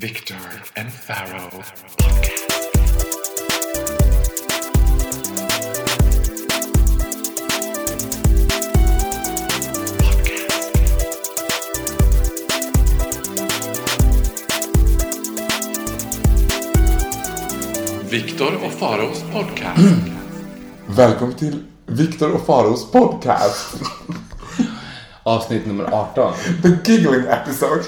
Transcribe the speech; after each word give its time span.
Victor 0.00 0.36
and 0.76 0.92
Pharaoh. 0.92 1.64
Victor 18.10 18.64
och 18.64 18.72
Faraos 18.72 19.22
podcast. 19.32 19.78
Välkommen 20.86 21.34
till 21.34 21.64
Viktor 21.86 22.32
och 22.32 22.46
Faros 22.46 22.92
podcast. 22.92 23.76
Avsnitt 25.22 25.66
nummer 25.66 25.84
18. 25.84 26.34
The 26.62 26.92
giggling 26.92 27.24
episode. 27.28 27.84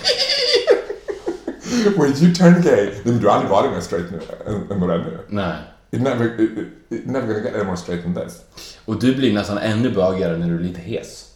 Where 1.97 2.09
you 2.09 2.35
turn 2.35 2.63
gay. 2.63 2.85
Nej, 2.87 3.01
men 3.05 3.19
du 3.21 3.31
aldrig 3.31 3.83
straight 3.83 4.11
nu 4.11 4.21
än, 4.47 4.71
än 4.73 4.81
vad 4.81 4.89
du 4.89 4.95
är 4.95 4.99
nu. 4.99 5.19
Nej. 5.29 5.57
It 5.91 6.03
never, 6.03 6.41
it, 6.41 6.51
it, 6.91 7.07
never 7.07 7.27
gonna 7.27 7.41
get 7.45 7.55
any 7.55 7.65
more 7.65 7.77
straight 7.77 8.03
than 8.03 8.15
this. 8.15 8.41
Och 8.85 9.01
du 9.01 9.15
blir 9.15 9.35
nästan 9.35 9.59
ännu 9.59 9.91
bögigare 9.91 10.37
när 10.37 10.49
du 10.49 10.55
är 10.55 10.59
lite 10.61 10.81
hes. 10.81 11.27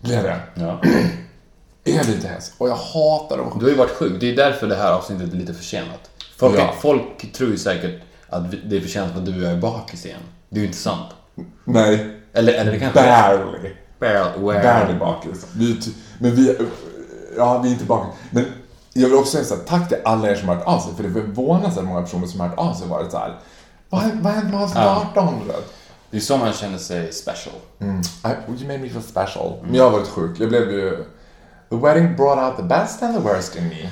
Blir 0.00 0.22
det? 0.22 0.40
Ja. 0.54 0.80
Är 1.86 2.04
lite 2.04 2.28
häst? 2.28 2.52
Och 2.58 2.68
jag 2.68 2.76
hatar 2.76 3.38
dem. 3.38 3.56
Du 3.58 3.64
har 3.64 3.70
ju 3.70 3.76
varit 3.76 3.90
sjuk. 3.90 4.20
Det 4.20 4.30
är 4.32 4.36
därför 4.36 4.66
det 4.66 4.76
här 4.76 4.92
avsnittet 4.92 5.32
är 5.32 5.36
lite 5.36 5.54
försenat. 5.54 6.10
Folk, 6.36 6.58
Ja. 6.58 6.74
folk 6.80 7.32
tror 7.32 7.50
ju 7.50 7.58
säkert 7.58 8.02
att 8.28 8.50
det 8.64 8.76
är 8.76 8.80
försenat 8.80 9.12
för 9.12 9.18
att 9.18 9.26
du 9.26 9.36
och 9.36 9.42
jag 9.42 9.52
är 9.52 9.56
bakis 9.56 10.06
igen. 10.06 10.20
Det 10.48 10.56
är 10.56 10.60
ju 10.60 10.66
inte 10.66 10.78
sant. 10.78 11.10
Nej. 11.64 12.20
Eller, 12.32 12.52
eller 12.52 12.72
det 12.72 12.78
kanske 12.78 13.02
Barely. 13.02 13.70
Barely. 14.00 14.62
Barely 14.62 14.98
bakis. 14.98 15.46
Vi, 15.56 15.80
men 16.18 16.34
vi, 16.34 16.56
ja, 17.36 17.58
vi 17.62 17.68
är 17.68 17.72
inte 17.72 17.84
bakis. 17.84 18.14
Men 18.30 18.44
jag 18.94 19.08
vill 19.08 19.18
också 19.18 19.32
säga 19.32 19.44
så 19.44 19.54
här, 19.54 19.62
tack 19.62 19.88
till 19.88 19.98
alla 20.04 20.28
er 20.30 20.34
som 20.34 20.48
har 20.48 20.56
hört 20.56 20.66
av 20.66 20.78
sig. 20.78 20.94
För 20.96 21.02
det 21.02 21.08
är 21.08 21.12
förvånansvärt 21.12 21.84
många 21.84 22.02
personer 22.02 22.26
som 22.26 22.40
har 22.40 22.48
hört 22.48 22.58
av 22.58 22.74
sig 22.74 22.84
och 22.84 22.90
varit 22.90 23.10
så 23.10 23.18
här. 23.18 23.38
Vad 23.88 24.02
vad 24.22 24.32
hände 24.32 24.52
med 24.52 24.62
avsnitt 24.62 24.84
18? 24.84 25.34
du 25.40 25.46
vet? 25.52 25.72
Det 26.10 26.16
är 26.16 26.20
så 26.20 26.36
man 26.36 26.52
känner 26.52 26.78
sig 26.78 27.12
special. 27.12 27.54
I, 27.80 27.84
you 28.52 28.66
made 28.66 28.78
me 28.78 28.88
feel 28.88 29.02
special. 29.02 29.52
Men 29.62 29.74
jag 29.74 29.84
har 29.84 29.90
varit 29.90 30.08
sjuk. 30.08 30.40
Jag 30.40 30.48
blev 30.48 30.70
ju... 30.70 31.04
The 31.70 31.76
wedding 31.76 32.16
brought 32.16 32.38
out 32.38 32.56
the 32.56 32.62
best 32.62 33.02
and 33.02 33.14
the 33.16 33.20
worst 33.20 33.56
in 33.56 33.68
me. 33.68 33.90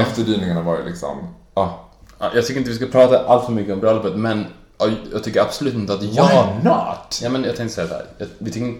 Efterdyningarna 0.00 0.62
var 0.62 0.78
ju 0.78 0.84
liksom... 0.84 1.34
Ja. 1.54 1.84
Ja, 2.18 2.30
Jag 2.34 2.46
tycker 2.46 2.58
inte 2.60 2.70
vi 2.70 2.76
ska 2.76 2.86
prata 2.86 3.26
allt 3.26 3.44
för 3.44 3.52
mycket 3.52 3.74
om 3.74 3.80
bröllopet, 3.80 4.16
men 4.16 4.38
ja, 4.38 4.46
jag 5.12 5.24
tycker 5.24 5.40
absolut 5.40 5.74
inte 5.74 5.92
att 5.94 6.02
jag... 6.02 6.28
Why 6.28 6.68
not? 6.68 7.20
Ja, 7.22 7.28
men 7.30 7.44
jag 7.44 7.56
tänkte 7.56 7.74
säga 7.74 7.88
så 7.88 7.94
här. 7.94 8.06
Jag, 8.18 8.28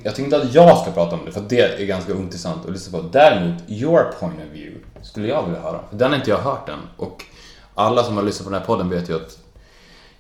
jag 0.03 0.15
tycker 0.15 0.25
inte 0.25 0.37
att 0.37 0.55
jag 0.55 0.79
ska 0.79 0.91
prata 0.91 1.17
om 1.17 1.25
det, 1.25 1.33
för 1.33 1.41
det 1.49 1.83
är 1.83 1.87
ganska 1.87 2.13
ointressant 2.13 2.67
att 2.67 2.73
lyssna 2.73 2.99
på. 2.99 3.05
Däremot, 3.13 3.63
your 3.69 4.03
point 4.21 4.35
of 4.35 4.53
view 4.53 4.81
skulle 5.03 5.29
jag 5.29 5.43
vilja 5.43 5.61
höra. 5.61 5.81
För 5.91 5.97
den 5.97 6.11
har 6.11 6.19
inte 6.19 6.31
jag 6.31 6.39
hört 6.39 6.69
än. 6.69 6.79
Och 6.97 7.25
alla 7.75 8.05
som 8.05 8.17
har 8.17 8.25
lyssnat 8.25 8.45
på 8.45 8.51
den 8.51 8.61
här 8.61 8.67
podden 8.67 8.91
vet 8.91 9.09
ju 9.09 9.17
att 9.17 9.39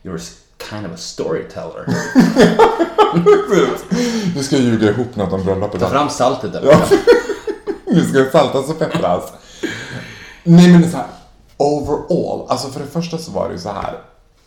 you're 0.03 0.33
kind 0.71 0.87
of 0.87 0.93
a 0.93 0.97
storyteller. 0.97 1.87
Du 4.35 4.43
ska 4.43 4.57
ljuga 4.57 4.91
ihop 4.91 5.17
något 5.17 5.33
om 5.33 5.45
bröllopet. 5.45 5.81
Ta 5.81 5.89
fram 5.89 6.09
saltet 6.09 6.53
där. 6.53 6.63
Nu 7.87 8.05
ska 8.05 8.19
det 8.19 8.31
saltas 8.31 8.71
och 8.71 8.79
peppras. 8.79 9.33
Nej 10.45 10.73
men 10.73 10.91
så 10.91 10.97
här, 10.97 11.07
overall. 11.57 12.47
Alltså 12.49 12.69
för 12.69 12.81
det 12.81 12.87
första 12.87 13.19
så 13.19 13.31
var 13.31 13.49
det 13.49 13.55
ju 13.55 13.61
så 13.61 13.69
här. 13.69 13.99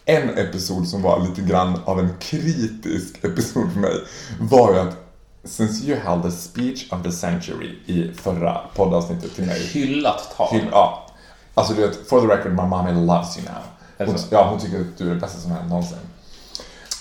En 0.05 0.37
episod 0.37 0.87
som 0.87 1.01
var 1.01 1.19
lite 1.19 1.41
grann 1.41 1.81
av 1.85 1.99
en 1.99 2.09
kritisk 2.19 3.23
episod 3.23 3.73
för 3.73 3.79
mig 3.79 3.93
var 4.39 4.73
ju 4.73 4.79
att 4.79 4.97
Since 5.43 5.85
you 5.85 5.99
held 5.99 6.23
the 6.23 6.31
speech 6.31 6.93
of 6.93 7.03
the 7.03 7.11
century 7.11 7.79
i 7.85 8.13
förra 8.13 8.61
poddavsnittet 8.75 9.35
till 9.35 9.45
mig. 9.45 9.67
Hyllat 9.67 10.33
tal. 10.37 10.47
Hyll, 10.51 10.67
ja. 10.71 11.07
Alltså 11.53 11.73
du 11.73 11.87
vet, 11.87 12.07
for 12.07 12.21
the 12.21 12.27
record, 12.27 12.51
my 12.51 12.63
mommy 12.63 12.91
loves 12.91 13.37
you 13.37 13.47
now. 13.47 14.07
Hon, 14.07 14.17
ja, 14.29 14.49
hon 14.49 14.59
tycker 14.59 14.79
att 14.79 14.97
du 14.97 15.09
är 15.09 15.13
det 15.13 15.19
bästa 15.19 15.39
som 15.39 15.51
hänt 15.51 15.69
någonsin. 15.69 15.97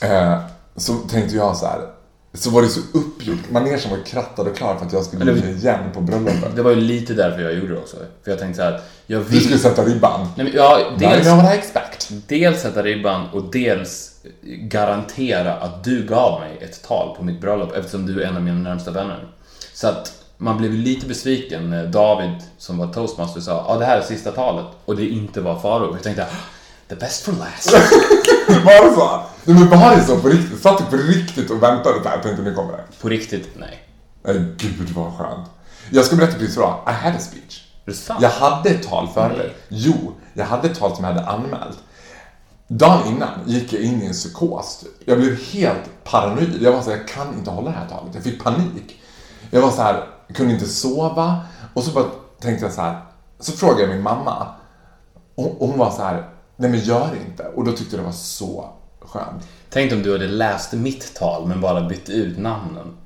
Eh, 0.03 0.41
så 0.77 0.95
tänkte 0.95 1.37
jag 1.37 1.57
så 1.57 1.67
här. 1.67 1.89
Så 2.35 2.51
var 2.51 2.63
det 2.63 2.69
så 2.69 2.81
uppgjort. 2.95 3.51
Manegen 3.51 3.79
var 3.91 4.05
krattad 4.07 4.47
och 4.49 4.57
klar 4.57 4.77
för 4.77 4.87
att 4.87 4.93
jag 4.93 5.05
skulle 5.05 5.33
det- 5.33 5.49
igen 5.49 5.79
på 5.95 6.01
bröllopet. 6.01 6.57
Det 6.57 6.63
var 6.63 6.71
ju 6.71 6.77
lite 6.77 7.15
därför 7.15 7.41
jag 7.43 7.55
gjorde 7.55 7.75
det 7.75 7.79
också. 7.81 7.97
För 8.25 8.31
jag 8.31 8.39
tänkte 8.41 8.57
så 8.57 8.63
här 8.63 8.73
att 8.75 8.91
jag 9.07 9.21
Du 9.23 9.25
vill... 9.29 9.41
skulle 9.41 9.59
sätta 9.59 9.85
ribban. 9.85 10.21
Nej, 10.37 10.45
men, 10.47 10.53
ja, 10.55 10.81
dels, 10.99 11.27
what 11.27 11.55
I 11.55 11.59
expect. 11.59 12.09
dels 12.27 12.61
sätta 12.63 12.83
ribban 12.83 13.29
och 13.33 13.43
dels 13.53 14.11
garantera 14.45 15.55
att 15.55 15.85
du 15.85 16.07
gav 16.07 16.41
mig 16.41 16.59
ett 16.61 16.83
tal 16.83 17.17
på 17.17 17.25
mitt 17.25 17.41
bröllop 17.41 17.73
eftersom 17.77 18.07
du 18.07 18.23
är 18.23 18.27
en 18.27 18.37
av 18.37 18.43
mina 18.43 18.59
närmsta 18.71 18.91
vänner. 18.91 19.25
Så 19.75 19.89
att 19.89 20.13
man 20.37 20.59
blev 20.59 20.73
lite 20.73 21.07
besviken 21.07 21.71
när 21.71 21.87
David, 21.87 22.37
som 22.59 22.79
var 22.79 22.87
toastmaster, 22.93 23.41
sa 23.41 23.65
ja 23.69 23.79
det 23.79 23.85
här 23.85 23.99
är 23.99 24.03
sista 24.03 24.31
talet 24.33 24.67
och 24.85 24.97
det 24.97 25.07
inte 25.07 25.41
var 25.41 25.59
Faro. 25.59 25.93
Jag 25.95 26.03
tänkte 26.03 26.27
the 26.91 26.97
best 26.97 27.25
for 27.25 27.33
last. 27.33 27.73
Var 28.65 28.89
det 28.89 28.95
så? 28.95 29.23
Nej 29.45 29.57
men 29.59 29.69
var 29.81 29.97
det 29.97 30.05
så 30.05 30.21
på 30.21 30.29
riktigt? 30.29 30.63
Satt 30.63 30.79
du 30.79 30.85
på 30.85 30.97
riktigt 30.97 31.51
och 31.51 31.63
väntade 31.63 32.01
där? 32.03 32.21
Tänkte 32.23 32.43
nu 32.43 32.55
kommer 32.55 32.73
det. 32.73 32.85
på 33.01 33.09
riktigt, 33.09 33.49
nej. 33.57 33.83
Nej 34.25 34.45
gud 34.57 34.91
vad 34.91 35.19
skönt. 35.19 35.49
Jag 35.91 36.05
ska 36.05 36.17
berätta 36.17 36.39
precis 36.39 36.57
vad 36.57 36.69
I 36.87 36.93
had 36.93 37.15
a 37.15 37.19
speech. 37.19 37.67
Är 37.87 37.91
det 37.91 37.97
sant? 37.97 38.23
Jag 38.23 38.31
hade 38.31 38.71
ett 38.71 38.89
tal 38.89 39.09
förberett. 39.09 39.39
Nej. 39.39 39.57
Jo, 39.69 40.13
jag 40.35 40.45
hade 40.47 40.69
ett 40.71 40.79
tal 40.79 40.97
som 40.97 41.05
jag 41.05 41.13
hade 41.13 41.27
anmält. 41.27 41.79
Dagen 42.69 43.07
innan 43.07 43.29
gick 43.47 43.73
jag 43.73 43.83
in 43.83 44.03
i 44.03 44.07
en 44.07 44.13
psykos. 44.13 44.79
typ. 44.81 45.09
Jag 45.09 45.19
blev 45.19 45.37
helt 45.53 46.05
paranoid. 46.05 46.57
Jag 46.61 46.73
var 46.73 46.83
så 46.83 46.91
här, 46.91 46.97
jag 46.97 47.09
kan 47.09 47.35
inte 47.35 47.51
hålla 47.51 47.71
det 47.71 47.77
här 47.77 47.89
talet. 47.89 48.15
Jag 48.15 48.23
fick 48.25 48.45
panik. 48.45 49.03
Jag 49.51 49.61
var 49.61 49.71
så 49.71 49.83
här, 49.83 50.05
kunde 50.35 50.53
inte 50.53 50.69
sova. 50.69 51.41
Och 51.75 51.83
så 51.83 51.91
bara 51.91 52.05
tänkte 52.41 52.65
jag 52.65 52.75
så 52.75 52.81
här, 52.81 53.01
så 53.41 53.53
frågade 53.53 53.81
jag 53.81 53.91
min 53.91 54.03
mamma. 54.03 54.47
Och 55.35 55.69
hon 55.69 55.79
var 55.79 55.91
så 55.91 56.03
här, 56.03 56.29
nej 56.61 56.71
men 56.71 56.81
gör 56.81 57.11
inte. 57.27 57.43
Och 57.55 57.65
då 57.65 57.73
tyckte 57.73 57.97
jag 57.97 58.05
det 58.05 58.07
var 58.07 58.13
så 58.13 58.71
skönt. 59.01 59.49
Tänk 59.71 59.93
om 59.93 60.03
du 60.03 60.13
hade 60.13 60.27
läst 60.27 60.73
mitt 60.73 61.15
tal 61.15 61.47
men 61.47 61.61
bara 61.61 61.89
bytt 61.89 62.09
ut 62.09 62.39
namnen. 62.39 62.97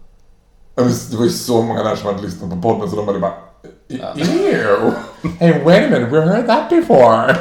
Det 1.11 1.17
var 1.17 1.25
ju 1.25 1.31
så 1.31 1.63
många 1.63 1.83
där 1.83 1.97
som 1.97 2.07
hade 2.07 2.23
lyssnat 2.23 2.51
på 2.51 2.57
podden 2.57 2.91
så 2.91 2.97
de 2.97 3.07
hade 3.07 3.19
bara 3.19 3.33
Ew! 3.89 4.93
Hey 5.39 5.65
wait 5.65 5.87
a 5.87 5.91
minute, 5.91 6.11
we 6.11 6.21
heard 6.21 6.47
that 6.47 6.71
before! 6.71 7.37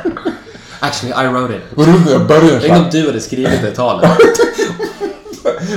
Actually, 0.80 1.14
I 1.14 1.28
wrote 1.28 1.56
it. 1.56 1.62
Vad 1.76 1.88
roligt 1.88 2.10
jag 2.10 2.28
började 2.28 2.60
Tänk 2.60 2.84
om 2.84 2.90
du 2.92 3.06
hade 3.06 3.20
skrivit 3.20 3.62
det 3.62 3.72
talet. 3.72 4.10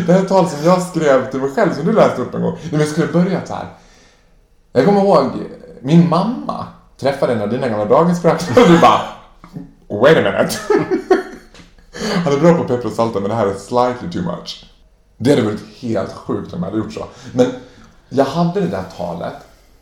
Det 0.07 0.13
här 0.13 0.21
är 0.21 0.25
tal 0.25 0.49
som 0.49 0.65
jag 0.65 0.83
skrev 0.83 1.31
till 1.31 1.41
mig 1.41 1.51
själv 1.51 1.75
som 1.75 1.87
du 1.87 1.93
läste 1.93 2.23
upp 2.23 2.35
en 2.35 2.43
gång. 2.43 2.53
Nej, 2.53 2.69
men 2.71 2.81
jag 2.81 2.89
skulle 2.89 3.07
börja 3.07 3.47
så 3.47 3.55
här. 3.55 3.67
Jag 4.73 4.85
kommer 4.85 5.01
ihåg, 5.01 5.31
min 5.81 6.09
mamma 6.09 6.67
träffade 7.01 7.33
en 7.33 7.43
av 7.43 7.51
dina 7.51 7.69
gamla 7.69 7.85
dagisfröknar 7.85 8.63
och 8.63 8.69
du 8.69 8.79
bara 8.79 9.01
Wait 10.01 10.17
a 10.17 10.23
minute. 10.23 10.59
Han 12.25 12.33
är 12.33 12.39
bra 12.39 12.55
på 12.55 12.65
peppar 12.65 12.87
och 12.87 12.93
salta 12.93 13.21
men 13.21 13.29
det 13.29 13.37
här 13.37 13.47
är 13.47 13.55
slightly 13.55 14.11
too 14.11 14.23
much. 14.23 14.65
Det 15.17 15.31
hade 15.31 15.43
varit 15.43 15.77
helt 15.81 16.13
sjukt 16.13 16.53
om 16.53 16.63
jag 16.63 16.71
hade 16.71 16.79
gjort 16.79 16.93
så. 16.93 17.07
Men 17.33 17.47
jag 18.09 18.25
hade 18.25 18.61
det 18.61 18.67
där 18.67 18.85
talet, 18.97 19.35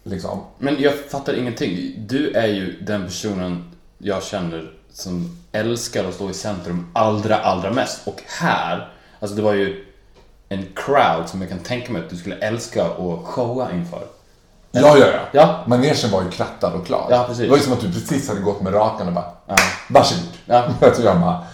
liksom. 0.02 0.40
Men 0.58 0.80
jag 0.80 0.94
fattar 0.94 1.34
ingenting. 1.34 1.94
Du 2.08 2.32
är 2.32 2.46
ju 2.46 2.80
den 2.80 3.04
personen 3.04 3.70
jag 3.98 4.22
känner 4.22 4.72
som 4.92 5.38
älskar 5.52 6.04
att 6.04 6.14
stå 6.14 6.30
i 6.30 6.34
centrum 6.34 6.86
allra, 6.92 7.36
allra 7.36 7.72
mest. 7.72 8.08
Och 8.08 8.22
här, 8.26 8.92
alltså 9.20 9.36
det 9.36 9.42
var 9.42 9.54
ju 9.54 9.84
en 10.48 10.66
crowd 10.74 11.28
som 11.28 11.40
jag 11.40 11.50
kan 11.50 11.58
tänka 11.58 11.92
mig 11.92 12.02
att 12.02 12.10
du 12.10 12.16
skulle 12.16 12.36
älska 12.36 12.84
att 12.84 13.24
showa 13.24 13.72
inför. 13.72 14.06
Ja, 14.82 14.98
ja, 14.98 15.06
ja. 15.06 15.20
Ja. 15.32 15.58
Manegen 15.66 16.10
var 16.12 16.22
ju 16.22 16.30
krattad 16.30 16.72
och 16.74 16.86
klar. 16.86 17.06
Ja, 17.10 17.24
precis. 17.28 17.42
Det 17.44 17.50
var 17.50 17.56
ju 17.56 17.62
som 17.62 17.72
att 17.72 17.80
du 17.80 17.92
precis 17.92 18.28
hade 18.28 18.40
gått 18.40 18.60
med 18.62 18.74
rakan 18.74 19.06
och 19.06 19.12
bara, 19.12 19.24
Ja. 19.46 19.56
varsågod. 19.88 20.24
Ja. 20.46 20.64
Så 20.96 21.02
jag 21.04 21.20
bara, 21.20 21.44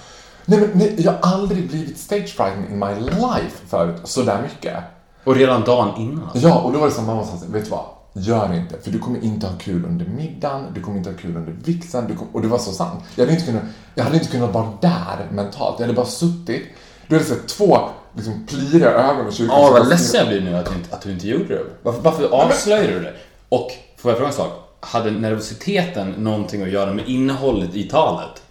nej 0.45 0.61
men 0.61 0.71
nej, 0.75 0.95
jag 0.99 1.13
har 1.13 1.33
aldrig 1.33 1.69
blivit 1.69 1.99
stage 1.99 2.29
frightened 2.37 2.71
in 2.71 2.79
my 2.79 2.95
life 3.11 3.57
förut, 3.69 4.01
sådär 4.05 4.43
mycket. 4.43 4.77
Och 5.25 5.35
redan 5.37 5.65
dagen 5.65 5.91
innan. 6.01 6.29
Ja, 6.35 6.59
och 6.61 6.73
då 6.73 6.79
var 6.79 6.87
det 6.87 6.93
som 6.93 7.07
mamma 7.07 7.25
sa, 7.25 7.33
vet 7.49 7.65
du 7.65 7.71
vad? 7.71 7.85
Gör 8.13 8.55
inte, 8.55 8.79
för 8.85 8.91
du 8.91 8.99
kommer 8.99 9.25
inte 9.25 9.47
ha 9.47 9.55
kul 9.59 9.85
under 9.85 10.07
middagen, 10.07 10.67
du 10.75 10.81
kommer 10.83 10.99
inte 10.99 11.11
ha 11.11 11.17
kul 11.17 11.37
under 11.37 11.53
vixen, 11.53 12.19
och 12.33 12.43
det 12.43 12.49
var 12.49 12.59
så 12.59 12.73
sant. 12.73 13.01
Jag 13.15 13.23
hade 13.25 13.33
inte 13.33 13.47
kunnat, 13.47 13.63
jag 13.95 14.05
hade 14.05 14.17
inte 14.17 14.29
kunnat 14.29 14.53
vara 14.55 14.69
där 14.81 15.27
mentalt, 15.31 15.75
jag 15.79 15.87
hade 15.87 15.97
bara 15.97 16.07
suttit, 16.07 16.63
du 17.07 17.15
hade 17.15 17.27
sett 17.27 17.49
två 17.49 17.79
liksom 18.15 18.47
pliriga 18.47 18.91
ögon 18.91 19.29
i 19.29 19.33
kyrkan. 19.33 19.57
Som 19.65 19.73
vad 19.73 19.89
ledsen 19.89 20.19
jag 20.19 20.29
blir 20.29 20.41
nu 20.41 20.57
att 20.57 20.67
du 20.67 20.75
inte, 20.75 20.95
att 20.97 21.03
du 21.03 21.13
inte 21.13 21.29
gjorde 21.29 21.55
det. 21.55 21.65
Varför, 21.83 22.01
varför 22.03 22.29
avslöjade 22.35 22.93
du 22.93 23.01
det? 23.01 23.15
Och, 23.49 23.71
får 23.97 24.11
jag 24.11 24.19
fråga 24.19 24.29
en 24.31 24.37
sak? 24.37 24.51
Hade 24.81 25.11
nervositeten 25.11 26.11
någonting 26.11 26.63
att 26.63 26.71
göra 26.71 26.93
med 26.93 27.09
innehållet 27.09 27.75
i 27.75 27.89
talet? 27.89 28.43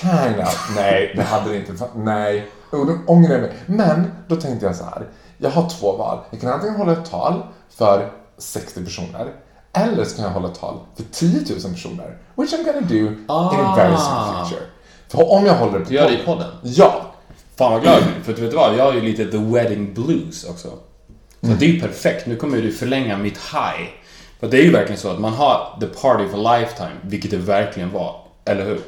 Kind 0.00 0.40
of. 0.40 0.70
Nej, 0.76 1.12
det 1.16 1.22
hade 1.22 1.50
det 1.50 1.56
inte. 1.56 1.72
Nej. 1.96 2.46
Och 2.70 2.86
då 2.86 2.92
ångrar 3.06 3.32
jag 3.32 3.40
mig. 3.40 3.52
Men 3.66 4.12
då 4.28 4.36
tänkte 4.36 4.66
jag 4.66 4.76
så 4.76 4.84
här. 4.84 5.06
Jag 5.38 5.50
har 5.50 5.68
två 5.70 5.96
val. 5.96 6.18
Jag 6.30 6.40
kan 6.40 6.52
antingen 6.52 6.76
hålla 6.76 6.92
ett 6.92 7.10
tal 7.10 7.42
för 7.76 8.10
60 8.38 8.84
personer. 8.84 9.32
Eller 9.72 10.04
så 10.04 10.16
kan 10.16 10.24
jag 10.24 10.32
hålla 10.32 10.48
ett 10.48 10.60
tal 10.60 10.78
för 10.96 11.04
10 11.12 11.40
000 11.64 11.72
personer. 11.72 12.16
Which 12.36 12.52
I'm 12.52 12.64
gonna 12.64 12.86
do 12.86 12.94
in 12.94 13.24
a 13.28 13.74
very 13.76 13.96
soon 13.96 14.06
Ah. 14.16 14.44
future. 14.44 14.62
För 15.08 15.32
om 15.32 15.46
jag 15.46 15.54
håller 15.54 15.78
det 15.78 15.84
på 15.84 15.88
Du 15.90 15.94
gör 15.96 16.06
det 16.10 16.12
i 16.14 16.24
podden- 16.24 16.24
podden? 16.26 16.50
Ja. 16.62 17.07
Fan 17.58 17.72
vad 17.72 17.82
glad 17.82 17.94
jag 17.94 18.02
blir. 18.02 18.22
För 18.24 18.32
du 18.32 18.42
vet 18.46 18.54
vad, 18.54 18.76
jag 18.76 18.84
har 18.84 18.92
ju 18.92 19.00
lite 19.00 19.24
the 19.24 19.38
wedding 19.38 19.94
blues 19.94 20.44
också. 20.44 20.68
Så 21.40 21.46
det 21.58 21.64
är 21.66 21.70
ju 21.70 21.80
perfekt. 21.80 22.26
Nu 22.26 22.36
kommer 22.36 22.56
du 22.62 22.72
förlänga 22.72 23.18
mitt 23.18 23.38
high 23.38 23.88
För 24.40 24.46
det 24.48 24.58
är 24.58 24.62
ju 24.62 24.72
verkligen 24.72 25.00
så 25.00 25.10
att 25.10 25.20
man 25.20 25.32
har 25.32 25.76
the 25.80 25.86
party 25.86 26.28
for 26.28 26.58
lifetime, 26.58 26.90
vilket 27.02 27.30
det 27.30 27.36
verkligen 27.36 27.92
var. 27.92 28.16
Eller 28.44 28.64
hur? 28.64 28.80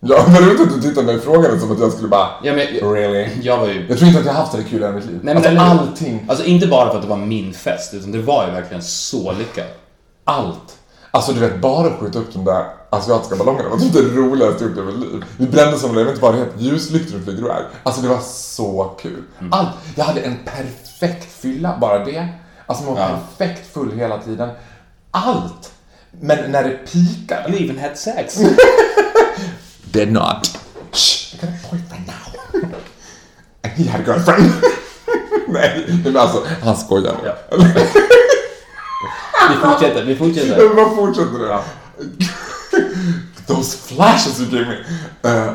Ja, 0.00 0.24
men 0.28 0.48
roligt 0.48 0.60
att 0.60 0.82
du 0.82 0.88
tittar 0.88 1.02
mig 1.02 1.20
frågande 1.20 1.60
som 1.60 1.72
att 1.72 1.80
jag 1.80 1.92
skulle 1.92 2.08
bara... 2.08 2.28
Ja, 2.42 2.52
men, 2.54 2.92
Really? 2.94 3.28
jag 3.42 3.58
var 3.58 3.68
ju... 3.68 3.86
Jag 3.88 3.98
tror 3.98 4.08
inte 4.08 4.20
att 4.20 4.26
jag 4.26 4.32
haft 4.32 4.54
här 4.54 4.62
kul 4.62 4.82
i 4.82 4.88
mitt 4.92 5.06
liv. 5.06 5.20
Nej, 5.22 5.34
men 5.34 5.58
alltså 5.58 5.80
allting, 5.80 6.26
Alltså 6.28 6.44
inte 6.44 6.66
bara 6.66 6.88
för 6.90 6.96
att 6.96 7.02
det 7.02 7.08
var 7.08 7.16
min 7.16 7.52
fest, 7.52 7.94
utan 7.94 8.12
det 8.12 8.18
var 8.18 8.46
ju 8.46 8.52
verkligen 8.52 8.82
så 8.82 9.32
lyckat. 9.32 9.78
allt. 10.24 10.78
Alltså 11.10 11.32
du 11.32 11.40
vet, 11.40 11.60
bara 11.60 11.90
skjuta 11.90 12.18
upp 12.18 12.32
de 12.32 12.44
där 12.44 12.64
asiatiska 12.92 13.36
ballongerna 13.36 13.68
var 13.68 13.78
typ 13.78 13.92
det 13.92 14.00
roligaste 14.02 14.64
jag 14.64 14.70
gjort 14.70 14.78
i 14.78 14.82
mitt 14.82 14.98
liv. 15.12 15.24
Vi 15.36 15.46
brände 15.46 15.78
som, 15.78 15.96
jag 15.96 16.04
vet 16.04 16.08
inte 16.14 16.22
vad 16.22 16.34
det 16.34 16.38
heter, 16.40 16.58
ljuslyktor 16.58 17.18
och 17.18 17.24
flyger 17.24 17.40
iväg. 17.42 17.64
Alltså 17.82 18.02
det 18.02 18.08
var 18.08 18.20
så 18.24 18.96
kul. 19.02 19.22
Mm. 19.40 19.52
Allt. 19.52 19.68
Jag 19.96 20.04
hade 20.04 20.20
en 20.20 20.36
perfekt 20.44 21.32
fylla, 21.40 21.78
bara 21.80 22.04
det. 22.04 22.28
Alltså 22.66 22.84
man 22.84 22.94
var 22.94 23.00
Ja. 23.00 23.08
perfekt 23.38 23.72
full 23.74 23.92
hela 23.92 24.18
tiden. 24.18 24.50
Allt. 25.10 25.72
Men 26.20 26.50
när 26.52 26.62
det 26.64 26.70
pikade. 26.92 27.48
You 27.52 27.64
even 27.64 27.78
had 27.78 27.96
sex. 27.98 28.38
Did 29.84 30.12
not. 30.12 30.58
Shh, 30.92 31.34
I 31.34 31.38
got 31.40 31.50
a 31.50 31.52
boyfriend 31.70 32.06
now. 32.06 32.70
And 33.64 33.72
he 33.72 33.90
had 33.90 34.00
a 34.00 34.04
girlfriend. 34.06 34.52
Nej, 35.48 36.00
men 36.04 36.16
alltså, 36.16 36.42
han 36.62 36.76
skojar 36.76 37.14
nu. 37.22 37.28
Ja. 37.28 37.56
Vi 39.50 39.56
fortsätter, 39.56 40.04
vi 40.04 40.16
fortsätter. 40.16 40.68
Men 40.68 40.76
vad 40.76 40.96
fortsätter 40.96 41.38
det 41.38 41.48
då? 41.48 41.60
Those 43.46 43.76
flashes 43.76 44.40
you 44.40 44.50
gave 44.50 44.68
me. 44.68 44.76
Uh, 45.30 45.54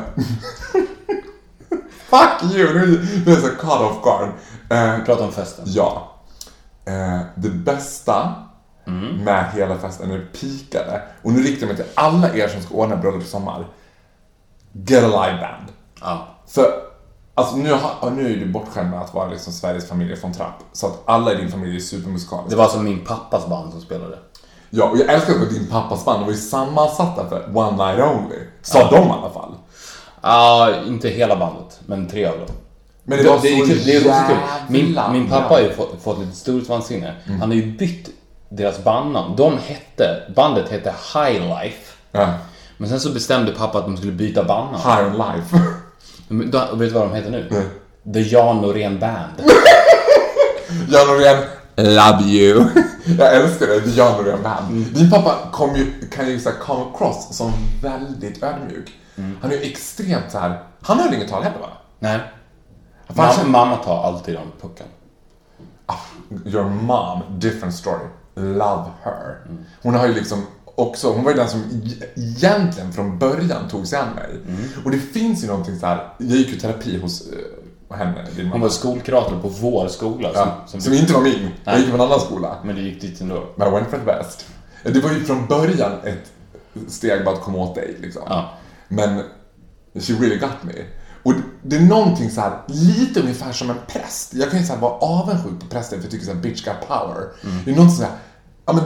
fuck 2.10 2.42
you! 2.54 2.74
Nu 2.74 3.32
är 3.32 3.34
jag 3.34 3.42
så 3.42 3.48
caught 3.48 3.80
off 3.80 4.02
guard. 4.02 4.28
Uh, 4.72 5.04
Prata 5.04 5.24
om 5.24 5.32
festen. 5.32 5.64
ja. 5.68 6.14
Uh, 6.88 7.20
det 7.34 7.50
bästa 7.50 8.34
med 9.24 9.50
hela 9.52 9.78
festen 9.78 10.08
när 10.08 10.18
det 10.18 10.24
pikade, 10.24 11.02
och 11.22 11.32
nu 11.32 11.42
riktar 11.42 11.66
jag 11.66 11.76
mig 11.76 11.84
till 11.84 11.92
alla 11.94 12.34
er 12.34 12.48
som 12.48 12.62
ska 12.62 12.74
ordna 12.74 12.96
bröllop 12.96 13.22
i 13.22 13.26
sommar. 13.26 13.66
Get 14.72 15.04
a 15.04 15.06
live 15.06 15.40
band. 15.40 15.72
Ja. 16.00 16.28
För 16.46 16.72
alltså, 17.34 17.56
nu, 17.56 17.72
har, 17.72 18.10
nu 18.10 18.32
är 18.32 18.36
du 18.36 18.46
bortskämd 18.52 18.90
med 18.90 19.00
att 19.00 19.14
vara 19.14 19.28
liksom 19.28 19.52
Sveriges 19.52 19.88
familj 19.88 20.16
från 20.16 20.32
Trapp. 20.32 20.62
Så 20.72 20.86
att 20.86 21.02
alla 21.04 21.32
i 21.32 21.36
din 21.36 21.50
familj 21.50 21.76
är 21.76 21.80
supermusikaliska. 21.80 22.50
Det 22.50 22.56
var 22.56 22.68
som 22.68 22.84
min 22.84 23.04
pappas 23.04 23.46
band 23.48 23.72
som 23.72 23.80
spelade. 23.80 24.18
Ja, 24.70 24.84
och 24.84 24.98
jag 24.98 25.14
älskar 25.14 25.34
att 25.34 25.50
din 25.50 25.66
pappas 25.66 26.04
band, 26.04 26.20
de 26.20 26.24
var 26.24 26.32
ju 26.32 26.38
sammansatta 26.38 27.28
för 27.28 27.56
One 27.56 27.70
Night 27.70 28.04
Only. 28.04 28.38
Sa 28.62 28.90
de 28.90 29.08
i 29.08 29.10
alla 29.10 29.30
fall. 29.30 29.54
Ja, 30.22 30.74
inte 30.86 31.08
hela 31.08 31.36
bandet, 31.36 31.80
men 31.86 32.08
tre 32.08 32.26
av 32.26 32.38
dem. 32.38 32.48
Men 33.04 33.18
det, 33.18 33.30
var 33.30 33.38
så 33.38 33.46
är 33.46 33.66
kul, 33.66 33.84
det 33.84 33.96
är 33.96 34.08
också 34.08 34.22
kul. 34.28 34.36
Min, 34.68 35.00
min 35.12 35.28
pappa 35.28 35.54
har 35.54 35.60
ju 35.60 35.72
fått, 35.72 36.02
fått 36.02 36.18
lite 36.18 36.36
storhetsvansinne. 36.36 37.14
Han 37.40 37.48
har 37.48 37.56
ju 37.56 37.72
bytt 37.72 38.08
deras 38.48 38.84
bandnamn. 38.84 39.36
De 39.36 39.58
hette, 39.66 40.22
bandet 40.34 40.68
hette 40.68 40.94
High 41.14 41.40
Life. 41.40 41.92
Ja. 42.12 42.34
Men 42.76 42.88
sen 42.88 43.00
så 43.00 43.10
bestämde 43.10 43.52
pappa 43.52 43.78
att 43.78 43.84
de 43.84 43.96
skulle 43.96 44.12
byta 44.12 44.44
bandnamn. 44.44 44.82
High 44.82 45.12
life. 45.12 45.56
Och 46.72 46.82
vet 46.82 46.88
du 46.88 46.94
vad 46.94 47.08
de 47.08 47.14
heter 47.14 47.30
nu? 47.30 47.48
Nej. 47.50 47.64
The 48.14 48.20
Jan 48.20 48.60
Norén 48.60 48.98
Band. 48.98 49.32
Jan 50.88 51.06
Norén, 51.06 51.44
love 51.78 52.22
you. 52.24 52.64
jag 53.18 53.36
älskar 53.36 53.66
det, 53.66 53.80
det 53.80 53.90
Jan 53.90 54.16
Norén 54.22 54.42
Band. 54.42 54.70
Mm. 54.70 54.92
Din 54.92 55.10
pappa 55.10 55.34
kom 55.52 55.76
ju, 55.76 56.08
kan 56.08 56.28
ju 56.28 56.40
så 56.40 56.48
här, 56.50 56.56
come 56.58 56.84
across 56.94 57.36
som 57.36 57.52
väldigt 57.82 58.42
ödmjuk. 58.42 58.92
Mm. 59.16 59.36
Han 59.42 59.50
är 59.50 59.54
ju 59.56 59.62
extremt 59.62 60.24
så 60.32 60.38
här. 60.38 60.62
han 60.82 60.98
höll 60.98 61.14
inget 61.14 61.28
tal 61.28 61.42
heller 61.42 61.58
va? 61.58 61.68
Nej. 61.98 62.20
Fan, 63.08 63.16
Ma- 63.30 63.36
känner- 63.36 63.50
mamma 63.50 63.76
tar 63.76 64.02
alltid 64.04 64.36
om 64.36 64.52
pucken. 64.60 64.86
Ah, 65.86 65.94
Your 66.46 66.64
mom, 66.64 67.22
different 67.38 67.74
story. 67.74 68.06
Love 68.34 68.84
her. 69.04 69.36
Mm. 69.48 69.64
Hon 69.82 69.94
har 69.94 70.06
ju 70.06 70.14
liksom 70.14 70.46
också, 70.74 71.12
hon 71.12 71.24
var 71.24 71.30
ju 71.30 71.36
den 71.36 71.48
som 71.48 71.60
e- 71.60 72.04
egentligen 72.16 72.92
från 72.92 73.18
början 73.18 73.68
tog 73.70 73.86
sig 73.86 73.98
an 73.98 74.14
mig. 74.14 74.40
Och 74.84 74.90
det 74.90 74.98
finns 74.98 75.42
ju 75.44 75.46
någonting 75.46 75.78
så 75.78 75.86
här. 75.86 76.08
jag 76.18 76.28
gick 76.36 76.48
ju 76.48 76.56
terapi 76.58 76.98
hos 77.00 77.22
henne, 77.94 78.24
din 78.36 78.48
Hon 78.48 78.60
var 78.60 78.68
skolkurator 78.68 79.40
på 79.40 79.48
vår 79.48 79.88
skola. 79.88 80.32
Som, 80.32 80.48
ja, 80.48 80.62
som, 80.66 80.80
som 80.80 80.92
inte 80.92 81.12
var 81.12 81.20
min. 81.20 81.48
Jag 81.64 81.78
gick 81.78 81.88
på 81.88 81.94
en 81.94 82.00
annan 82.00 82.20
skola. 82.20 82.56
Men 82.64 82.76
du 82.76 82.82
gick 82.82 83.00
dit 83.00 83.20
ändå. 83.20 83.46
Men 83.56 83.68
I 83.68 83.70
went 83.70 83.90
for 83.90 83.98
the 83.98 84.04
best. 84.04 84.46
Det 84.82 85.00
var 85.00 85.10
ju 85.10 85.24
från 85.24 85.46
början 85.46 85.92
ett 86.04 86.32
steg 86.88 87.24
bara 87.24 87.34
att 87.34 87.42
komma 87.42 87.58
åt 87.58 87.74
dig 87.74 87.96
liksom. 88.00 88.22
Ja. 88.26 88.50
Men 88.88 89.22
she 89.94 90.12
really 90.12 90.38
got 90.38 90.62
me. 90.62 90.72
Och 91.22 91.32
det 91.62 91.76
är 91.76 91.80
någonting 91.80 92.30
så 92.30 92.40
här, 92.40 92.58
lite 92.66 93.20
ungefär 93.20 93.52
som 93.52 93.70
en 93.70 93.76
präst. 93.88 94.34
Jag 94.34 94.50
kan 94.50 94.60
ju 94.60 94.66
så 94.66 94.72
här 94.72 94.80
vara 94.80 94.92
avundsjuk 94.92 95.60
på 95.60 95.66
prästen 95.66 95.98
för 95.98 96.04
jag 96.04 96.10
tycker 96.10 96.26
så 96.26 96.32
här, 96.32 96.40
bitch 96.40 96.64
got 96.64 96.88
power. 96.88 97.28
Det 97.64 97.70
är 97.70 97.74
någonting 97.74 97.96
så 97.96 98.02
här, 98.02 98.12
ja 98.66 98.72
men, 98.72 98.84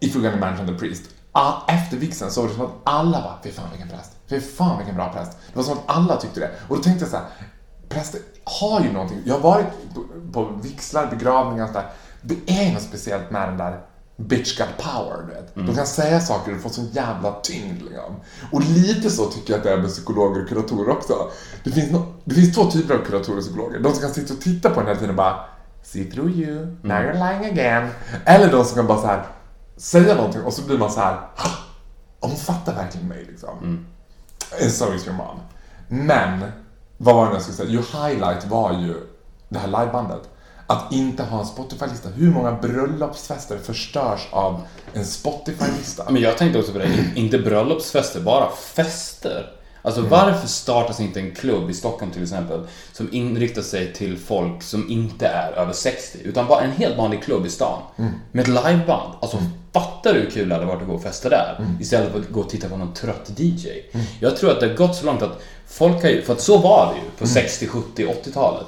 if 0.00 0.16
you're 0.16 0.22
gonna 0.22 0.36
mention 0.36 0.66
the 0.66 0.74
priest. 0.74 1.02
Ah, 1.32 1.52
Efter 1.68 1.96
vigseln 1.96 2.30
så 2.30 2.40
var 2.40 2.48
det 2.48 2.54
som 2.54 2.64
att 2.64 2.72
alla 2.84 3.20
bara, 3.20 3.38
fy 3.42 3.50
fan 3.50 3.70
vilken 3.70 3.88
präst. 3.88 4.12
Fy 4.28 4.40
fan 4.40 4.78
vilken 4.78 4.94
bra 4.96 5.12
präst. 5.12 5.32
Det 5.52 5.56
var 5.56 5.62
som 5.62 5.72
att 5.78 5.84
alla 5.86 6.16
tyckte 6.16 6.40
det. 6.40 6.50
Och 6.68 6.76
då 6.76 6.82
tänkte 6.82 7.04
jag 7.04 7.10
så 7.10 7.16
här, 7.16 7.26
präster 7.94 8.20
har 8.44 8.80
ju 8.80 8.92
någonting. 8.92 9.18
Jag 9.24 9.34
har 9.34 9.40
varit 9.40 9.66
på, 9.94 10.04
på 10.32 10.60
vigslar, 10.62 11.06
begravningar 11.06 11.64
och 11.64 11.68
sådär. 11.70 11.90
Det 12.22 12.36
är 12.46 12.72
något 12.72 12.82
speciellt 12.82 13.30
med 13.30 13.48
den 13.48 13.58
där 13.58 13.80
bitch 14.16 14.58
got 14.58 14.68
power, 14.78 15.22
du 15.28 15.34
vet. 15.34 15.54
De 15.54 15.74
kan 15.74 15.86
säga 15.86 16.20
saker 16.20 16.54
och 16.54 16.60
få 16.62 16.68
sån 16.68 16.86
jävla 16.92 17.32
tyngd 17.32 17.82
liksom. 17.82 18.14
Och 18.52 18.60
lite 18.60 19.10
så 19.10 19.26
tycker 19.26 19.52
jag 19.52 19.58
att 19.58 19.64
det 19.64 19.72
är 19.72 19.76
med 19.78 19.88
psykologer 19.90 20.42
och 20.42 20.48
kuratorer 20.48 20.88
också. 20.90 21.30
Det 21.64 21.70
finns, 21.70 21.90
no, 21.92 22.14
det 22.24 22.34
finns 22.34 22.54
två 22.54 22.70
typer 22.70 22.94
av 22.94 23.04
kuratorer 23.04 23.36
och 23.36 23.42
psykologer. 23.42 23.78
De 23.80 23.92
som 23.92 24.00
kan 24.02 24.10
sitta 24.10 24.34
och 24.34 24.40
titta 24.40 24.70
på 24.70 24.80
en 24.80 24.86
hela 24.86 24.98
tiden 24.98 25.10
och 25.10 25.16
bara 25.16 25.44
See 25.82 26.04
through 26.04 26.30
you, 26.30 26.66
now 26.82 26.96
you're 26.96 27.12
lying 27.12 27.52
again. 27.52 27.88
Eller 28.24 28.52
de 28.52 28.64
som 28.64 28.76
kan 28.76 28.86
bara 28.86 29.00
så 29.00 29.06
här 29.06 29.26
säga 29.76 30.14
någonting 30.14 30.42
och 30.42 30.52
så 30.52 30.62
blir 30.62 30.78
man 30.78 30.90
så 30.90 31.00
här 31.00 31.12
"Ha! 31.36 31.50
hon 32.20 32.36
fattar 32.36 32.74
verkligen 32.74 33.08
mig 33.08 33.24
liksom. 33.24 33.86
And 34.62 34.72
so 34.72 34.94
is 34.94 35.06
your 35.06 35.16
mom. 35.16 35.40
Men, 35.88 36.52
vad 36.96 37.14
var 37.14 37.26
det 37.26 37.32
jag 37.32 37.42
skulle 37.42 37.56
säga? 37.56 37.68
Jo, 37.70 37.80
highlight 37.80 38.46
var 38.46 38.72
ju 38.72 38.94
det 39.48 39.58
här 39.58 39.66
livebandet. 39.66 40.28
Att 40.66 40.92
inte 40.92 41.22
ha 41.22 41.40
en 41.40 41.46
Spotify-lista. 41.46 42.08
Hur 42.08 42.30
många 42.30 42.52
bröllopsfester 42.52 43.58
förstörs 43.58 44.28
av 44.30 44.60
en 44.92 45.04
Spotify-lista? 45.04 46.10
Men 46.10 46.22
jag 46.22 46.38
tänkte 46.38 46.58
också 46.58 46.72
på 46.72 46.78
det, 46.78 47.12
inte 47.14 47.38
bröllopsfester, 47.38 48.20
bara 48.20 48.50
fester. 48.50 49.52
Alltså 49.86 50.00
varför 50.00 50.48
startas 50.48 51.00
inte 51.00 51.20
en 51.20 51.34
klubb 51.34 51.70
i 51.70 51.74
Stockholm 51.74 52.12
till 52.12 52.22
exempel 52.22 52.60
som 52.92 53.08
inriktar 53.12 53.62
sig 53.62 53.92
till 53.92 54.18
folk 54.18 54.62
som 54.62 54.90
inte 54.90 55.26
är 55.26 55.52
över 55.52 55.72
60 55.72 56.18
utan 56.24 56.46
bara 56.46 56.60
en 56.60 56.70
helt 56.72 56.96
vanlig 56.96 57.22
klubb 57.22 57.46
i 57.46 57.50
stan 57.50 57.82
med 58.32 58.42
ett 58.42 58.48
liveband. 58.48 59.14
Alltså 59.20 59.38
fattar 59.72 60.14
du 60.14 60.20
hur 60.20 60.30
kul 60.30 60.48
det 60.48 60.54
hade 60.54 60.66
varit 60.66 60.82
att 60.82 60.88
gå 60.88 60.94
och 60.94 61.02
festa 61.02 61.28
där 61.28 61.66
istället 61.80 62.12
för 62.12 62.20
att 62.20 62.30
gå 62.30 62.40
och 62.40 62.48
titta 62.50 62.68
på 62.68 62.76
någon 62.76 62.94
trött 62.94 63.30
DJ. 63.36 63.68
Jag 64.20 64.36
tror 64.36 64.50
att 64.50 64.60
det 64.60 64.68
har 64.68 64.74
gått 64.74 64.96
så 64.96 65.06
långt 65.06 65.22
att 65.22 65.42
folk 65.66 66.02
har 66.02 66.10
ju, 66.10 66.22
för 66.22 66.32
att 66.32 66.40
så 66.40 66.58
var 66.58 66.94
det 66.94 67.00
ju 67.00 67.10
på 67.18 67.26
60, 67.26 67.66
70, 67.66 68.06
80-talet. 68.24 68.66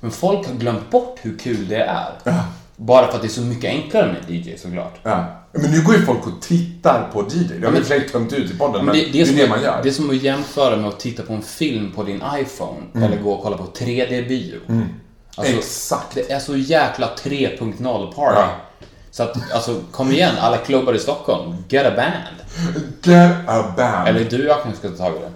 Men 0.00 0.10
folk 0.10 0.46
har 0.46 0.54
glömt 0.54 0.90
bort 0.90 1.18
hur 1.22 1.38
kul 1.38 1.68
det 1.68 1.82
är. 1.82 2.12
Bara 2.80 3.06
för 3.06 3.14
att 3.14 3.22
det 3.22 3.28
är 3.28 3.30
så 3.30 3.40
mycket 3.40 3.70
enklare 3.70 4.12
med 4.12 4.30
DJ 4.30 4.56
såklart. 4.56 4.94
Ja. 5.02 5.24
Men 5.52 5.70
nu 5.70 5.82
går 5.82 5.94
ju 5.94 6.02
folk 6.02 6.26
och 6.26 6.42
tittar 6.42 7.10
på 7.12 7.22
DJ. 7.22 7.58
Det 7.60 7.66
har 7.66 7.72
vi 7.72 7.78
i 7.78 7.80
och 7.80 7.86
för 7.86 7.98
sig 7.98 8.08
tömt 8.08 8.32
ut 8.32 8.50
i 8.50 8.58
podden, 8.58 8.84
men 8.84 8.94
det, 8.94 9.12
det, 9.12 9.20
är 9.20 9.36
det 9.36 9.48
man 9.48 9.62
gör. 9.62 9.80
Det 9.82 9.88
är 9.88 9.92
som 9.92 10.10
att 10.10 10.16
jämföra 10.16 10.76
med 10.76 10.88
att 10.88 11.00
titta 11.00 11.22
på 11.22 11.32
en 11.32 11.42
film 11.42 11.92
på 11.92 12.02
din 12.02 12.22
iPhone 12.40 13.06
eller 13.06 13.22
gå 13.22 13.32
och 13.32 13.42
kolla 13.42 13.56
på 13.56 13.64
3D-bio. 13.64 14.60
Alltså, 15.36 15.54
Exakt. 15.54 16.14
Det 16.14 16.30
är 16.30 16.38
så 16.38 16.56
jäkla 16.56 17.10
3.0 17.22 18.12
party. 18.12 18.40
Ja. 18.40 18.48
Så 19.10 19.22
att, 19.22 19.52
alltså, 19.52 19.80
kom 19.92 20.12
igen, 20.12 20.34
alla 20.40 20.56
klubbar 20.56 20.94
i 20.94 20.98
Stockholm. 20.98 21.56
Get 21.68 21.86
a 21.86 21.92
band. 21.96 22.74
Get 23.02 23.32
a 23.46 23.64
band. 23.76 24.08
Eller 24.08 24.24
du 24.30 24.42
och 24.42 24.48
jag 24.48 24.62
kanske 24.62 24.78
ska 24.78 24.88
ta 24.88 24.96
tag 24.96 25.16
i 25.16 25.18
det. 25.18 25.32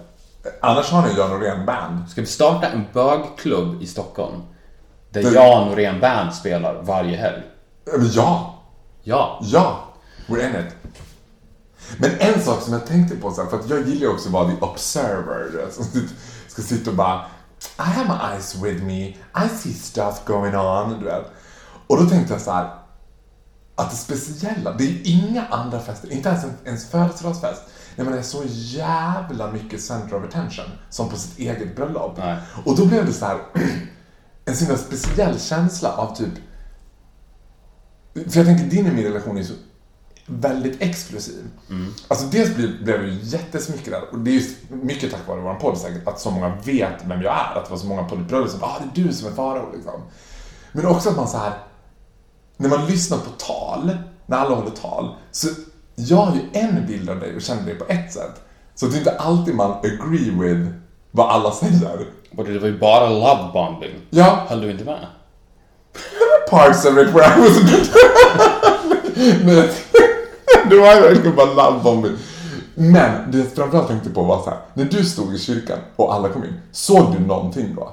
Annars 0.61 0.89
har 0.91 1.07
ni 1.07 1.13
Jan 1.17 1.29
Norén 1.29 1.65
band. 1.65 2.09
Ska 2.09 2.21
vi 2.21 2.27
starta 2.27 2.67
en 2.67 2.85
bögklubb 2.93 3.81
i 3.81 3.87
Stockholm? 3.87 4.41
Där 5.13 5.23
Det- 5.23 5.31
Jan 5.31 5.67
Norén 5.69 5.99
Band 5.99 6.33
spelar 6.33 6.81
varje 6.81 7.17
helg. 7.17 7.41
Ja, 8.13 8.59
ja. 9.03 9.39
Ja. 9.43 9.83
We're 10.27 10.49
in 10.49 10.65
it. 10.67 10.75
Men 11.97 12.11
en 12.19 12.41
sak 12.41 12.61
som 12.61 12.73
jag 12.73 12.87
tänkte 12.87 13.15
på, 13.15 13.31
så 13.31 13.45
för 13.45 13.59
att 13.59 13.69
jag 13.69 13.87
gillar 13.87 14.09
också 14.13 14.27
att 14.27 14.33
vara 14.33 14.47
the 14.51 14.57
observer. 14.61 15.67
Som 15.71 15.85
ska 16.47 16.61
sitta 16.61 16.89
och 16.89 16.95
bara 16.95 17.25
I 17.79 17.81
have 17.81 18.07
my 18.07 18.33
eyes 18.33 18.55
with 18.55 18.83
me, 18.83 19.07
I 19.45 19.49
see 19.57 19.73
stuff 19.73 20.21
going 20.25 20.55
on. 20.55 20.99
Du 20.99 21.05
vet. 21.05 21.25
Och 21.87 21.97
då 22.03 22.09
tänkte 22.09 22.33
jag 22.33 22.41
så 22.41 22.51
här 22.51 22.69
att 23.75 23.91
det 23.91 23.97
speciella, 23.97 24.71
det 24.71 24.83
är 24.83 25.01
inga 25.03 25.45
andra 25.45 25.79
fester, 25.79 26.11
inte 26.11 26.29
ens 26.29 26.43
en, 26.43 26.53
ens 26.65 26.89
födelsedagsfest, 26.91 27.61
när 27.95 28.05
man 28.05 28.13
är 28.13 28.21
så 28.21 28.43
jävla 28.47 29.51
mycket 29.51 29.81
center 29.81 30.15
of 30.17 30.23
attention 30.23 30.65
som 30.89 31.09
på 31.09 31.15
sitt 31.15 31.39
eget 31.39 31.75
bröllop. 31.75 32.17
Nej. 32.17 32.37
Och 32.65 32.75
då 32.77 32.85
blev 32.85 33.05
det 33.05 33.13
så 33.13 33.25
här 33.25 33.37
en 34.45 34.55
sån 34.55 34.77
speciell 34.77 35.39
känsla 35.39 35.91
av 35.97 36.15
typ 36.15 36.33
för 38.13 38.37
jag 38.37 38.45
tänker 38.45 38.65
din 38.65 38.87
och 38.87 38.93
min 38.93 39.03
relation 39.03 39.37
är 39.37 39.43
så 39.43 39.53
väldigt 40.25 40.81
exklusiv. 40.81 41.49
Alltså 42.07 42.25
dels 42.27 42.55
blev, 42.55 42.83
blev 42.83 43.03
jag 43.03 43.13
jättesmickrad 43.13 44.03
och 44.11 44.19
det 44.19 44.31
är 44.31 44.33
ju 44.33 44.55
mycket 44.69 45.11
tack 45.11 45.27
vare 45.27 45.41
vår 45.41 45.53
podd 45.53 45.77
säkert 45.77 46.07
att 46.07 46.19
så 46.19 46.31
många 46.31 46.55
vet 46.55 47.05
vem 47.05 47.21
jag 47.21 47.33
är. 47.33 47.57
Att 47.57 47.65
det 47.65 47.71
var 47.71 47.77
så 47.77 47.87
många 47.87 48.03
bröllop 48.03 48.49
som 48.49 48.63
ah 48.63 48.79
det 48.79 49.01
är 49.01 49.05
du 49.05 49.13
som 49.13 49.27
är 49.27 49.31
Farao 49.31 49.75
liksom. 49.75 50.01
Men 50.71 50.85
också 50.85 51.09
att 51.09 51.15
man 51.15 51.27
så 51.27 51.37
här 51.37 51.53
när 52.57 52.69
man 52.69 52.85
lyssnar 52.85 53.17
på 53.17 53.29
tal 53.29 53.97
när 54.25 54.37
alla 54.37 54.55
håller 54.55 54.71
tal. 54.71 55.15
Så 55.31 55.47
jag 55.95 56.17
har 56.17 56.35
ju 56.35 56.41
en 56.53 56.85
bild 56.87 57.09
av 57.09 57.19
dig 57.19 57.35
och 57.35 57.41
känner 57.41 57.65
dig 57.65 57.75
på 57.75 57.85
ett 57.87 58.13
sätt. 58.13 58.41
Så 58.75 58.85
det 58.85 58.95
är 58.95 58.97
inte 58.97 59.17
alltid 59.17 59.55
man 59.55 59.71
agree 59.71 60.31
with 60.31 60.71
vad 61.15 61.29
alla 61.29 61.51
säger. 61.51 62.05
Och 62.37 62.43
det 62.45 62.59
var 62.59 62.67
ju 62.67 62.79
bara 62.79 63.09
love 63.09 63.49
bombing. 63.53 63.91
Ja, 64.09 64.37
Höll 64.47 64.61
du 64.61 64.71
inte 64.71 64.83
med? 64.83 65.05
parts 66.49 66.85
of 66.85 66.97
it 66.97 67.07
where 67.13 67.25
I 67.25 67.39
was. 67.41 67.57
Men 69.43 69.67
det 70.69 70.77
var 70.79 70.95
ju 70.95 71.01
verkligen 71.01 71.35
bara 71.35 71.45
lovebombing. 71.71 72.11
Men 72.75 73.31
det 73.31 73.37
jag 73.37 73.47
framförallt 73.55 73.87
tänkte 73.87 74.09
på 74.09 74.23
var 74.23 74.41
så 74.43 74.49
här, 74.49 74.59
när 74.73 74.85
du 74.85 75.05
stod 75.05 75.33
i 75.35 75.39
kyrkan 75.39 75.77
och 75.95 76.13
alla 76.13 76.29
kom 76.29 76.43
in, 76.43 76.53
såg 76.71 77.11
du 77.17 77.19
någonting 77.25 77.75
då? 77.75 77.91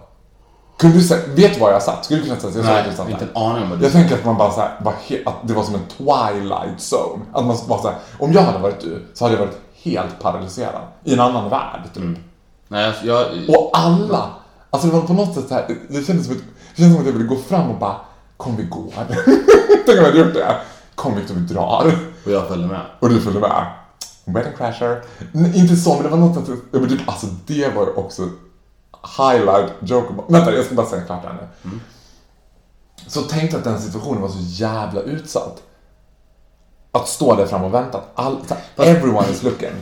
Kunde 0.79 0.97
du 0.97 1.03
säga, 1.03 1.21
vet 1.35 1.55
du 1.55 1.61
var 1.61 1.71
jag 1.73 1.83
satt? 1.83 2.05
Skulle 2.05 2.21
du 2.21 2.27
kunna 2.27 2.41
säga 2.41 2.51
att 2.51 2.77
jag 2.77 2.85
du 2.85 2.97
satt 2.97 3.07
Nej, 3.07 3.13
inte 3.13 3.25
en 3.35 3.43
aning 3.43 3.63
om 3.63 3.71
vad 3.71 3.79
du 3.79 3.85
Jag 3.85 3.93
tänker 3.93 4.15
att 4.15 4.25
man 4.25 4.37
bara 4.37 4.51
så 4.53 4.61
här, 4.61 4.77
var 4.81 4.93
he- 5.09 5.23
att 5.27 5.35
det 5.43 5.55
var 5.55 5.63
som 5.63 5.75
en 5.75 5.87
twilight 5.97 6.79
zone. 6.93 7.25
Att 7.33 7.47
man 7.47 7.57
var 7.69 7.79
så 7.79 7.89
här, 7.89 7.97
om 8.19 8.33
jag 8.33 8.43
hade 8.43 8.59
varit 8.59 8.81
du 8.81 9.07
så 9.15 9.25
hade 9.25 9.35
jag 9.37 9.47
varit 9.47 9.59
helt 9.83 10.19
paralyserad. 10.21 10.83
I 11.05 11.13
en 11.15 11.21
annan 11.21 11.51
värld 11.51 11.81
typ. 11.95 12.19
Nej, 12.71 12.95
jag... 13.05 13.27
Och 13.49 13.71
alla, 13.73 14.31
alltså 14.71 14.89
det 14.89 14.95
var 14.95 15.07
på 15.07 15.13
något 15.13 15.35
sätt 15.35 15.49
så 15.49 15.55
här, 15.55 15.77
det 15.89 16.07
kändes 16.07 16.27
som 16.27 16.37
att, 16.37 16.43
det 16.77 16.83
kändes 16.83 16.95
som 16.95 17.01
att 17.01 17.07
jag 17.07 17.13
ville 17.13 17.29
gå 17.29 17.37
fram 17.37 17.71
och 17.71 17.79
bara, 17.79 17.97
kom 18.37 18.57
vi 18.57 18.65
går. 18.65 18.93
Tänk 19.87 19.89
om 19.89 19.95
jag 19.97 20.05
hade 20.05 20.19
gjort 20.19 20.35
det. 20.35 20.57
Kom 20.95 21.17
Victor, 21.17 21.35
vi 21.35 21.41
drar. 21.41 21.93
Och 22.25 22.33
jag 22.33 22.49
följde 22.49 22.69
med. 22.69 22.81
Och 23.01 23.09
du 23.09 23.21
följde 23.21 23.41
med. 23.41 23.67
Wedding 24.25 24.53
crasher. 24.57 25.03
Nej, 25.33 25.59
inte 25.59 25.77
så, 25.77 25.95
men 25.95 26.03
det 26.03 26.09
var 26.09 26.19
något 26.19 26.49
men 26.73 26.89
typ, 26.89 27.09
alltså 27.09 27.27
det 27.47 27.69
var 27.75 27.83
ju 27.83 27.93
också 27.93 28.29
highlight 29.19 29.73
joke. 29.81 30.15
Vänta, 30.29 30.55
jag 30.55 30.65
ska 30.65 30.75
bara 30.75 30.87
säga 30.87 31.03
klart 31.03 31.23
det 31.23 31.29
här 31.29 31.49
nu. 31.63 31.71
Så 33.07 33.21
tänkte 33.23 33.57
att 33.57 33.65
den 33.65 33.81
situationen 33.81 34.23
var 34.23 34.29
så 34.29 34.41
jävla 34.41 35.01
utsatt. 35.01 35.63
Att 36.93 37.09
stå 37.09 37.35
där 37.35 37.47
fram 37.47 37.65
och 37.65 37.75
vänta. 37.75 38.01
All, 38.15 38.37
everyone 38.77 39.31
is 39.31 39.43
looking. 39.43 39.75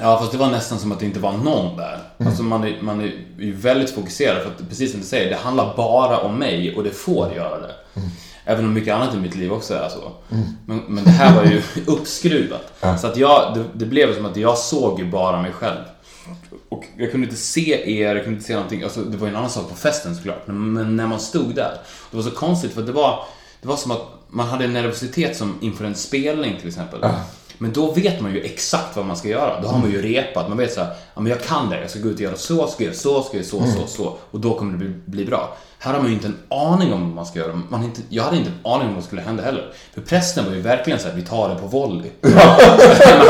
Ja, 0.00 0.18
fast 0.18 0.32
det 0.32 0.38
var 0.38 0.50
nästan 0.50 0.78
som 0.78 0.92
att 0.92 1.00
det 1.00 1.06
inte 1.06 1.20
var 1.20 1.32
någon 1.32 1.76
där. 1.76 1.98
Mm. 2.18 2.28
Alltså 2.28 2.42
man 2.42 2.64
är, 2.64 2.82
man 2.82 3.00
är 3.00 3.12
ju 3.38 3.52
väldigt 3.52 3.90
fokuserad 3.90 4.42
för 4.42 4.50
att 4.50 4.68
precis 4.68 4.90
som 4.90 5.00
du 5.00 5.06
säger, 5.06 5.30
det 5.30 5.36
handlar 5.36 5.76
bara 5.76 6.18
om 6.18 6.38
mig 6.38 6.76
och 6.76 6.84
det 6.84 6.90
får 6.90 7.32
göra 7.32 7.60
det. 7.60 7.74
Mm. 7.94 8.08
Även 8.44 8.64
om 8.64 8.74
mycket 8.74 8.94
annat 8.94 9.14
i 9.14 9.18
mitt 9.18 9.36
liv 9.36 9.52
också 9.52 9.74
är 9.74 9.88
så. 9.88 10.12
Men, 10.66 10.82
men 10.88 11.04
det 11.04 11.10
här 11.10 11.36
var 11.36 11.44
ju 11.44 11.62
uppskruvat. 11.86 12.72
Ja. 12.80 12.98
Så 12.98 13.06
att 13.06 13.16
jag, 13.16 13.54
det, 13.54 13.64
det 13.74 13.86
blev 13.86 14.16
som 14.16 14.26
att 14.26 14.36
jag 14.36 14.58
såg 14.58 14.98
ju 14.98 15.10
bara 15.10 15.42
mig 15.42 15.52
själv. 15.52 15.80
Och 16.68 16.84
jag 16.96 17.10
kunde 17.10 17.26
inte 17.26 17.40
se 17.40 18.00
er, 18.00 18.14
jag 18.14 18.24
kunde 18.24 18.36
inte 18.36 18.46
se 18.46 18.54
någonting. 18.54 18.82
Alltså, 18.82 19.00
det 19.00 19.16
var 19.16 19.26
ju 19.26 19.30
en 19.30 19.36
annan 19.36 19.50
sak 19.50 19.68
på 19.68 19.74
festen 19.74 20.16
såklart. 20.16 20.46
Men, 20.46 20.96
när 20.96 21.06
man 21.06 21.20
stod 21.20 21.54
där, 21.54 21.78
det 22.10 22.16
var 22.16 22.24
så 22.24 22.30
konstigt 22.30 22.72
för 22.72 22.82
det 22.82 22.92
var, 22.92 23.24
det 23.62 23.68
var 23.68 23.76
som 23.76 23.90
att 23.90 24.02
man 24.28 24.48
hade 24.48 24.64
en 24.64 24.72
nervositet 24.72 25.36
som 25.36 25.58
inför 25.60 25.84
en 25.84 25.94
spelning 25.94 26.56
till 26.58 26.68
exempel. 26.68 27.00
Men 27.58 27.72
då 27.72 27.90
vet 27.92 28.20
man 28.20 28.32
ju 28.34 28.40
exakt 28.42 28.96
vad 28.96 29.04
man 29.06 29.16
ska 29.16 29.28
göra. 29.28 29.60
Då 29.60 29.68
har 29.68 29.78
man 29.78 29.90
ju 29.90 30.02
repat. 30.02 30.48
Man 30.48 30.58
vet 30.58 30.72
så 30.72 30.80
här, 30.80 30.88
ja 31.14 31.20
men 31.20 31.32
jag 31.32 31.42
kan 31.42 31.70
det. 31.70 31.80
Jag 31.80 31.90
ska 31.90 31.98
gå 31.98 32.08
ut 32.08 32.14
och 32.14 32.20
göra 32.20 32.36
så, 32.36 32.66
ska 32.66 32.84
göra 32.84 32.94
så, 32.94 33.22
ska 33.22 33.36
göra 33.36 33.46
så, 33.46 33.60
så, 33.66 33.86
så. 33.86 34.16
Och 34.30 34.40
då 34.40 34.54
kommer 34.58 34.72
det 34.72 34.78
bli, 34.78 34.88
bli 35.06 35.24
bra. 35.24 35.56
Här 35.78 35.92
har 35.92 36.00
man 36.00 36.08
ju 36.08 36.14
inte 36.14 36.26
en 36.26 36.36
aning 36.48 36.92
om 36.92 37.00
vad 37.00 37.10
man 37.14 37.26
ska 37.26 37.38
göra. 37.38 37.60
Man 37.68 37.84
inte, 37.84 38.00
jag 38.08 38.22
hade 38.24 38.36
inte 38.36 38.50
en 38.50 38.72
aning 38.72 38.88
om 38.88 38.94
vad 38.94 39.02
som 39.02 39.06
skulle 39.06 39.22
hända 39.22 39.42
heller. 39.42 39.72
För 39.94 40.00
prästen 40.00 40.44
var 40.46 40.52
ju 40.52 40.60
verkligen 40.60 40.98
så 40.98 41.08
här, 41.08 41.14
vi 41.14 41.22
tar 41.22 41.48
det 41.48 41.54
på 41.54 41.66
volley. 41.66 42.10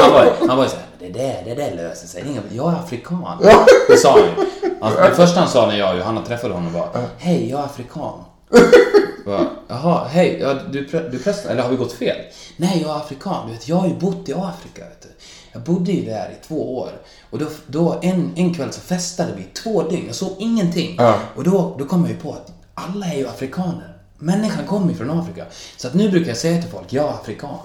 han 0.00 0.12
var, 0.12 0.24
ju- 0.24 0.48
han 0.48 0.56
var 0.56 0.64
ju 0.64 0.70
så 0.70 0.76
här, 0.76 0.84
det 0.98 1.08
där, 1.08 1.42
det 1.44 1.54
där 1.54 1.76
löser 1.76 2.06
sig. 2.06 2.24
Inga, 2.28 2.40
jag 2.52 2.72
är 2.72 2.76
afrikan. 2.76 3.24
Det 3.88 3.96
sa 3.96 4.10
han 4.10 4.20
ju. 4.20 4.46
Alltså, 4.80 5.00
det 5.02 5.14
första 5.14 5.40
han 5.40 5.48
sa 5.48 5.66
när 5.66 5.76
jag 5.78 5.92
och 5.92 5.98
Johanna 5.98 6.22
träffade 6.22 6.54
honom 6.54 6.72
var, 6.72 6.88
hej, 7.18 7.50
jag 7.50 7.60
är 7.60 7.64
afrikan. 7.64 8.24
Jaha, 9.68 10.08
hej, 10.08 10.38
ja, 10.40 10.54
du, 10.54 10.86
du 10.86 10.98
är 10.98 11.18
prästen, 11.18 11.50
eller 11.50 11.62
har 11.62 11.70
vi 11.70 11.76
gått 11.76 11.92
fel? 11.92 12.16
Nej, 12.56 12.82
jag 12.82 12.90
är 12.90 12.96
afrikan. 12.96 13.46
Du 13.46 13.52
vet, 13.52 13.68
jag 13.68 13.76
har 13.76 13.88
ju 13.88 13.94
bott 13.94 14.28
i 14.28 14.32
Afrika. 14.32 14.84
Vet 14.84 15.02
du. 15.02 15.08
Jag 15.52 15.62
bodde 15.62 15.92
ju 15.92 16.04
där 16.04 16.30
i 16.40 16.46
två 16.46 16.78
år. 16.78 16.90
Och 17.30 17.38
då, 17.38 17.46
då 17.66 17.98
en, 18.02 18.32
en 18.36 18.54
kväll 18.54 18.72
så 18.72 18.80
festade 18.80 19.32
vi 19.36 19.44
två 19.62 19.82
dygn. 19.82 20.06
Jag 20.06 20.14
såg 20.14 20.36
ingenting. 20.38 20.96
Ja. 20.98 21.18
Och 21.36 21.44
då, 21.44 21.76
då 21.78 21.84
kom 21.84 22.00
jag 22.00 22.10
ju 22.10 22.16
på 22.16 22.32
att 22.32 22.52
alla 22.74 23.06
är 23.06 23.16
ju 23.18 23.28
afrikaner. 23.28 23.96
Människan 24.18 24.66
kommer 24.66 24.90
ju 24.90 24.94
från 24.94 25.10
Afrika. 25.10 25.44
Så 25.76 25.88
att 25.88 25.94
nu 25.94 26.10
brukar 26.10 26.28
jag 26.28 26.36
säga 26.36 26.62
till 26.62 26.70
folk, 26.70 26.92
jag 26.92 27.04
är 27.04 27.12
afrikan. 27.12 27.58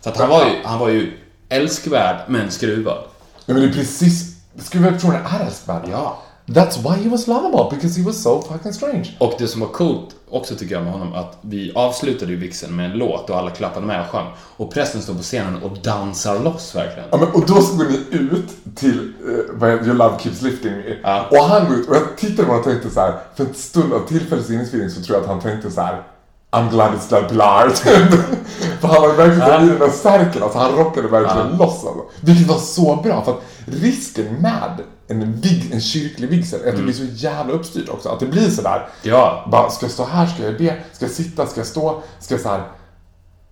Så 0.00 0.08
att 0.08 0.16
han 0.16 0.28
var 0.28 0.44
ju, 0.46 0.62
han 0.64 0.78
var 0.78 0.88
ju 0.88 1.18
älskvärd, 1.48 2.16
men 2.28 2.50
skruvad. 2.50 3.04
Ja, 3.46 3.54
men 3.54 3.62
det 3.62 3.68
är 3.68 3.72
precis, 3.72 4.36
skruvad 4.58 4.92
personer 4.92 5.22
är 5.40 5.46
älskvärda. 5.46 5.88
Ja. 5.90 6.22
That's 6.54 6.78
why 6.78 7.02
he 7.02 7.08
was 7.08 7.28
lovable, 7.28 7.76
because 7.76 8.00
he 8.00 8.06
was 8.06 8.22
so 8.22 8.42
fucking 8.42 8.72
strange. 8.72 9.16
Och 9.18 9.34
det 9.38 9.46
som 9.46 9.60
var 9.60 9.68
coolt 9.68 10.16
också 10.30 10.54
tycker 10.54 10.74
jag 10.74 10.84
med 10.84 10.92
honom, 10.92 11.12
att 11.12 11.38
vi 11.40 11.72
avslutade 11.74 12.32
ju 12.32 12.38
vigseln 12.38 12.76
med 12.76 12.90
en 12.90 12.98
låt 12.98 13.30
och 13.30 13.38
alla 13.38 13.50
klappade 13.50 13.86
med 13.86 14.00
och 14.00 14.06
sjöng. 14.06 14.26
Och 14.56 14.72
prästen 14.74 15.02
står 15.02 15.14
på 15.14 15.22
scenen 15.22 15.62
och 15.62 15.78
dansar 15.82 16.38
loss 16.38 16.74
verkligen. 16.74 17.08
Ja, 17.12 17.16
men, 17.16 17.28
och 17.28 17.46
då 17.46 17.54
går 17.54 17.90
ni 17.90 18.16
ut 18.16 18.76
till 18.76 19.12
uh, 19.28 19.38
vad 19.52 19.70
heter 19.70 19.86
Your 19.86 19.94
Love 19.94 20.18
Keeps 20.18 20.42
Lifting 20.42 20.72
Me. 20.72 20.96
Ja. 21.02 21.26
Och 21.30 21.44
han 21.44 21.68
går 21.68 21.78
ut 21.78 21.88
och 21.88 21.96
jag 21.96 22.16
tittade 22.16 22.42
på 22.42 22.52
honom 22.52 22.58
och 22.58 22.64
tänkte 22.64 22.90
så 22.90 23.00
här, 23.00 23.14
för 23.34 23.44
en 23.44 23.54
stund 23.54 23.92
av 23.92 24.06
tillfällig 24.08 24.44
sinnesfeeling 24.44 24.90
så 24.90 25.02
tror 25.02 25.16
jag 25.16 25.22
att 25.22 25.30
han 25.30 25.40
tänkte 25.40 25.70
så 25.70 25.80
här. 25.80 26.02
I'm 26.50 26.70
glad 26.70 26.94
it's 26.94 27.08
that 27.08 27.28
Pilar. 27.28 27.68
för 28.80 28.88
han 28.88 29.02
var 29.02 29.14
verkligen 29.14 29.48
så 29.48 29.64
i 29.64 29.68
den 29.68 29.78
där 29.78 29.88
särken, 29.88 30.42
alltså 30.42 30.58
han 30.58 30.76
rockade 30.76 31.08
verkligen 31.08 31.56
loss 31.56 31.86
alltså. 31.86 32.04
Vilket 32.20 32.46
var 32.46 32.58
så 32.58 32.96
bra, 32.96 33.24
för 33.24 33.32
att 33.32 33.42
risken 33.64 34.34
med 34.34 34.80
en, 35.12 35.40
vig, 35.40 35.70
en 35.72 35.80
kyrklig 35.80 36.28
vigsel 36.28 36.68
att 36.68 36.76
det 36.76 36.82
blir 36.82 36.94
så 36.94 37.04
jävla 37.04 37.52
uppstyrt 37.52 37.88
också. 37.88 38.08
Att 38.08 38.20
det 38.20 38.26
blir 38.26 38.50
sådär, 38.50 38.88
Ja. 39.02 39.48
bara 39.52 39.70
ska 39.70 39.84
jag 39.84 39.92
stå 39.92 40.04
här, 40.04 40.26
ska 40.26 40.44
jag 40.44 40.58
det, 40.58 40.76
ska 40.92 41.04
jag 41.04 41.12
sitta, 41.12 41.46
ska 41.46 41.60
jag 41.60 41.66
stå, 41.66 42.02
ska 42.20 42.34
jag 42.34 42.40
så 42.40 42.48
här. 42.48 42.68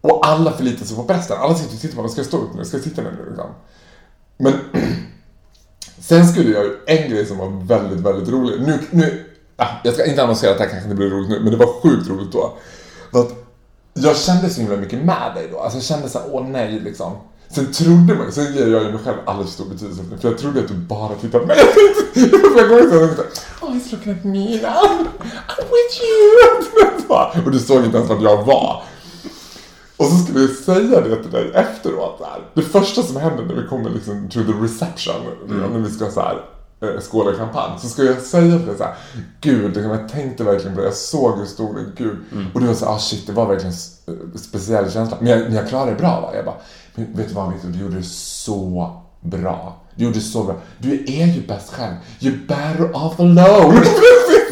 Och 0.01 0.27
alla 0.27 0.53
förlitar 0.53 0.87
sig 0.87 0.97
på 0.97 1.05
prästen. 1.05 1.37
Alla 1.41 1.55
sitter 1.55 1.75
och 1.75 1.81
tittar 1.81 2.03
på, 2.03 2.09
ska 2.09 2.19
jag 2.19 2.27
stå 2.27 2.37
upp 2.37 2.55
nu, 2.55 2.65
ska 2.65 2.77
jag 2.77 2.85
sitta 2.85 3.03
ner 3.03 3.11
nu 3.11 3.27
liksom. 3.29 3.47
Men 4.39 4.53
sen 5.99 6.29
skulle 6.29 6.51
jag 6.51 6.65
ju, 6.65 6.77
en 6.87 7.11
grej 7.11 7.27
som 7.27 7.39
var 7.39 7.65
väldigt, 7.67 8.01
väldigt 8.01 8.29
rolig. 8.29 8.61
Nu, 8.61 8.79
nu, 8.91 9.25
ah, 9.57 9.69
jag 9.85 9.95
ska 9.95 10.05
inte 10.07 10.23
annonsera 10.23 10.51
att 10.51 10.59
det 10.59 10.65
här 10.65 10.71
kanske 10.71 10.85
inte 10.85 10.97
blir 10.97 11.11
roligt 11.11 11.29
nu, 11.31 11.41
men 11.41 11.51
det 11.51 11.57
var 11.57 11.81
sjukt 11.83 12.09
roligt 12.11 12.33
då. 12.33 12.57
För 13.13 13.21
att 13.21 13.33
jag 13.95 14.17
kände 14.17 14.51
så 14.51 14.61
himla 14.61 14.77
mycket 14.77 15.05
med 15.05 15.33
dig 15.35 15.49
då. 15.53 15.59
Alltså 15.61 15.79
jag 15.79 15.85
kände 15.85 16.09
så 16.09 16.19
här, 16.19 16.29
åh 16.31 16.47
nej 16.49 16.81
liksom. 16.81 17.13
Sen 17.55 17.73
trodde 17.73 18.15
man, 18.15 18.33
sen 18.33 18.55
ger 18.55 18.67
jag 18.67 18.83
ju 18.83 18.93
mig 18.93 19.01
själv 19.05 19.17
alldeles 19.27 19.53
stor 19.53 19.65
betydelse 19.65 20.03
för 20.21 20.29
jag 20.29 20.39
trodde 20.39 20.61
att 20.61 20.69
du 20.69 20.75
bara 20.75 21.15
tittade 21.15 21.39
på 21.39 21.47
mig. 21.47 21.57
Jag 21.59 21.75
tänkte, 21.75 22.61
jag 22.61 22.69
går 22.69 22.81
ut 22.81 22.93
och 22.93 23.17
tänkte, 23.17 23.23
oh 23.61 23.71
he's 23.71 23.93
looking 23.93 24.13
at 24.13 24.25
me 24.25 24.61
now. 24.63 25.07
I'm 25.49 25.67
with 25.71 26.03
you. 26.03 26.31
Och 27.45 27.51
du 27.51 27.59
såg 27.59 27.85
inte 27.85 27.97
ens 27.97 28.11
vart 28.11 28.23
jag 28.23 28.45
var. 28.45 28.83
Och 29.97 30.07
så 30.07 30.17
skulle 30.17 30.41
jag 30.41 30.51
säga 30.51 31.01
det 31.01 31.23
till 31.23 31.31
dig 31.31 31.53
efteråt. 31.55 32.17
Så 32.19 32.25
här. 32.25 32.41
Det 32.55 32.63
första 32.63 33.03
som 33.03 33.17
händer 33.17 33.45
när 33.45 33.55
vi 33.55 33.69
kommer 33.69 33.91
liksom 33.91 34.29
to 34.29 34.41
the 34.41 34.53
reception, 34.53 35.15
när 35.49 35.79
vi 35.79 35.91
ska 35.91 36.11
så 36.11 36.21
här, 36.21 36.43
skåla 37.01 37.37
champagne, 37.37 37.79
så 37.81 37.89
ska 37.89 38.03
jag 38.03 38.21
säga 38.21 38.57
till 38.57 38.67
dig 38.67 38.77
så 38.77 38.85
här, 38.85 38.95
Gud, 39.41 39.77
jag 39.77 40.09
tänkte 40.09 40.45
verkligen 40.45 40.75
på 40.75 40.81
det, 40.81 40.87
jag 40.87 40.97
såg 40.97 41.39
hur 41.39 41.47
stor 41.47 41.75
det 41.75 42.05
Gud. 42.05 42.17
Och 42.55 42.61
du 42.61 42.67
var 42.67 42.75
så 42.75 42.85
här, 42.85 42.93
oh, 42.93 42.99
shit, 42.99 43.27
det 43.27 43.33
var 43.33 43.47
verkligen 43.47 43.75
en 44.33 44.39
speciell 44.39 44.91
känsla. 44.91 45.17
Men 45.21 45.29
jag, 45.29 45.41
men 45.41 45.55
jag 45.55 45.69
klarade 45.69 45.91
det 45.91 45.97
bra 45.97 46.21
va? 46.21 46.31
Jag 46.35 46.45
bara, 46.45 46.57
vet 47.05 47.29
du 47.29 47.35
vad 47.35 47.53
Victor, 47.53 47.69
du 47.69 47.79
gjorde 47.79 47.97
det 47.97 48.07
så 48.07 48.57
bra. 49.23 49.77
Du 49.95 50.05
gjorde 50.05 50.19
det 50.19 50.25
så 50.25 50.45
bra. 50.45 50.55
Du 50.79 50.93
är 50.93 51.27
ju 51.27 51.47
bäst 51.47 51.73
själv. 51.73 51.95
You're 52.21 52.47
better 52.47 52.97
off 52.97 53.21
alone. 53.21 53.85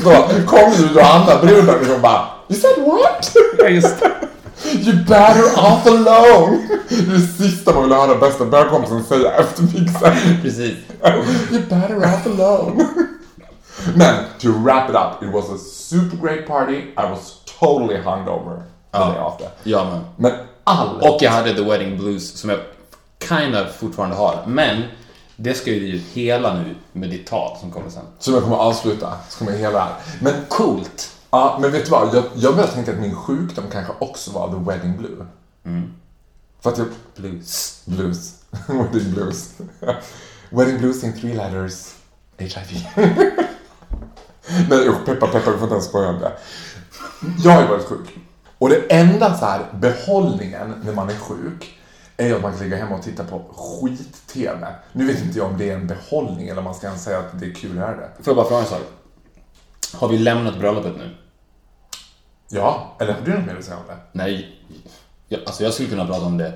så 0.02 0.10
kom 0.46 0.72
ju 0.72 0.88
Johanna, 0.94 1.38
bruden, 1.42 1.78
liksom 1.78 2.02
bara, 2.02 2.26
you 2.48 2.60
said 2.60 2.84
what? 2.86 3.36
Ja, 3.58 3.68
just 3.68 4.00
det. 4.00 4.10
You're 4.72 5.04
better 5.04 5.44
off 5.44 5.86
alone! 5.86 6.68
Det 6.88 6.94
är 6.94 7.12
det 7.12 7.20
sista 7.20 7.72
man 7.74 7.82
vill 7.82 7.92
höra 7.92 8.18
bästa 8.18 8.44
bögkompisen 8.44 9.04
säga 9.04 9.32
efter 9.32 9.62
mixen. 9.62 10.42
Precis. 10.42 10.76
You're 11.50 11.68
better 11.68 11.96
off 11.96 12.26
alone. 12.26 12.84
Men, 13.94 14.24
to 14.38 14.48
wrap 14.48 14.90
it 14.90 14.96
up, 14.96 15.22
it 15.22 15.32
was 15.32 15.50
a 15.50 15.58
super 15.58 16.16
great 16.16 16.46
party. 16.46 16.78
I 16.96 17.10
was 17.10 17.40
totally 17.60 17.96
hungover 17.96 18.62
the 18.92 18.98
day 18.98 19.18
after. 19.18 19.48
Ja, 19.64 19.84
men. 19.84 20.04
Men 20.16 20.32
all... 20.68 21.00
Och 21.00 21.18
jag 21.20 21.30
hade 21.30 21.54
The 21.54 21.62
Wedding 21.62 21.96
Blues 21.96 22.32
som 22.32 22.50
jag 22.50 22.58
kind 23.28 23.56
of 23.56 23.76
fortfarande 23.76 24.16
har. 24.16 24.44
Men 24.46 24.82
det 25.36 25.54
ska 25.54 25.70
ju 25.70 25.98
hela 25.98 26.54
nu 26.54 26.74
med 26.92 27.10
ditt 27.10 27.26
tal 27.26 27.58
som 27.58 27.70
kommer 27.70 27.90
sen. 27.90 28.04
Som 28.18 28.34
jag 28.34 28.42
kommer 28.42 28.56
avsluta, 28.56 29.12
så 29.28 29.38
kommer 29.38 29.52
jag 29.52 29.58
hela 29.58 29.84
här. 29.84 29.94
Men 30.20 30.34
Coolt. 30.48 31.10
Ja, 31.30 31.58
men 31.60 31.72
vet 31.72 31.84
du 31.84 31.90
vad? 31.90 32.14
Jag, 32.14 32.24
jag 32.34 32.54
börjar 32.56 32.68
tänka 32.68 32.92
att 32.92 32.98
min 32.98 33.14
sjukdom 33.14 33.64
kanske 33.72 33.92
också 33.98 34.30
var 34.30 34.48
the 34.48 34.70
wedding 34.70 34.96
blue. 34.96 35.26
För 36.60 36.70
att 36.70 36.78
jag... 36.78 36.86
Blues. 37.16 37.82
Blues. 37.84 38.34
wedding 38.68 39.12
blues. 39.14 39.50
wedding 40.50 40.78
blues 40.78 41.04
in 41.04 41.20
three 41.20 41.34
letters. 41.34 41.94
HIV. 42.38 42.86
Nej 44.68 44.88
usch, 44.88 45.04
peppa 45.04 45.26
peppa, 45.26 45.50
vi 45.50 45.56
får 45.56 45.62
inte 45.62 45.74
ens 45.74 45.88
skoja 45.88 46.08
om 46.08 46.20
det. 46.20 46.32
Jag 47.44 47.52
har 47.52 47.62
ju 47.62 47.68
varit 47.68 47.84
sjuk. 47.84 48.18
Och 48.58 48.68
det 48.68 48.92
enda 48.92 49.38
så 49.38 49.44
här 49.44 49.60
behållningen 49.72 50.74
när 50.84 50.92
man 50.92 51.08
är 51.10 51.14
sjuk 51.14 51.78
är 52.16 52.34
att 52.34 52.42
man 52.42 52.52
kan 52.52 52.60
ligga 52.60 52.76
hemma 52.76 52.96
och 52.96 53.02
titta 53.02 53.24
på 53.24 53.42
skit-TV. 53.56 54.66
Nu 54.92 55.06
vet 55.06 55.22
inte 55.22 55.38
jag 55.38 55.46
om 55.46 55.58
det 55.58 55.70
är 55.70 55.74
en 55.74 55.86
behållning 55.86 56.48
eller 56.48 56.58
om 56.58 56.64
man 56.64 56.74
ska 56.74 56.86
ens 56.86 57.04
säga 57.04 57.18
att 57.18 57.40
det 57.40 57.46
är 57.46 57.54
kul 57.54 57.76
göra 57.76 57.96
det. 57.96 58.08
Får 58.22 58.26
jag 58.30 58.36
bara 58.36 58.46
fråga 58.48 58.60
en 58.60 58.66
sak? 58.66 58.82
Har 59.94 60.08
vi 60.08 60.18
lämnat 60.18 60.58
bröllopet 60.58 60.92
nu? 60.96 61.14
Ja, 62.48 62.96
eller 63.00 63.12
har 63.12 63.20
du 63.24 63.34
något 63.34 63.46
mer 63.46 63.56
att 63.56 63.64
säga 63.64 63.76
om 63.76 63.82
det? 63.88 63.96
Nej. 64.12 64.56
jag, 65.28 65.40
alltså 65.46 65.62
jag 65.64 65.72
skulle 65.74 65.88
kunna 65.88 66.06
prata 66.06 66.26
om 66.26 66.38
det 66.38 66.52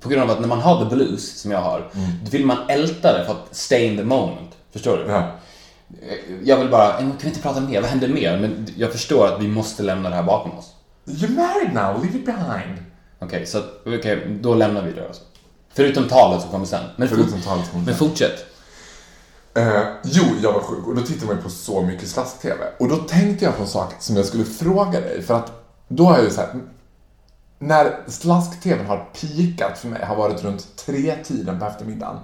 på 0.00 0.08
grund 0.08 0.22
av 0.22 0.30
att 0.30 0.40
när 0.40 0.48
man 0.48 0.60
har 0.60 0.84
the 0.84 0.94
blues, 0.96 1.40
som 1.40 1.50
jag 1.50 1.60
har, 1.60 1.90
då 2.24 2.30
vill 2.30 2.46
man 2.46 2.56
älta 2.70 3.18
det 3.18 3.24
för 3.24 3.32
att 3.32 3.56
stay 3.56 3.84
in 3.84 3.96
the 3.96 4.04
moment. 4.04 4.50
Förstår 4.72 4.96
du? 4.96 5.04
Ja. 5.12 5.30
Jag 6.44 6.56
vill 6.56 6.68
bara, 6.70 6.92
"Eh, 6.92 6.98
kan 6.98 7.16
vi 7.20 7.28
inte 7.28 7.40
prata 7.40 7.60
mer? 7.60 7.80
Vad 7.80 7.90
händer 7.90 8.08
mer? 8.08 8.38
Men 8.38 8.66
jag 8.76 8.92
förstår 8.92 9.26
att 9.26 9.42
vi 9.42 9.48
måste 9.48 9.82
lämna 9.82 10.10
det 10.10 10.16
här 10.16 10.22
bakom 10.22 10.58
oss. 10.58 10.74
You're 11.08 11.34
married 11.36 11.74
now, 11.74 12.02
leave 12.02 12.18
it 12.18 12.26
behind. 12.26 12.78
Okej, 13.18 13.46
så 13.46 13.58
att- 13.58 13.80
okej, 13.86 14.38
då 14.42 14.54
lämnar 14.54 14.82
vi 14.82 14.92
det 14.92 15.06
alltså. 15.06 15.22
Förutom 15.74 16.08
talet 16.08 16.42
som 16.42 16.50
kommer 16.50 16.66
sen. 16.66 16.84
Men, 16.96 17.08
Förutom 17.08 17.40
talet 17.42 17.64
som 17.64 17.72
kommer 17.72 17.84
men 17.86 17.94
sen. 17.96 18.08
fortsätt. 18.08 18.44
Eh, 19.54 19.82
jo, 20.04 20.24
jag 20.42 20.52
var 20.52 20.60
sjuk 20.60 20.86
och 20.86 20.94
då 20.96 21.02
tittade 21.02 21.34
man 21.34 21.42
på 21.42 21.50
så 21.50 21.82
mycket 21.82 22.08
slask-tv. 22.08 22.56
Och 22.78 22.88
då 22.88 22.96
tänkte 22.96 23.44
jag 23.44 23.56
på 23.56 23.62
en 23.62 23.68
sak 23.68 23.94
som 23.98 24.16
jag 24.16 24.24
skulle 24.24 24.44
fråga 24.44 25.00
dig. 25.00 25.22
För 25.22 25.34
att 25.34 25.52
då 25.88 26.04
har 26.04 26.14
jag 26.16 26.24
ju 26.24 26.30
såhär, 26.30 26.50
när 27.58 27.96
slask-tvn 28.06 28.86
har 28.86 29.08
pikat 29.20 29.78
för 29.78 29.88
mig 29.88 30.04
har 30.04 30.16
varit 30.16 30.44
runt 30.44 30.76
tre 30.76 31.14
tiden 31.24 31.58
på 31.58 31.64
eftermiddagen. 31.66 32.16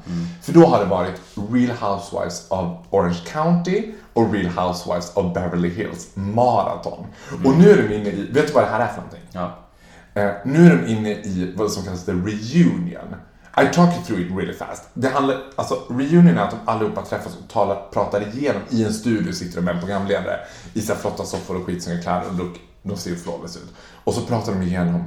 För 0.42 0.52
då 0.52 0.66
har 0.66 0.78
det 0.78 0.84
varit 0.84 1.20
Real 1.52 1.76
Housewives 1.76 2.46
of 2.48 2.66
Orange 2.90 3.20
County 3.32 3.92
och 4.14 4.32
Real 4.32 4.46
Housewives 4.46 5.12
of 5.14 5.34
Beverly 5.34 5.68
Hills 5.68 6.08
maraton. 6.14 7.06
Och 7.44 7.54
nu 7.58 7.70
är 7.70 7.76
de 7.76 7.94
inne 7.94 8.08
i, 8.08 8.30
vet 8.32 8.46
du 8.46 8.52
vad 8.52 8.64
det 8.64 8.70
här 8.70 8.80
är 8.80 8.88
för 8.88 8.96
någonting? 8.96 9.28
Ja. 9.32 9.58
Eh, 10.14 10.30
nu 10.44 10.66
är 10.66 10.76
de 10.76 10.86
inne 10.86 11.10
i 11.10 11.52
vad 11.56 11.70
som 11.70 11.84
kallas 11.84 12.04
the 12.04 12.12
reunion. 12.12 13.14
I 13.56 13.74
talk 13.74 13.94
you 13.94 14.04
through 14.04 14.20
it 14.20 14.36
really 14.36 14.52
fast. 14.52 14.82
Det 14.94 15.08
handlar, 15.08 15.42
alltså 15.56 15.82
reunion 15.88 16.38
är 16.38 16.42
att 16.42 16.50
de 16.50 16.58
allihopa 16.64 17.02
träffas 17.02 17.36
och 17.36 17.48
talar, 17.48 17.88
pratar 17.92 18.36
igenom 18.36 18.62
i 18.70 18.84
en 18.84 18.94
studio 18.94 19.32
sitter 19.32 19.56
de 19.56 19.62
med 19.62 19.74
en 19.74 19.80
programledare 19.80 20.40
i 20.74 20.80
här 20.80 20.94
flotta 20.94 21.24
soffor 21.24 21.56
och 21.56 21.66
skitsnygga 21.66 22.02
kläder 22.02 22.28
och 22.28 22.34
look, 22.34 22.60
de 22.82 22.96
ser 22.96 23.10
ju 23.10 23.16
flawless 23.16 23.56
ut. 23.56 23.74
Och 24.04 24.14
så 24.14 24.20
pratar 24.20 24.52
de 24.52 24.62
igenom 24.62 25.04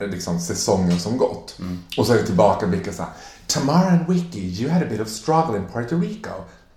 eh, 0.00 0.08
liksom 0.08 0.40
säsongen 0.40 0.98
som 0.98 1.18
gått. 1.18 1.58
Och 1.98 2.06
så 2.06 2.12
är 2.12 2.16
det 2.16 2.26
tillbaka 2.26 2.66
vilka 2.66 2.92
så 2.92 3.02
här, 3.02 3.12
Tamara 3.46 3.88
and 3.88 4.08
Vicky, 4.08 4.40
you 4.40 4.70
had 4.70 4.82
a 4.82 4.86
bit 4.90 5.00
of 5.00 5.08
struggle 5.08 5.56
in 5.56 5.64
Puerto 5.72 5.96
Rico. 5.96 6.30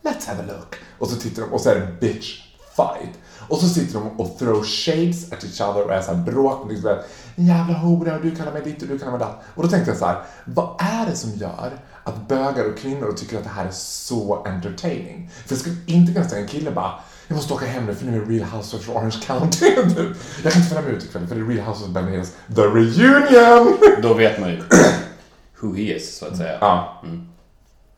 Let's 0.03 0.27
have 0.27 0.39
a 0.43 0.45
look. 0.47 0.75
Och 0.99 1.09
så 1.09 1.15
tittar 1.15 1.41
de 1.41 1.53
och 1.53 1.61
så 1.61 1.69
är 1.69 1.75
det 1.75 1.87
bitch 1.99 2.41
fight. 2.75 3.19
Och 3.47 3.57
så 3.57 3.67
sitter 3.67 3.93
de 3.93 4.19
och 4.19 4.39
throw 4.39 4.63
shades 4.63 5.31
at 5.31 5.43
each 5.43 5.61
other 5.61 5.83
och 5.83 5.93
är 5.93 6.01
såhär 6.01 6.23
bråk. 6.23 6.71
Liksom 6.71 6.97
en 7.35 7.45
jävla 7.47 7.73
hora 7.73 8.15
och 8.15 8.21
du 8.21 8.35
kallar 8.35 8.51
mig 8.51 8.61
ditt 8.63 8.81
och 8.81 8.87
du 8.87 8.99
kallar 8.99 9.11
mig 9.11 9.19
datt. 9.19 9.43
Och 9.55 9.63
då 9.63 9.69
tänkte 9.69 9.91
jag 9.91 9.97
så 9.97 10.05
här: 10.05 10.21
vad 10.45 10.75
är 10.79 11.05
det 11.05 11.15
som 11.15 11.31
gör 11.31 11.71
att 12.03 12.27
bögar 12.27 12.65
och 12.65 12.77
kvinnor 12.77 13.13
tycker 13.17 13.37
att 13.37 13.43
det 13.43 13.49
här 13.49 13.65
är 13.65 13.71
så 13.71 14.43
entertaining? 14.45 15.29
För 15.45 15.55
jag 15.55 15.59
skulle 15.59 15.75
inte 15.85 16.13
kunna 16.13 16.29
säga 16.29 16.41
en 16.41 16.47
kille 16.47 16.71
bara, 16.71 16.91
jag 17.27 17.35
måste 17.35 17.53
åka 17.53 17.65
hem 17.65 17.85
nu 17.85 17.95
för 17.95 18.05
nu 18.05 18.21
är 18.21 18.25
Real 18.25 18.49
Housewives 18.49 18.89
of 18.89 18.95
Orange 18.95 19.19
County. 19.25 19.65
jag 20.43 20.53
kan 20.53 20.61
inte 20.61 20.75
följa 20.75 20.81
med 20.81 20.93
ut 20.93 21.03
ikväll 21.03 21.27
för 21.27 21.35
det 21.35 21.41
är 21.41 21.45
Real 21.45 21.67
Housewives 21.67 21.87
of 21.87 21.93
Beverly 21.93 22.15
Hills, 22.15 22.33
The 22.55 22.61
Reunion! 22.61 23.77
Då 24.01 24.13
vet 24.13 24.39
man 24.39 24.49
ju 24.49 24.63
who 25.59 25.73
he 25.75 25.81
is, 25.81 26.17
så 26.17 26.25
att 26.25 26.37
säga. 26.37 26.57
Ja. 26.61 27.03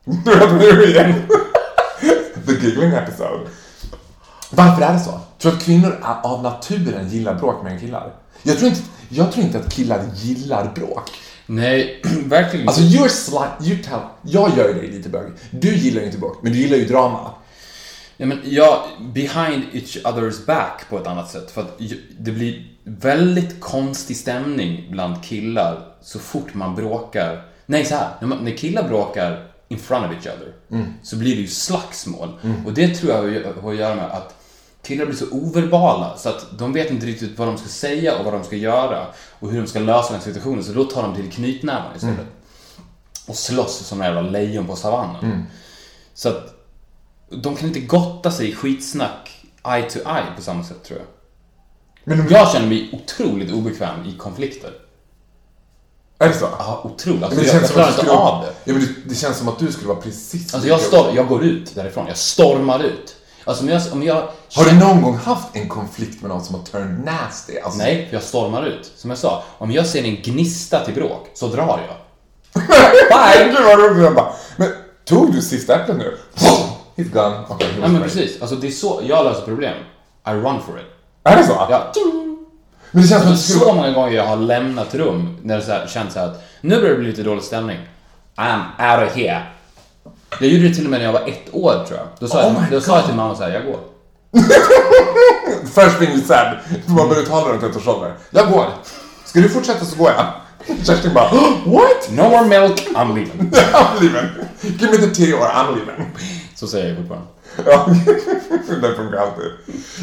Du 0.25 0.39
vet 0.39 0.53
nu 0.53 0.83
igen. 0.83 1.13
The 2.45 2.51
giggling 2.53 2.91
episode. 2.91 3.49
Varför 4.51 4.81
är 4.81 4.93
det 4.93 4.99
så? 4.99 5.19
Tror 5.39 5.51
du 5.51 5.57
att 5.57 5.63
kvinnor 5.63 5.99
av 6.23 6.43
naturen 6.43 7.09
gillar 7.09 7.33
bråk 7.35 7.63
mer 7.63 7.71
än 7.71 7.79
killar? 7.79 8.13
Jag 8.43 8.57
tror 8.57 8.69
inte, 8.69 8.81
jag 9.09 9.31
tror 9.31 9.45
inte 9.45 9.57
att 9.59 9.73
killar 9.73 10.03
gillar 10.15 10.71
bråk. 10.75 11.09
Nej, 11.45 12.01
verkligen 12.25 12.67
Alltså, 12.67 12.81
you're 12.81 13.07
sli- 13.07 13.67
you 13.67 13.83
tell, 13.83 13.99
jag 14.21 14.57
gör 14.57 14.73
dig 14.73 14.91
lite 14.91 15.09
bög. 15.09 15.31
Du 15.51 15.75
gillar 15.75 15.99
ju 16.01 16.05
inte 16.05 16.19
bråk, 16.19 16.37
men 16.41 16.51
du 16.51 16.57
gillar 16.59 16.77
ju 16.77 16.85
drama. 16.85 17.29
Ja, 18.17 18.25
men 18.25 18.39
jag, 18.43 18.83
behind 19.13 19.63
each 19.73 19.97
other's 20.03 20.45
back 20.45 20.85
på 20.89 20.97
ett 20.97 21.07
annat 21.07 21.31
sätt. 21.31 21.51
För 21.51 21.61
att 21.61 21.79
det 22.19 22.31
blir 22.31 22.67
väldigt 22.83 23.61
konstig 23.61 24.17
stämning 24.17 24.87
bland 24.91 25.23
killar 25.23 25.85
så 26.01 26.19
fort 26.19 26.53
man 26.53 26.75
bråkar. 26.75 27.45
Nej, 27.65 27.85
så 27.85 27.95
här. 27.95 28.09
När, 28.19 28.27
man, 28.27 28.37
när 28.37 28.57
killar 28.57 28.87
bråkar 28.87 29.47
in 29.67 29.79
front 29.79 30.05
of 30.05 30.11
each 30.11 30.35
other 30.37 30.53
så 31.03 31.15
blir 31.15 31.35
det 31.35 31.41
ju 31.41 31.47
slagsmål. 31.47 32.39
Och 32.65 32.73
det 32.73 32.95
tror 32.95 33.11
jag 33.11 33.17
har 33.17 33.69
att- 33.71 33.77
göra 33.77 33.95
med 33.95 34.05
att 34.05 34.35
killar 34.83 35.05
blir 35.05 35.15
så 35.15 35.25
overbala 35.31 36.17
så 36.17 36.29
att 36.29 36.57
de 36.57 36.73
vet 36.73 36.91
inte 36.91 37.05
riktigt 37.05 37.37
vad 37.37 37.47
de 37.47 37.57
ska 37.57 37.67
säga 37.67 38.17
och 38.17 38.25
vad 38.25 38.33
de 38.33 38.43
ska 38.43 38.55
göra 38.55 39.07
och 39.39 39.51
hur 39.51 39.61
de 39.61 39.67
ska 39.67 39.79
lösa 39.79 40.13
den 40.13 40.21
situationen. 40.21 40.63
Så 40.63 40.73
då 40.73 40.83
tar 40.83 41.01
de 41.03 41.15
till 41.15 41.31
knytnävarna 41.31 41.95
istället. 41.95 42.27
Och 43.27 43.35
slåss 43.35 43.77
som 43.77 43.99
jävla 44.01 44.21
lejon 44.21 44.67
på 44.67 44.75
savannen. 44.75 45.43
Så 46.13 46.29
att 46.29 46.53
de 47.29 47.55
kan 47.55 47.67
inte 47.67 47.79
gotta 47.79 48.31
sig 48.31 48.49
i 48.49 48.55
skitsnack 48.55 49.45
eye 49.67 49.89
to 49.89 49.99
eye 49.99 50.25
på 50.35 50.41
samma 50.41 50.63
sätt 50.63 50.83
tror 50.83 50.99
jag. 50.99 51.07
Men 52.03 52.19
om, 52.21 52.27
Jag 52.29 52.51
känner 52.51 52.67
mig 52.67 52.89
otroligt 52.93 53.51
obekväm 53.51 54.05
i 54.05 54.17
konflikter. 54.17 54.71
Är 56.19 56.27
det 56.27 56.33
så? 56.33 56.47
Ja, 56.59 56.81
otroligt. 56.83 57.23
Alltså, 57.23 57.39
Men 57.39 57.47
jag, 57.47 57.55
jag 57.55 57.69
klarar 57.69 57.87
inte 57.87 57.99
skulle- 57.99 58.17
av 58.17 58.41
det. 58.41 58.51
Ja, 58.63 58.73
men 58.73 58.81
det, 58.81 59.09
det 59.09 59.15
känns 59.15 59.37
som 59.37 59.47
att 59.49 59.59
du 59.59 59.71
skulle 59.71 59.87
vara 59.87 60.01
precis 60.01 60.53
Alltså 60.53 60.69
jag, 60.69 60.77
lika- 60.77 60.87
stor, 60.87 61.07
jag 61.15 61.27
går 61.27 61.43
ut 61.43 61.75
därifrån. 61.75 62.05
Jag 62.07 62.17
stormar 62.17 62.83
ut. 62.83 63.15
Alltså 63.45 63.63
om 63.63 63.69
jag... 63.69 63.81
Om 63.91 64.03
jag 64.03 64.27
Har 64.55 64.65
du 64.65 64.71
någon 64.73 65.01
gång 65.01 65.15
haft 65.17 65.47
en 65.53 65.69
konflikt 65.69 66.21
med 66.21 66.29
någon 66.29 66.43
som 66.43 66.55
har 66.55 66.63
turned 66.63 67.05
nasty? 67.05 67.59
Alltså, 67.59 67.77
Nej, 67.77 68.07
för 68.09 68.15
jag 68.15 68.23
stormar 68.23 68.65
ut. 68.65 68.91
Som 68.97 69.09
jag 69.09 69.19
sa, 69.19 69.43
om 69.57 69.71
jag 69.71 69.85
ser 69.87 70.03
en 70.03 70.15
gnista 70.21 70.85
till 70.85 70.93
bråk 70.93 71.29
så 71.33 71.47
drar 71.47 71.79
jag. 71.87 71.95
Nej, 73.11 73.45
gud 73.55 73.65
vad 73.65 73.79
roligt. 73.79 74.03
Jag 74.03 74.15
bara, 74.15 74.33
men 74.57 74.69
tog 75.05 75.33
du 75.33 75.41
sista 75.41 75.75
äpplet 75.75 75.97
nu? 75.97 76.17
He's 76.95 77.11
gone. 77.13 77.39
Okay, 77.49 77.67
Nej 77.79 77.89
men 77.89 78.01
precis. 78.01 78.41
Alltså 78.41 78.55
det 78.55 78.67
är 78.67 78.71
så 78.71 79.01
jag 79.03 79.25
löser 79.25 79.41
problem. 79.41 79.73
I 80.27 80.31
run 80.31 80.61
for 80.65 80.79
it. 80.79 80.85
Är 81.23 81.37
det 81.37 81.43
så? 81.43 81.53
Ja. 81.69 81.91
Men 82.95 83.01
det 83.03 83.09
känns 83.09 83.23
som 83.23 83.31
att 83.31 83.37
Alltså, 83.37 83.53
det 83.53 83.59
skulle 83.59 83.71
så 83.71 83.75
många 83.75 83.91
gånger 83.91 84.11
jag 84.11 84.25
har 84.25 84.37
lämnat 84.37 84.95
rum 84.95 85.37
när 85.43 85.57
det 85.57 85.61
så 85.61 85.71
här, 85.71 85.87
känns 85.87 86.13
så 86.13 86.19
här 86.19 86.27
att 86.27 86.43
nu 86.61 86.75
börjar 86.75 86.89
det 86.89 86.97
bli 86.99 87.07
lite 87.07 87.23
dålig 87.23 87.43
stämning. 87.43 87.77
I'm 88.35 88.61
out 88.79 89.09
of 89.09 89.15
here. 89.15 89.41
Jag 90.39 90.49
gjorde 90.49 90.67
det 90.67 90.75
till 90.75 90.85
och 90.85 90.91
med 90.91 90.99
när 90.99 91.05
jag 91.05 91.13
var 91.13 91.27
ett 91.27 91.49
år 91.51 91.85
tror 91.87 91.99
jag. 91.99 92.07
Då 92.19 92.27
sa, 92.27 92.37
Oh 92.47 92.53
jag, 92.53 92.71
då 92.71 92.81
sa 92.81 92.95
jag 92.95 93.05
till 93.05 93.15
mamma 93.15 93.35
så 93.35 93.43
här, 93.43 93.51
jag 93.51 93.65
går. 93.65 93.79
First 95.65 95.99
thing 95.99 96.09
you 96.09 96.21
said. 96.21 96.57
För 96.85 96.91
man 96.91 97.09
börjar 97.09 97.23
tala 97.23 97.53
runt 97.53 97.63
ett 97.63 97.75
års 97.75 97.87
ålder. 97.87 98.13
Jag 98.31 98.51
går. 98.51 98.65
Ska 99.25 99.39
du 99.39 99.49
fortsätta 99.49 99.85
så 99.85 99.97
går 99.97 100.11
jag. 100.11 100.25
Kerstin 100.85 101.13
bara, 101.13 101.29
what? 101.65 102.09
No 102.11 102.21
more 102.29 102.45
milk, 102.45 102.87
I'm 102.95 103.15
leaving. 103.15 103.51
I'm 103.73 104.01
leaving. 104.01 104.29
Give 104.79 104.91
me 104.91 104.97
the 104.97 105.15
tea 105.15 105.33
or 105.33 105.47
I'm 105.47 105.75
leaving. 105.75 106.11
Så 106.55 106.67
säger 106.67 106.87
jag 106.87 106.97
fortfarande. 106.97 107.27
Ja, 107.65 107.87
det 108.81 108.95
funkar 108.95 109.17
alltid. 109.17 109.51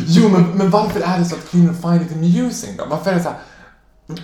Jo, 0.06 0.28
men, 0.28 0.42
men 0.42 0.70
varför 0.70 1.00
är 1.00 1.18
det 1.18 1.24
så 1.24 1.34
att 1.34 1.50
kvinnor 1.50 1.72
find 1.72 2.02
it 2.02 2.12
amusing 2.12 2.76
då? 2.76 2.84
Varför 2.84 3.10
är 3.10 3.14
det 3.14 3.22
så 3.22 3.28
här, 3.28 3.38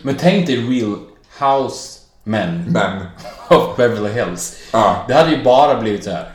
Men 0.03 0.17
tänk 0.17 0.47
dig 0.47 0.57
real 0.57 0.99
house 1.39 1.99
men 2.25 2.65
men... 2.65 3.03
of 3.49 3.77
Beverly 3.77 4.13
Hills. 4.13 4.57
Ja. 4.73 5.05
Det 5.09 5.15
hade 5.15 5.31
ju 5.31 5.45
bara 5.45 5.81
blivit 5.81 6.05
så 6.05 6.11
här. 6.11 6.33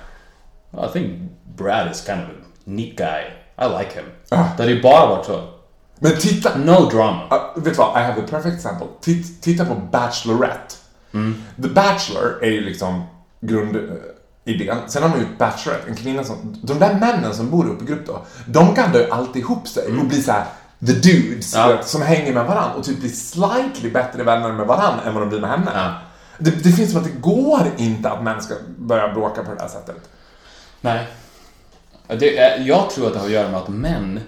I 0.71 0.91
think 0.93 1.31
Brad 1.57 1.91
is 1.91 2.05
kind 2.05 2.19
of 2.19 2.29
a 2.29 2.49
neat 2.63 2.95
guy. 2.95 3.21
I 3.57 3.77
like 3.79 3.99
him. 3.99 4.05
Ah. 4.29 4.43
Det 4.57 4.63
hade 4.63 4.71
ju 4.71 4.81
bara 4.81 5.07
varit 5.07 5.25
så. 5.25 5.49
Men 5.99 6.17
titta, 6.19 6.57
No 6.57 6.89
drama. 6.89 7.23
Uh, 7.23 7.63
vet 7.63 7.73
du 7.73 7.77
vad? 7.77 8.01
I 8.01 8.03
have 8.03 8.21
the 8.21 8.27
perfect 8.27 8.55
example. 8.55 8.87
Titt, 9.01 9.41
titta 9.41 9.65
på 9.65 9.75
Bachelorette. 9.75 10.75
The 11.61 11.67
Bachelor 11.67 12.39
är 12.41 12.49
ju 12.49 12.61
liksom 12.61 13.03
grundidén. 14.45 14.77
Sen 14.87 15.03
har 15.03 15.09
man 15.09 15.19
ju 15.19 15.25
Bachelorette, 15.37 15.89
en 15.89 15.95
kvinna 15.95 16.23
som... 16.23 16.57
De 16.61 16.79
där 16.79 16.93
männen 16.93 17.33
som 17.33 17.49
bor 17.49 17.77
i 17.81 17.85
grupp 17.85 18.07
då, 18.07 18.25
de 18.45 18.73
gaddar 18.73 18.99
ju 18.99 19.09
alltid 19.09 19.41
ihop 19.41 19.67
sig 19.67 19.87
och 19.99 20.05
blir 20.05 20.21
så 20.21 20.31
här 20.31 20.45
the 20.85 20.93
dudes 20.93 21.53
Ja. 21.53 21.67
vet, 21.67 21.87
som 21.87 22.01
hänger 22.01 22.33
med 22.33 22.45
varandra 22.45 22.73
och 22.73 22.83
typ 22.83 22.99
blir 22.99 23.09
slightly 23.09 23.89
bättre 23.89 24.23
vänner 24.23 24.51
med 24.51 24.67
varandra 24.67 25.03
än 25.05 25.13
vad 25.13 25.23
de 25.23 25.29
blir 25.29 25.39
med 25.39 25.49
henne. 25.49 25.71
Ja. 25.73 25.93
Det, 26.37 26.63
det 26.63 26.71
finns 26.71 26.91
som 26.91 26.99
att 26.99 27.05
det 27.05 27.19
går 27.21 27.71
inte 27.77 28.09
att 28.09 28.23
män 28.23 28.41
ska 28.41 28.53
börja 28.77 29.13
bråka 29.13 29.43
på 29.43 29.51
det 29.51 29.57
där 29.57 29.67
sättet. 29.67 30.09
Nej. 30.81 31.07
Det 32.07 32.57
jag 32.57 32.89
tror 32.89 33.07
att 33.07 33.13
det 33.13 33.19
har 33.19 33.25
att 33.25 33.31
göra 33.31 33.49
med 33.49 33.59
att 33.59 33.67
män 33.69 34.19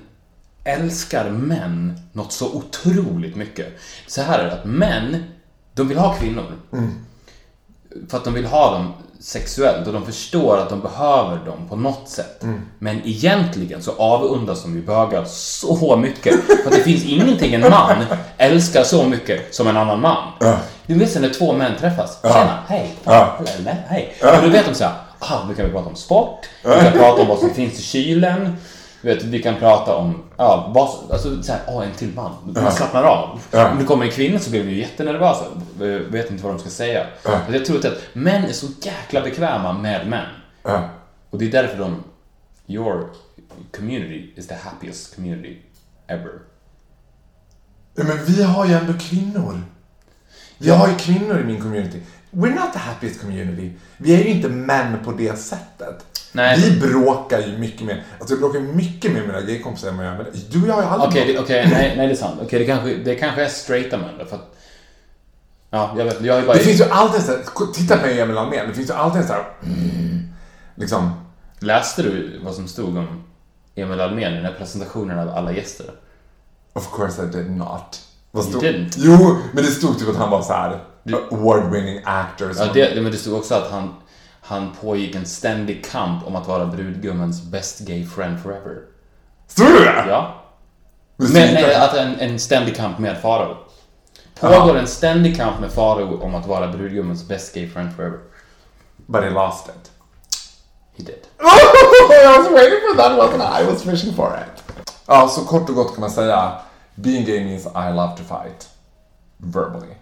älskar 0.64 1.30
män 1.30 2.00
något 2.14 2.32
så 2.32 2.54
otroligt 2.54 3.36
mycket. 3.36 3.68
Så 4.08 4.22
här 4.22 4.40
är 4.40 4.46
det, 4.46 4.54
att 4.54 4.66
män, 4.66 5.24
de 5.74 5.88
vill 5.88 5.98
ha 5.98 6.14
kvinnor. 6.14 6.46
För 8.10 8.18
att 8.18 8.24
de 8.24 8.34
vill 8.34 8.46
ha 8.46 8.74
dem 8.74 8.94
sexuellt 9.26 9.88
och 9.88 9.94
de 9.94 10.06
förstår 10.06 10.58
att 10.58 10.70
de 10.70 10.82
behöver 10.82 11.46
dem 11.46 11.68
på 11.70 11.76
något 11.76 12.10
sätt. 12.10 12.44
Men 12.80 13.02
egentligen 13.06 13.82
så 13.82 13.92
avundas 13.98 14.64
de 14.64 14.76
ju 14.76 14.82
bögar 14.82 15.26
så 15.26 15.98
mycket. 15.98 16.34
För 16.46 16.70
att 16.70 16.76
det 16.76 16.84
finns 16.84 17.04
ingenting 17.04 17.54
en 17.54 17.62
man 17.62 18.06
älskar 18.38 18.84
så 18.84 19.04
mycket 19.04 19.56
som 19.56 19.68
en 19.68 19.78
annan 19.78 20.02
man. 20.02 20.32
Du 20.88 20.94
vet 20.94 21.22
när 21.22 21.30
två 21.30 21.54
män 21.54 21.72
träffas. 21.80 22.20
Tjena, 22.22 22.60
hej. 22.68 22.96
Ja. 23.04 23.38
Eller, 23.58 23.86
hej. 23.88 24.16
Och 24.22 24.42
då 24.44 24.50
vet 24.50 24.66
de 24.66 24.76
så 24.76 24.84
här, 24.84 24.94
ah, 25.20 25.48
nu 25.48 25.56
kan 25.56 25.66
vi 25.66 25.72
prata 25.72 25.90
om 25.90 25.96
sport, 25.96 26.46
vi 26.64 26.72
kan 26.72 26.92
prata 26.92 27.22
om 27.22 27.28
vad 27.28 27.40
som 27.40 27.50
finns 27.50 27.80
i 27.80 27.84
kylen, 27.84 28.58
vet, 29.06 29.24
vi 29.24 29.42
kan 29.42 29.56
prata 29.56 29.96
om, 29.96 30.24
ja, 30.38 30.72
vad, 30.76 31.12
alltså 31.12 31.44
så 31.44 31.52
här, 31.52 31.62
åh, 31.68 31.86
en 31.86 31.94
till 31.94 32.14
man. 32.14 32.32
Man 32.46 32.72
slappnar 32.72 33.04
av. 33.04 33.42
Ja. 33.52 33.72
Om 33.72 33.80
det 33.80 33.86
kommer 33.86 34.06
en 34.06 34.12
kvinna 34.12 34.40
så 34.40 34.50
blir 34.50 34.64
de 34.64 34.70
ju 34.70 34.80
jättenervösa, 34.80 35.46
eh, 35.82 35.88
vet 35.88 36.32
inte 36.32 36.44
vad 36.44 36.54
de 36.54 36.60
ska 36.60 36.70
säga. 36.70 37.08
Ja. 37.24 37.40
Och 37.48 37.56
Jag 37.56 37.66
tror 37.66 37.78
att 37.78 38.02
män 38.14 38.44
är 38.44 38.54
så 38.54 38.68
jäkla 38.82 39.22
bekväma 39.22 39.74
med 39.74 40.08
män. 40.08 40.26
Ja. 40.64 40.90
Och 41.30 41.38
det 41.38 41.46
är 41.46 41.52
därför 41.52 41.78
de, 41.78 42.04
your 42.68 43.10
community 43.78 44.34
is 44.36 44.48
the 44.48 44.56
happiest 44.56 45.16
community 45.16 45.58
ever. 46.08 46.32
Ja, 47.96 48.04
Men 48.04 48.26
vi 48.26 48.44
har 48.44 48.66
ju 48.66 48.74
ändå 48.74 48.94
kvinnor. 49.00 49.62
Vi 50.58 50.70
har 50.70 50.88
ju 50.88 50.96
kvinnor 50.96 51.40
i 51.40 51.44
min 51.44 51.62
community. 51.62 52.02
We're 52.32 52.56
not 52.56 52.74
the 52.74 52.80
happiest 52.80 53.22
community. 53.22 53.72
Vi 53.98 54.16
är 54.16 54.24
ju 54.24 54.30
inte 54.30 54.50
män 54.50 54.98
på 55.04 55.12
det 55.12 55.40
sättet. 55.40 56.06
Nej. 56.36 56.60
Vi 56.60 56.80
bråkar 56.80 57.40
ju 57.40 57.58
mycket 57.58 57.82
mer. 57.88 58.04
Alltså 58.20 58.34
jag 58.34 58.40
bråkar 58.40 58.60
mycket 58.60 59.12
mer 59.12 59.20
med 59.20 59.28
mina 59.28 59.42
gaykompisar 59.42 59.90
än 59.90 59.98
vad 59.98 60.06
jag 60.06 60.12
gör 60.12 60.24
med 60.24 60.34
dig. 60.34 60.42
Du 60.52 60.62
och 60.62 60.68
jag 60.68 60.74
har 60.74 60.82
ju 60.82 60.88
aldrig 60.88 61.10
Okej, 61.10 61.34
det- 61.34 61.40
okej, 61.40 61.68
nej, 61.72 61.94
nej 61.98 62.08
det 62.08 62.14
är 62.14 62.18
sant. 62.18 62.40
Okej, 62.44 62.60
det, 62.60 62.66
kanske, 62.66 62.96
det 62.96 63.16
kanske 63.16 63.44
är 63.44 63.48
straighta 63.50 63.98
män 63.98 64.18
då, 64.20 64.26
för 64.26 64.36
att... 64.36 64.56
Ja, 65.70 65.94
jag 65.98 66.06
vet, 66.06 66.22
jag 66.22 66.40
ju 66.42 66.48
bara... 66.48 66.58
Det 66.58 66.64
finns 66.64 66.80
ju 66.80 66.86
alltid 66.86 67.22
så 67.22 67.32
här, 67.32 67.74
titta 67.74 67.98
på 67.98 68.08
Emil 68.08 68.38
Almén, 68.38 68.68
det 68.68 68.74
finns 68.74 68.90
ju 68.90 68.94
alltid 68.94 69.26
så 69.26 69.34
här, 69.34 69.44
mm, 69.64 70.34
liksom, 70.76 71.12
Läste 71.60 72.04
du 72.04 72.40
vad 72.44 72.54
som 72.54 72.68
stod 72.68 72.98
om 72.98 73.24
Emil 73.76 74.02
Almén 74.02 74.32
i 74.34 74.36
den 74.36 74.46
här 74.46 74.56
presentationen 74.58 75.20
av 75.20 75.30
alla 75.30 75.52
gäster? 75.52 75.86
of 76.74 76.92
course 76.96 77.24
I 77.24 77.26
did 77.26 77.52
not. 77.52 78.02
Vad 78.32 78.46
You 78.46 78.62
didn't? 78.62 78.94
Jo, 78.98 79.38
men 79.54 79.64
det 79.64 79.72
stod 79.72 80.00
typ 80.00 80.10
att 80.10 80.16
han 80.16 80.30
var 80.32 80.42
så 80.42 80.54
här 80.54 80.80
award-winning 81.32 82.02
actor. 82.04 82.52
Ja, 82.58 82.66
det, 82.74 83.02
men 83.02 83.12
det 83.12 83.18
stod 83.18 83.38
också 83.38 83.56
att 83.56 83.72
han, 83.72 83.94
han 84.46 84.72
pågick 84.82 85.16
en 85.16 85.26
ständig 85.26 85.86
kamp 85.86 86.28
om 86.28 86.36
att 86.36 86.48
vara 86.48 86.66
brudgummens 86.66 87.44
best 87.44 87.80
gay 87.80 88.06
friend 88.06 88.42
forever. 88.42 88.82
Stod 89.48 89.68
det 89.68 89.84
det? 89.84 90.06
Ja. 90.10 90.42
Men 91.16 91.32
nej, 91.32 91.76
att 91.76 91.94
en, 91.94 92.20
en 92.20 92.40
ständig 92.40 92.76
kamp 92.76 93.00
med 93.00 93.22
Farao. 93.22 93.58
Pågår 94.40 94.78
en 94.78 94.88
ständig 94.88 95.38
kamp 95.38 95.60
med 95.60 95.72
Farao 95.72 96.22
om 96.22 96.36
att 96.36 96.48
vara 96.48 96.68
brudgummens 96.68 97.28
best 97.28 97.54
gay 97.54 97.70
friend 97.70 97.96
forever. 97.96 98.20
But 99.06 99.24
he 99.24 99.30
lost 99.30 99.68
it. 99.68 99.92
He 100.98 101.04
did. 101.04 101.28
I 101.40 102.38
was 102.38 102.50
waiting 102.50 102.80
for 102.90 102.98
that 102.98 103.18
wasn't 103.18 103.42
I? 103.42 103.64
I 103.64 103.72
was 103.72 103.84
fishing 103.84 104.14
for 104.14 104.40
it. 104.42 104.64
Ja, 105.06 105.28
så 105.28 105.42
kort 105.46 105.70
och 105.70 105.76
gott 105.76 105.94
kan 105.94 106.02
man 106.02 106.12
säga 106.12 106.60
Being 106.96 107.26
gay 107.26 107.46
means 107.46 107.66
I 107.66 107.94
love 107.96 108.18
to 108.18 108.24
fight. 108.24 108.70
Verbally. 109.38 109.96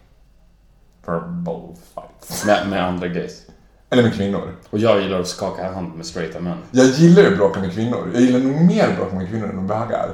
Verbal 1.05 1.75
fights. 1.95 2.45
Med, 2.45 2.69
med 2.69 2.83
andra 2.85 3.07
gays. 3.07 3.41
Eller 3.93 4.03
med 4.03 4.13
kvinnor. 4.13 4.51
Och 4.69 4.79
jag 4.79 5.01
gillar 5.01 5.19
att 5.19 5.27
skaka 5.27 5.71
hand 5.71 5.95
med 5.95 6.05
straighta 6.05 6.39
män. 6.39 6.57
Jag 6.71 6.85
gillar 6.85 7.21
ju 7.21 7.27
att 7.27 7.37
bråka 7.37 7.59
med 7.59 7.73
kvinnor. 7.73 8.09
Jag 8.13 8.21
gillar 8.21 8.39
nog 8.39 8.61
mer 8.61 8.87
att 8.87 8.95
bråka 8.95 9.15
med 9.15 9.29
kvinnor 9.29 9.49
än 9.49 9.55
med 9.55 9.65
bögar. 9.65 10.09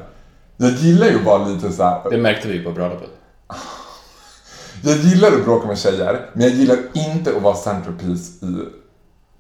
Jag 0.58 0.72
gillar 0.72 1.08
ju 1.08 1.20
vara 1.24 1.48
lite 1.48 1.72
så 1.72 1.84
här. 1.84 2.10
Det 2.10 2.18
märkte 2.18 2.48
vi 2.48 2.64
på 2.64 2.72
bröllopet. 2.72 3.10
Jag 4.84 4.98
gillar 4.98 5.28
att 5.32 5.46
bråka 5.46 5.68
med 5.68 5.78
tjejer, 5.80 6.30
men 6.34 6.44
jag 6.48 6.52
gillar 6.56 6.78
inte 6.94 7.36
att 7.36 7.42
vara 7.44 7.56
centerpiece 7.56 8.44
i 8.44 8.66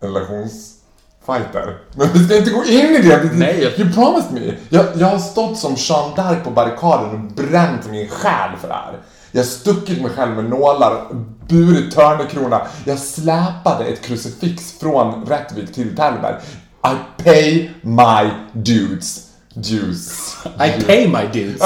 relationsfighter. 0.06 1.78
Men 1.96 2.08
vi 2.14 2.26
ska 2.26 2.38
inte 2.38 2.50
gå 2.52 2.64
in 2.66 2.96
i 2.96 3.02
det. 3.02 3.30
Nej, 3.34 3.64
jag- 3.64 3.80
You 3.80 3.94
promised 3.94 4.34
me. 4.34 4.54
Jag, 4.70 4.86
jag 4.96 5.08
har 5.08 5.20
stått 5.20 5.58
som 5.58 5.76
Jean 5.78 6.12
d'Arc 6.16 6.44
på 6.44 6.50
barrikaden 6.52 7.10
och 7.16 7.20
bränt 7.20 7.90
min 7.92 8.08
själ 8.10 8.50
för 8.62 8.68
det 8.68 8.74
här. 8.74 8.98
Jag 9.32 9.42
har 9.42 9.46
stuckit 9.46 10.02
mig 10.02 10.12
själv 10.12 10.36
med 10.36 10.46
nålar, 10.46 11.06
burit 11.48 11.96
törnekrona. 11.96 12.62
Jag 12.86 13.00
släpade 13.00 13.86
ett 13.86 14.02
krucifix 14.02 14.80
från 14.80 15.26
Rättvik 15.26 15.74
till 15.74 15.96
Tällberg. 15.96 16.36
I 16.84 17.24
pay 17.24 17.70
my 17.82 18.30
dudes. 18.54 19.26
Dues. 19.54 20.36
I 20.46 20.84
pay 20.84 21.08
my 21.08 21.28
dudes. 21.34 21.62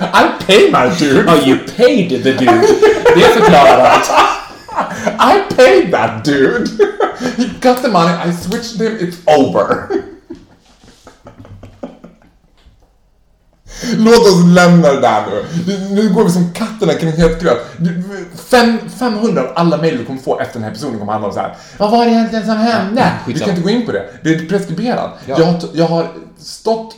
I 0.00 0.44
pay 0.46 0.70
my 0.72 0.88
dudes. 0.98 1.28
Oh, 1.28 1.48
you 1.48 1.58
paid 1.76 2.08
the 2.08 2.32
dude. 2.32 2.66
Det 3.14 3.20
förklarar 3.20 3.84
allt. 3.84 4.10
I 5.18 5.54
paid 5.54 5.92
that 5.92 6.24
dude. 6.24 6.68
He 7.36 7.46
got 7.60 7.82
the 7.82 7.88
money, 7.88 8.12
I 8.12 8.32
switched 8.32 8.80
him, 8.80 8.98
it's 8.98 9.18
over. 9.26 10.04
Låt 13.96 14.18
oss 14.18 14.44
lämna 14.54 14.88
det 14.92 15.00
där 15.00 15.22
nu. 15.30 15.44
Nu- 15.90 16.08
går 16.14 16.24
vi 16.24 16.30
som 16.30 16.52
katterna 16.52 16.94
kring 16.94 17.12
het 17.12 17.40
gröt. 17.42 17.58
Du- 17.76 18.02
Fem, 18.50 18.78
500 18.98 19.42
av 19.42 19.48
alla 19.54 19.76
mejl 19.76 19.98
du 19.98 20.04
kommer 20.04 20.20
få 20.20 20.40
efter 20.40 20.54
den 20.54 20.62
här 20.62 20.70
episoden 20.70 20.98
kommer 20.98 21.12
handla 21.12 21.28
om 21.28 21.34
så 21.34 21.40
här. 21.40 21.56
Vad 21.78 21.90
var 21.90 22.04
det 22.04 22.10
egentligen 22.10 22.46
som 22.46 22.56
hände? 22.56 23.12
Vi 23.26 23.32
skitsamma. 23.32 23.46
kan 23.52 23.56
inte 23.58 23.72
gå 23.72 23.78
in 23.80 23.86
på 23.86 23.92
det. 23.92 24.04
Det 24.24 24.34
är 24.34 24.46
preskriberat. 24.48 25.10
Ja. 25.26 25.36
Jag, 25.38 25.56
jag 25.72 25.86
har 25.86 26.08
stått... 26.38 26.94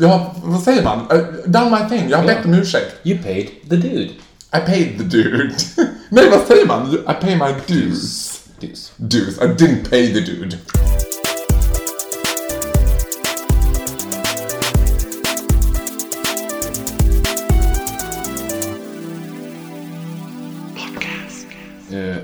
Jag 0.00 0.08
har, 0.08 0.34
vad 0.44 0.62
säger 0.62 0.84
man? 0.84 0.98
Uh, 1.12 1.18
Done 1.46 1.70
my 1.70 1.88
thing. 1.98 2.10
Jag 2.10 2.18
har 2.18 2.24
Ja. 2.28 2.34
bett 2.34 2.44
om 2.44 2.54
ursäkt. 2.54 2.94
You 3.06 3.22
paid 3.22 3.48
the 3.70 3.76
dude. 3.76 4.10
I 4.52 4.60
paid 4.66 4.98
the 4.98 5.04
dude. 5.04 5.54
Nej, 6.08 6.30
vad 6.30 6.40
säger 6.46 6.66
man? 6.66 6.92
I 6.94 7.14
pay 7.24 7.36
my 7.36 7.54
dues. 7.66 8.40
Dudes. 8.60 8.92
Dues. 8.96 9.38
I 9.38 9.44
didn't 9.64 9.90
pay 9.90 10.14
the 10.14 10.20
dude. 10.20 10.56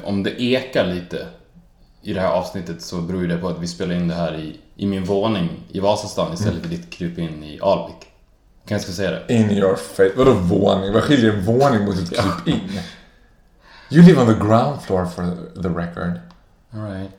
Om 0.05 0.23
det 0.23 0.43
ekar 0.43 0.87
lite 0.87 1.27
i 2.03 2.13
det 2.15 2.21
här 2.21 2.29
avsnittet 2.29 2.83
så 2.83 2.97
beror 3.01 3.27
det 3.27 3.37
på 3.39 3.49
att 3.49 3.59
vi 3.61 3.67
spelar 3.67 3.95
in 3.95 4.09
det 4.09 4.15
här 4.15 4.35
i, 4.37 4.61
i 4.77 4.87
min 4.87 5.05
våning 5.05 5.49
i 5.73 5.81
Vasastan 5.81 6.35
istället 6.35 6.63
för 6.63 6.69
ditt 6.69 6.91
kryp 6.91 7.19
in 7.19 7.45
i 7.45 7.59
Alvik. 7.63 7.97
Kan 8.67 8.75
jag 8.75 8.81
ska 8.83 8.93
säga 8.93 9.11
det? 9.11 9.35
In 9.35 9.51
your 9.51 9.75
face. 9.77 10.13
Vadå 10.17 10.33
våning? 10.33 10.93
Vad 10.93 11.03
skiljer 11.03 11.33
en 11.33 11.43
våning 11.45 11.85
mot 11.85 11.99
ett 11.99 12.11
kryp 12.11 12.49
in? 12.49 12.71
You 13.91 14.03
live 14.07 14.21
on 14.21 14.27
the 14.27 14.41
ground 14.47 14.83
floor 14.83 15.05
for 15.07 15.23
the 15.63 15.69
record. 15.69 16.13
Alright. 16.73 17.11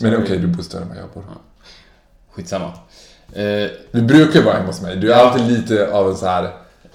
Men 0.00 0.22
okej, 0.22 0.38
du 0.38 0.46
bor 0.46 0.62
större 0.62 0.82
än 0.82 0.88
vad 0.88 0.96
jag 0.98 1.08
bor. 1.14 1.24
Skitsamma. 2.30 2.72
Eh, 3.32 3.70
Du 3.92 4.02
brukar 4.02 4.42
vara 4.42 4.54
hemma 4.54 4.66
hos 4.66 4.80
mig. 4.82 4.96
Du 4.96 5.12
är 5.12 5.18
Ja. 5.18 5.24
alltid 5.30 5.46
lite 5.46 5.92
av 5.92 6.08
en 6.10 6.16
så 6.16 6.26
här... 6.26 6.42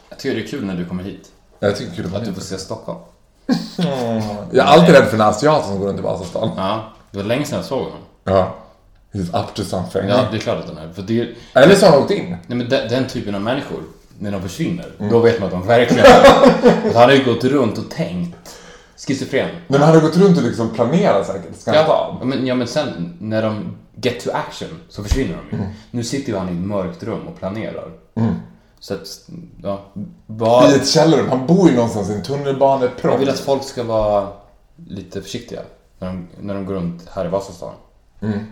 jag 0.09 0.19
tycker 0.19 0.35
det 0.35 0.43
är 0.43 0.47
kul 0.47 0.65
när 0.65 0.75
du 0.75 0.85
kommer 0.85 1.03
hit. 1.03 1.31
Jag 1.59 1.75
tycker 1.77 1.93
kul 1.95 2.05
att 2.05 2.13
Att 2.15 2.25
du 2.25 2.33
får 2.33 2.41
se 2.41 2.57
Stockholm. 2.57 2.99
Jag 4.51 4.67
är 4.67 4.69
alltid 4.71 4.95
rädd 4.95 5.05
för 5.07 5.15
en 5.15 5.21
asiat 5.21 5.65
som 5.65 5.79
går 5.79 5.87
runt 5.87 5.99
i 5.99 6.01
Vasastan. 6.01 6.49
Ja, 6.57 6.83
det 7.11 7.17
var 7.17 7.25
länge 7.25 7.45
sedan 7.45 7.55
jag 7.57 7.65
såg 7.65 7.79
honom. 7.83 7.97
Ja. 8.23 8.55
He's 9.13 9.41
up 9.43 9.53
to 9.53 9.63
something. 9.63 10.07
Ja, 10.09 10.27
det 10.31 10.37
är 10.37 10.41
klart 10.41 10.59
att 10.59 10.67
den 10.67 10.77
är. 10.77 10.93
För 10.93 11.01
det, 11.01 11.13
nej 11.53 11.63
Eller 11.63 11.75
så 11.75 11.85
har 11.85 11.93
han 11.93 12.01
åkt 12.01 12.11
in. 12.11 12.37
men 12.47 12.59
den, 12.69 12.87
den 12.89 13.07
typen 13.07 13.35
av 13.35 13.41
människor, 13.41 13.79
när 14.19 14.31
de 14.31 14.41
försvinner, 14.41 14.85
då 15.11 15.19
vet 15.19 15.39
man 15.39 15.45
att 15.47 15.51
de 15.51 15.67
verkligen 15.67 16.05
att 16.15 16.93
Han 16.95 17.03
har 17.03 17.11
ju 17.11 17.23
gått 17.25 17.43
runt 17.43 17.77
och 17.77 17.89
tänkt. 17.91 18.55
Schizofren. 19.07 19.49
Men 19.67 19.81
han 19.81 19.93
har 19.95 20.01
gått 20.01 20.17
runt 20.17 20.37
och 20.37 20.43
liksom 20.43 20.69
planerat 20.69 21.27
säkert. 21.27 21.59
Ska 21.59 21.71
ta 21.71 21.77
Ja, 21.77 21.93
av? 22.21 22.27
men, 22.27 22.47
ja, 22.47 22.55
men 22.55 22.67
sen 22.67 23.17
när 23.19 23.41
de 23.41 23.77
get 24.01 24.23
to 24.23 24.29
action 24.33 24.67
så 24.89 25.03
försvinner 25.03 25.37
de 25.51 25.57
ju. 25.57 25.63
Nu 25.91 26.03
sitter 26.03 26.31
ju 26.31 26.37
han 26.37 26.49
i 26.49 26.51
ett 26.51 26.57
mörkt 26.57 27.03
rum 27.03 27.27
och 27.27 27.39
planerar. 27.39 27.87
Så 28.79 28.93
att, 28.93 29.29
ja, 29.63 29.81
bara, 30.25 30.71
I 30.71 30.75
ett 30.75 30.87
källarrum. 30.87 31.29
Han 31.29 31.47
bor 31.47 31.69
ju 31.69 31.75
någonstans 31.75 32.09
i 32.09 32.13
en 32.13 32.23
tunnelbanepropp. 32.23 33.11
jag 33.11 33.17
vill 33.19 33.29
att 33.29 33.39
folk 33.39 33.63
ska 33.63 33.83
vara 33.83 34.27
lite 34.87 35.21
försiktiga 35.21 35.61
när 35.99 36.07
de, 36.07 36.27
när 36.39 36.53
de 36.53 36.65
går 36.65 36.73
runt 36.73 37.07
här 37.11 37.25
i 37.25 37.27
Vasastan. 37.27 37.73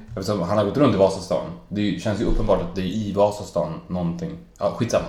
Eftersom 0.10 0.42
han 0.42 0.58
har 0.58 0.66
gått 0.66 0.78
runt 0.78 0.96
i 0.96 0.98
Vasastan. 0.98 1.46
Det 1.70 2.02
känns 2.02 2.22
ju 2.22 2.26
uppenbart 2.26 2.62
att 2.62 2.76
det 2.76 2.82
är 2.82 2.86
i 2.86 3.12
Vasastan 3.14 3.82
någonting. 3.88 4.38
Ja, 4.60 4.72
skitsamma. 4.78 5.06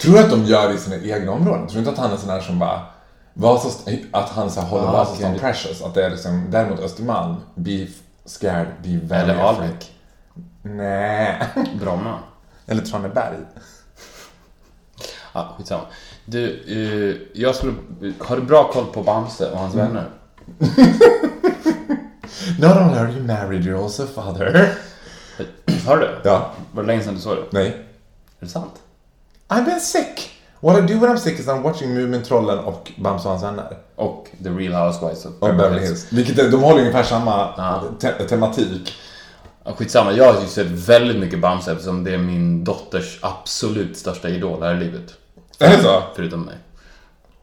Tror 0.00 0.12
du 0.14 0.18
att 0.20 0.30
de 0.30 0.44
gör 0.44 0.68
det 0.68 0.74
i 0.74 0.78
sina 0.78 0.96
egna 0.96 1.32
områden? 1.32 1.66
Tror 1.66 1.82
du 1.82 1.88
inte 1.88 1.90
att 1.90 1.98
han 2.08 2.12
är 2.12 2.16
sån 2.16 2.30
här 2.30 2.40
som 2.40 2.58
bara... 2.58 2.80
Vasastan, 3.34 3.98
att 4.10 4.28
han 4.28 4.50
så 4.50 4.60
här 4.60 4.68
håller 4.68 4.88
Ah, 4.88 4.92
Vasastan 4.92 5.30
okej. 5.30 5.40
precious? 5.40 5.82
Att 5.82 5.94
det 5.94 6.04
är 6.06 6.10
liksom... 6.10 6.46
Däremot 6.50 6.80
Östermalm, 6.80 7.34
be 7.54 7.86
scared, 8.24 8.66
be 8.82 8.98
very 9.02 9.22
Eller. 9.22 9.42
Alvik. 9.42 9.92
Nej. 10.62 11.42
Bromma. 11.80 12.18
Eller 12.66 12.82
Traneberg. 12.82 13.36
Ja, 15.32 15.54
skitsamma. 15.58 15.82
Du, 16.24 16.44
eh, 16.68 17.16
jag 17.42 17.54
skulle... 17.54 17.72
Har 18.18 18.36
du 18.36 18.42
bra 18.42 18.72
koll 18.72 18.84
på 18.86 19.02
Bamse 19.02 19.50
och 19.50 19.58
hans 19.58 19.74
vänner? 19.74 20.04
Not 22.58 22.76
only 22.76 22.98
are 22.98 23.10
you 23.12 23.22
married, 23.22 23.62
you're 23.62 23.82
also 23.84 24.06
father. 24.06 24.74
Har 25.86 25.96
du? 25.96 26.20
Ja. 26.24 26.50
Var 26.72 26.82
det 26.82 26.86
länge 26.86 27.02
sedan 27.02 27.14
du 27.14 27.20
såg 27.20 27.36
det? 27.36 27.42
Nej. 27.50 27.66
Är 28.40 28.44
det 28.44 28.48
sant? 28.48 28.72
I've 29.48 29.64
been 29.64 29.80
sick. 29.80 30.30
What 30.60 30.78
I 30.78 30.80
do 30.94 31.00
when 31.00 31.10
I'm 31.10 31.16
sick 31.16 31.38
is 31.40 31.46
I'm 31.48 31.62
watching 31.62 31.94
Mumintrollen 31.94 32.58
och 32.58 32.92
Bamse 32.96 33.24
och 33.24 33.30
hans 33.30 33.44
vänner. 33.44 33.76
Och 33.96 34.28
The 34.42 34.48
Real 34.48 34.72
Housewives 34.86 35.24
of 35.26 35.32
Beverly 35.40 35.80
Hills. 35.80 36.06
Vilket 36.12 36.38
är, 36.38 36.48
de 36.50 36.62
håller 36.62 36.80
ungefär 36.80 37.02
samma 37.02 37.54
Ja. 37.56 37.82
te- 38.00 38.12
tematik. 38.28 38.94
Ja, 39.64 39.72
skitsamma, 39.72 40.12
jag 40.12 40.32
har 40.32 40.40
ju 40.40 40.46
sett 40.46 40.66
väldigt 40.66 41.16
mycket 41.16 41.40
Bamse 41.40 41.72
eftersom 41.72 42.04
det 42.04 42.14
är 42.14 42.18
min 42.18 42.64
dotters 42.64 43.18
absolut 43.22 43.98
största 43.98 44.28
idol 44.28 44.62
här 44.62 44.74
i 44.74 44.78
livet. 44.78 45.14
Är 45.60 45.76
det 45.76 45.82
så? 45.82 46.02
Förutom 46.16 46.42
mig. 46.42 46.54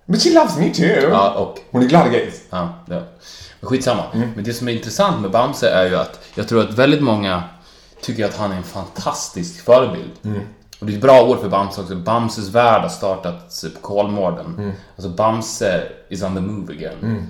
But 0.05 0.23
she 0.23 0.33
loves 0.33 0.57
me 0.57 0.73
too. 0.73 1.09
Ja, 1.09 1.31
och... 1.31 1.59
Hon 1.71 1.83
är 1.83 1.87
glad 1.87 2.11
gays. 2.11 2.41
Ja, 2.49 2.69
ja. 2.85 3.01
Men 3.59 3.69
skitsamma. 3.69 4.03
Men 4.13 4.43
det 4.43 4.53
som 4.53 4.67
är 4.67 4.71
intressant 4.73 5.21
med 5.21 5.31
Bamse 5.31 5.69
är 5.69 5.85
ju 5.85 5.95
att 5.95 6.19
jag 6.35 6.47
tror 6.47 6.61
att 6.61 6.73
väldigt 6.73 7.03
många 7.03 7.43
tycker 8.01 8.25
att 8.25 8.37
han 8.37 8.51
är 8.51 8.55
en 8.55 8.63
fantastisk 8.63 9.65
förebild. 9.65 10.11
Och 10.79 10.85
det 10.85 10.93
är 10.93 10.95
ett 10.95 11.01
bra 11.01 11.23
ord 11.23 11.39
för 11.39 11.49
Bamse 11.49 11.81
också. 11.81 11.95
Bamses 11.95 12.49
värld 12.49 12.81
har 12.81 12.89
startat 12.89 13.63
på 13.75 13.81
Kolmården. 13.81 14.73
Alltså 14.95 15.09
Bamse 15.09 15.83
is 16.09 16.23
on 16.23 16.35
the 16.35 16.41
move 16.41 16.73
again. 16.73 17.27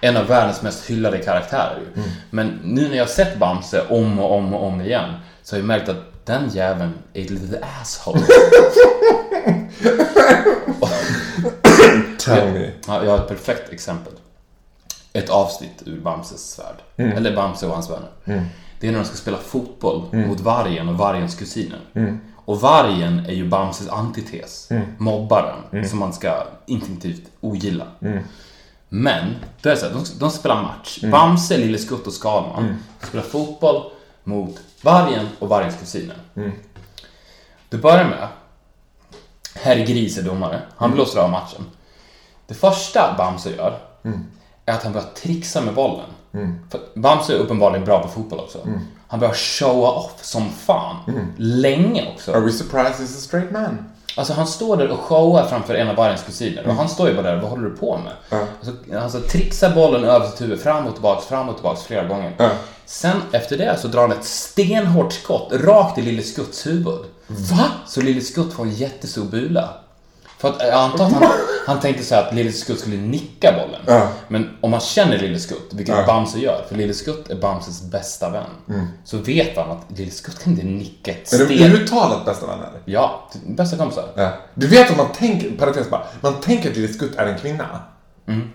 En 0.00 0.16
av 0.16 0.26
världens 0.26 0.62
mest 0.62 0.90
hyllade 0.90 1.18
karaktärer 1.18 1.80
ju. 1.80 2.02
Men 2.30 2.60
nu 2.64 2.88
när 2.88 2.96
jag 2.96 3.04
har 3.04 3.08
sett 3.08 3.38
Bamse 3.38 3.82
om 3.88 4.18
och 4.18 4.32
om 4.32 4.54
och 4.54 4.66
om 4.66 4.80
igen 4.80 5.12
så 5.42 5.54
har 5.56 5.58
jag 5.58 5.66
märkt 5.66 5.88
att 5.88 6.12
den 6.26 6.48
jäveln 6.48 6.92
är 7.12 7.22
ett 7.22 7.30
litet 7.30 7.62
asshole. 7.82 8.20
Tell 12.18 12.52
me. 12.52 12.70
Ja, 12.86 13.04
jag 13.04 13.10
har 13.10 13.18
ett 13.18 13.28
perfekt 13.28 13.72
exempel. 13.72 14.12
ett 15.12 15.30
avsnitt 15.30 15.82
ur 15.86 16.00
Bamses 16.00 16.58
värld. 16.58 17.06
Eller 17.16 17.36
Bamse 17.36 17.66
och 17.66 17.72
hans 17.72 17.90
vänner. 17.90 18.10
Det 18.80 18.88
är 18.88 18.92
när 18.92 18.98
de 18.98 19.04
ska 19.04 19.16
spela 19.16 19.36
fotboll 19.38 20.02
mot 20.12 20.40
vargen 20.40 20.88
och 20.88 20.94
vargens 20.94 21.34
kusiner. 21.34 21.80
Och 22.36 22.60
vargen 22.60 23.26
är 23.26 23.32
ju 23.32 23.48
Bamses 23.48 23.88
antites. 23.88 24.68
Mobbaren 24.98 25.88
som 25.88 25.98
man 25.98 26.12
ska 26.12 26.46
instinktivt 26.66 27.22
ogilla. 27.40 27.86
Men, 28.88 29.34
då 29.62 29.68
är 29.68 29.74
det 29.74 29.80
så 29.80 29.86
här, 29.86 29.92
de, 29.92 30.04
de 30.18 30.30
ska 30.30 30.38
spela 30.38 30.62
match. 30.62 30.98
Bamse, 31.10 31.56
Lille 31.58 31.78
Skutt 31.78 32.06
och 32.06 32.12
Skalman 32.12 32.76
spelar 33.02 33.24
fotboll 33.24 33.82
mot 34.26 34.60
vargen 34.82 35.28
och 35.38 35.48
vargens 35.48 35.76
kusiner. 35.76 36.16
Det 37.68 37.76
börjar 37.76 38.04
med 38.04 38.28
Herr 39.54 39.76
Gris 39.86 40.18
är 40.18 40.22
domare. 40.22 40.62
Han 40.76 40.92
blåser 40.92 41.20
av 41.20 41.30
matchen. 41.30 41.64
Det 42.46 42.54
första 42.54 43.14
Bamse 43.18 43.50
gör 43.50 43.78
är 44.66 44.74
att 44.74 44.82
han 44.82 44.92
börjar 44.92 45.06
trixa 45.06 45.60
med 45.60 45.74
bollen. 45.74 46.10
För 46.70 46.80
Bamse 46.94 47.32
är 47.34 47.38
uppenbarligen 47.38 47.84
bra 47.84 48.02
på 48.02 48.08
fotboll 48.08 48.38
också. 48.40 48.58
Han 49.08 49.20
börjar 49.20 49.34
showa 49.34 49.90
off 49.90 50.24
som 50.24 50.50
fan. 50.50 50.96
Länge 51.36 52.12
också. 52.14 52.32
Are 52.32 52.40
we 52.40 52.52
surprised 52.52 53.06
he's 53.06 53.16
a 53.18 53.20
straight 53.20 53.50
man? 53.50 53.90
Alltså 54.16 54.32
han 54.32 54.46
står 54.46 54.76
där 54.76 54.88
och 54.88 54.98
showar 54.98 55.46
framför 55.46 55.74
en 55.74 55.88
av 55.88 55.96
vargens 55.96 56.22
kusiner 56.22 56.66
och 56.66 56.74
han 56.74 56.88
står 56.88 57.08
ju 57.08 57.14
bara 57.14 57.30
där, 57.30 57.36
vad 57.36 57.50
håller 57.50 57.68
du 57.68 57.76
på 57.76 57.98
med? 57.98 58.12
Ja. 58.28 58.46
Alltså, 58.60 58.72
alltså 59.00 59.20
trixar 59.20 59.74
bollen 59.74 60.04
över 60.04 60.26
sitt 60.26 60.40
huvud, 60.40 60.60
fram 60.60 60.86
och 60.86 60.92
tillbaks, 60.92 61.26
fram 61.26 61.48
och 61.48 61.54
tillbaks 61.54 61.82
flera 61.82 62.04
gånger. 62.04 62.34
Ja. 62.38 62.50
Sen 62.86 63.22
efter 63.32 63.58
det 63.58 63.78
så 63.78 63.88
drar 63.88 64.00
han 64.00 64.12
ett 64.12 64.24
stenhårt 64.24 65.12
skott 65.12 65.52
rakt 65.52 65.98
i 65.98 66.02
Lille 66.02 66.22
Skutts 66.22 66.66
huvud. 66.66 67.04
Va? 67.26 67.64
Så 67.86 68.00
Lille 68.00 68.20
Skutt 68.20 68.52
får 68.52 68.62
en 68.62 68.74
jättestor 68.74 69.24
bula. 69.24 69.68
För 70.46 70.64
att 70.64 70.68
jag 70.68 70.80
antar 70.80 71.04
att 71.06 71.12
han, 71.12 71.30
han 71.66 71.80
tänkte 71.80 72.04
så 72.04 72.14
här 72.14 72.22
att 72.28 72.34
Lille 72.34 72.52
Skutt 72.52 72.78
skulle 72.80 72.96
nicka 72.96 73.52
bollen. 73.52 73.80
Ja. 73.86 74.08
Men 74.28 74.56
om 74.60 74.70
man 74.70 74.80
känner 74.80 75.18
Lille 75.18 75.38
Skutt, 75.38 75.68
vilket 75.72 75.96
Ja. 75.96 76.06
Bamse 76.06 76.38
gör, 76.38 76.64
för 76.68 76.76
Lille 76.76 76.94
Skutt 76.94 77.30
är 77.30 77.34
Bamses 77.36 77.82
bästa 77.82 78.30
vän, 78.30 78.44
så 79.04 79.16
vet 79.16 79.56
han 79.56 79.70
att 79.70 79.98
Lille 79.98 80.10
Skutt 80.10 80.42
kan 80.44 80.52
inte 80.52 80.66
nicka 80.66 81.10
ett 81.10 81.32
Är 81.32 81.36
sten. 81.36 81.48
det 81.48 81.68
uttalat 81.68 82.24
bästa 82.24 82.46
vänner? 82.46 82.68
Ja, 82.84 83.30
bästa 83.46 83.76
kompisar. 83.76 84.04
Ja. 84.14 84.32
Du 84.54 84.66
vet 84.66 84.90
att 84.90 84.96
man 84.96 85.12
tänker, 85.12 85.50
parentes 85.50 85.90
bara, 85.90 86.02
man 86.20 86.40
tänker 86.40 86.70
att 86.70 86.76
Lille 86.76 86.92
Skutt 86.92 87.16
är 87.16 87.26
en 87.26 87.38
kvinna. 87.38 87.66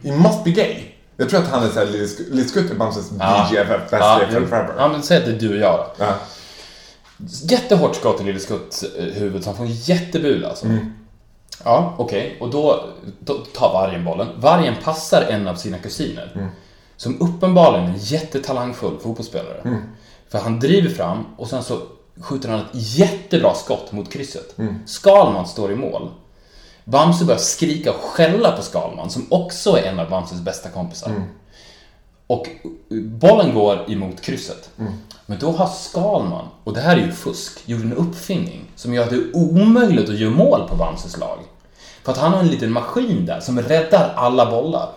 He 0.03 0.11
must 0.17 0.43
be 0.43 0.51
gay. 0.51 0.75
Jag 1.17 1.29
tror 1.29 1.39
att 1.39 1.47
han 1.47 1.63
är 1.63 1.69
såhär, 1.69 1.85
Lille 1.85 2.43
Skutt- 2.47 2.71
är 2.71 2.75
Bamses 2.75 3.09
BGFF, 3.11 3.81
best 3.81 3.91
Ja, 3.91 4.19
forever. 4.31 4.73
ja, 4.77 4.87
men 4.87 5.03
säg 5.03 5.17
att 5.17 5.25
det 5.25 5.31
är 5.31 5.39
du 5.39 5.49
och 5.49 5.57
jag 5.59 5.85
då. 5.97 6.05
Ja. 6.05 6.13
Jättehårt 7.43 7.95
skott 7.95 8.21
i 8.21 8.23
Lille 8.23 8.39
Skutts 8.39 8.83
eh, 8.83 9.05
huvud 9.05 9.43
så 9.43 9.49
han 9.49 9.57
får 9.57 9.63
en 9.65 9.71
jättebula 9.73 10.47
alltså. 10.49 10.65
Ja, 11.63 11.93
okej. 11.97 12.37
Och 12.39 12.49
då, 12.49 12.83
då 13.19 13.33
tar 13.33 13.73
vargen 13.73 14.05
bollen. 14.05 14.27
Vargen 14.37 14.75
passar 14.83 15.21
en 15.21 15.47
av 15.47 15.55
sina 15.55 15.77
kusiner. 15.77 16.49
Som 16.97 17.21
uppenbarligen 17.21 17.85
är 17.85 17.93
en 17.93 17.99
jättetalangfull 17.99 18.97
fotbollsspelare. 18.99 19.61
För 20.29 20.39
han 20.39 20.59
driver 20.59 20.89
fram 20.89 21.25
och 21.37 21.47
sen 21.47 21.63
så 21.63 21.79
skjuter 22.21 22.49
han 22.49 22.59
ett 22.59 22.65
jättebra 22.73 23.53
skott 23.53 23.91
mot 23.91 24.11
krysset. 24.11 24.55
Skalman 24.85 25.47
står 25.47 25.71
i 25.71 25.75
mål. 25.75 26.09
Bamse 26.85 27.25
börjar 27.25 27.39
skrika 27.39 27.89
och 27.91 28.01
skälla 28.01 28.51
på 28.51 28.61
Skalman 28.61 29.09
som 29.09 29.25
också 29.29 29.77
är 29.77 29.83
en 29.83 29.99
av 29.99 30.09
Bamses 30.09 30.41
bästa 30.41 30.69
kompisar. 30.69 31.11
Och 32.27 32.47
bollen 33.05 33.53
går 33.53 33.91
emot 33.91 34.21
krysset. 34.21 34.69
Men 35.25 35.39
då 35.39 35.51
har 35.51 35.67
Skalman, 35.67 36.45
och 36.63 36.73
det 36.73 36.81
här 36.81 36.97
är 36.97 37.01
ju 37.05 37.11
fusk, 37.11 37.59
gjort 37.69 37.83
en 37.83 37.93
uppfinning 37.93 38.61
som 38.75 38.93
gör 38.93 39.03
att 39.03 39.09
det 39.09 39.15
är 39.15 39.35
omöjligt 39.35 40.09
att 40.09 40.19
göra 40.19 40.31
mål 40.31 40.67
på 40.69 40.75
Bamses 40.75 41.17
lag. 41.17 41.39
För 42.03 42.11
att 42.11 42.17
han 42.17 42.33
har 42.33 42.39
en 42.39 42.47
liten 42.47 42.71
maskin 42.71 43.25
där 43.25 43.39
som 43.39 43.61
räddar 43.61 44.13
alla 44.15 44.51
bollar. 44.51 44.89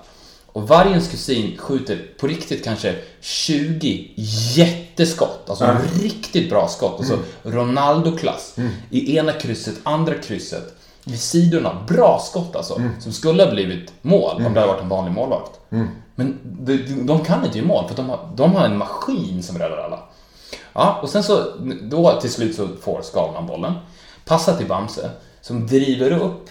Och 0.47 0.69
vargens 0.69 1.09
kusin 1.09 1.59
skjuter 1.59 1.99
på 2.21 2.27
riktigt 2.27 2.65
kanske 2.65 2.97
20 3.21 4.13
jätteskott. 4.55 5.51
Alltså 5.51 5.77
riktigt 6.03 6.51
bra 6.51 6.69
skott. 6.69 6.99
Alltså 6.99 7.19
Ronaldo-klass. 7.43 8.57
I 8.91 9.17
ena 9.17 9.33
krysset, 9.33 9.75
andra 9.83 10.15
krysset. 10.15 10.75
Vid 11.05 11.21
sidorna. 11.21 11.85
Bra 11.89 12.21
skott 12.25 12.57
alltså. 12.57 12.83
Som 13.01 13.13
skulle 13.13 13.45
ha 13.45 13.51
blivit 13.51 13.93
mål 14.03 14.37
om 14.37 14.55
det 14.55 14.61
hade 14.61 14.73
varit 14.73 14.83
en 14.83 14.89
vanlig 14.89 15.13
målvakt. 15.15 15.61
Men 16.15 16.39
de, 16.43 16.77
de 17.07 17.25
kan 17.25 17.45
inte 17.45 17.59
göra 17.59 17.69
mål 17.69 17.89
för 17.89 17.97
de 17.97 18.09
har, 18.09 18.29
de 18.37 18.55
har 18.55 18.65
en 18.65 18.79
maskin 18.79 19.43
som 19.43 19.59
räddar 19.59 19.77
alla. 19.77 19.99
Ja, 20.73 20.99
och 21.03 21.09
sen 21.09 21.23
så, 21.23 21.45
då 21.83 22.21
till 22.21 22.31
slut 22.31 22.57
så 22.57 22.69
får 22.83 23.03
Skalman 23.03 23.47
bollen. 23.47 23.73
Passar 24.25 24.57
till 24.57 24.67
Bamse, 24.67 25.11
som 25.41 25.67
driver 25.67 26.11
upp 26.11 26.51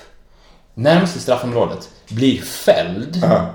närmast 0.74 1.16
i 1.16 1.20
straffområdet, 1.20 1.90
blir 2.10 2.42
fälld. 2.42 3.20
Ja. 3.22 3.50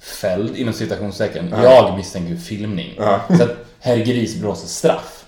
Fälld 0.00 0.56
inom 0.56 0.74
citationstecken. 0.74 1.54
Jag 1.62 1.96
misstänker 1.96 2.36
filmning. 2.36 2.94
Ja. 2.98 3.20
Så 3.36 3.42
att 3.42 3.56
herr 3.80 3.96
Gris 3.96 4.36
blåser 4.36 4.68
straff. 4.68 5.24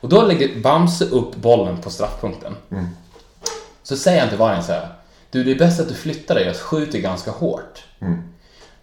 Och 0.00 0.08
då 0.08 0.22
lägger 0.22 0.60
Bamse 0.60 1.04
upp 1.04 1.36
bollen 1.36 1.80
på 1.80 1.90
straffpunkten. 1.90 2.56
Så 3.82 3.96
säger 3.96 4.20
han 4.20 4.28
till 4.28 4.38
vargen 4.38 4.62
så 4.64 4.72
här. 4.72 4.88
Du, 5.30 5.44
det 5.44 5.50
är 5.50 5.58
bäst 5.58 5.80
att 5.80 5.88
du 5.88 5.94
flyttar 5.94 6.34
dig, 6.34 6.44
jag 6.44 6.56
skjuter 6.56 6.98
ganska 6.98 7.30
hårt. 7.30 7.84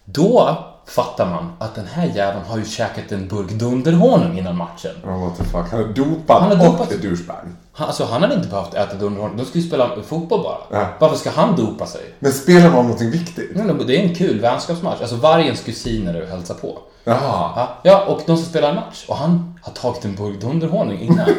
Då 0.04 0.64
fattar 0.86 1.26
man 1.30 1.52
att 1.58 1.74
den 1.74 1.86
här 1.86 2.06
jäveln 2.06 2.44
har 2.48 2.58
ju 2.58 2.64
käkat 2.64 3.12
en 3.12 3.28
burk 3.28 3.50
dunderhonung 3.50 4.38
innan 4.38 4.56
matchen. 4.56 4.90
Oh, 5.04 5.24
what 5.24 5.36
the 5.36 5.44
fuck. 5.44 5.70
Han 5.70 5.80
är 5.80 5.88
dopad, 5.88 6.42
Han 6.42 6.52
är 6.52 6.68
och 6.68 6.92
är 6.92 6.98
douchebag. 6.98 7.36
Han, 7.72 7.86
alltså, 7.86 8.04
han 8.04 8.22
hade 8.22 8.34
inte 8.34 8.48
behövt 8.48 8.74
äta 8.74 8.94
dunderhonung, 8.96 9.36
de 9.36 9.44
skulle 9.46 9.62
ju 9.62 9.68
spela 9.68 9.90
fotboll 10.08 10.42
bara. 10.42 10.80
Ja. 10.80 10.88
Varför 10.98 11.16
ska 11.16 11.30
han 11.30 11.56
dopa 11.56 11.86
sig? 11.86 12.00
Men 12.18 12.32
spelar 12.32 12.70
man 12.70 12.82
någonting 12.82 13.10
viktigt? 13.10 13.50
Nej, 13.54 13.74
Det 13.86 13.96
är 14.00 14.02
en 14.08 14.14
kul 14.14 14.40
vänskapsmatch. 14.40 15.00
Alltså 15.00 15.16
vargens 15.16 15.60
kusiner 15.60 16.14
är 16.14 16.22
och 16.22 16.28
hälsar 16.28 16.54
på. 16.54 16.78
Jaha. 17.04 17.52
Ja, 17.56 17.68
ja, 17.82 18.04
och 18.04 18.20
de 18.26 18.36
ska 18.36 18.46
spela 18.46 18.68
en 18.68 18.74
match. 18.74 19.04
Och 19.08 19.16
han 19.16 19.58
har 19.62 19.72
tagit 19.72 20.04
en 20.04 20.14
burk 20.14 20.40
dunderhonung 20.40 20.98
innan. 20.98 21.28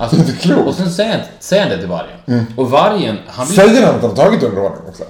Alltså, 0.00 0.16
Inte 0.16 0.32
klokt. 0.32 0.68
och 0.68 0.74
sen 0.74 0.90
säger 0.90 1.12
han, 1.12 1.20
säger 1.40 1.62
han 1.62 1.70
det 1.72 1.78
till 1.78 1.88
vargen. 1.88 2.46
Och 2.56 2.70
vargen, 2.70 3.18
han 3.26 3.46
blir... 3.46 3.56
Säger 3.56 3.86
han 3.86 3.94
att 3.94 4.00
han 4.00 4.10
har 4.10 4.16
tagit 4.16 4.42
underordning 4.42 4.82
också? 4.88 5.04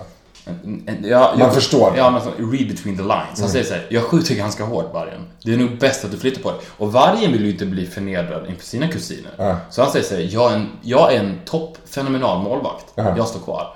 Ja, 1.02 1.34
Man 1.38 1.52
förstår. 1.52 1.92
Ja, 1.96 2.10
men 2.10 2.20
så, 2.20 2.28
read 2.28 2.68
between 2.68 2.96
the 2.96 3.02
lines. 3.02 3.40
Han 3.40 3.48
säger 3.48 3.64
så 3.64 3.74
här, 3.74 3.86
jag 3.90 4.02
skjuter 4.02 4.34
ganska 4.34 4.64
hårt 4.64 4.94
vargen. 4.94 5.20
Det 5.42 5.52
är 5.54 5.56
nog 5.56 5.78
bäst 5.78 6.04
att 6.04 6.10
du 6.10 6.18
flyttar 6.18 6.42
på 6.42 6.50
dig. 6.50 6.60
Och 6.76 6.92
vargen 6.92 7.32
vill 7.32 7.44
ju 7.44 7.50
inte 7.50 7.66
bli 7.66 7.86
förnedrad 7.86 8.46
inför 8.48 8.64
sina 8.64 8.88
kusiner. 8.88 9.30
Ja. 9.36 9.56
Så 9.70 9.82
han 9.82 9.90
säger 9.92 10.04
så 10.04 10.14
här, 10.14 10.22
jag 10.30 10.52
är 10.52 10.56
en, 10.56 10.68
jag 10.82 11.14
är 11.14 11.18
en 11.20 11.38
topp 11.44 11.78
fenomenal 11.86 12.42
målvakt. 12.42 12.84
Ja. 12.94 13.16
Jag 13.16 13.26
står 13.28 13.40
kvar. 13.40 13.74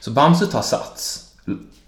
Så 0.00 0.10
Bamse 0.10 0.46
tar 0.46 0.62
sats. 0.62 1.18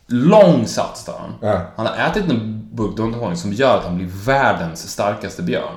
Lång 0.06 0.66
sats 0.66 1.04
tar 1.04 1.18
han. 1.18 1.32
Han 1.76 1.86
har 1.86 2.10
ätit 2.10 2.30
en 2.30 2.60
dunderhonung 2.96 3.36
som 3.36 3.52
gör 3.52 3.78
att 3.78 3.84
han 3.84 3.96
blir 3.96 4.08
världens 4.24 4.90
starkaste 4.90 5.42
björn. 5.42 5.74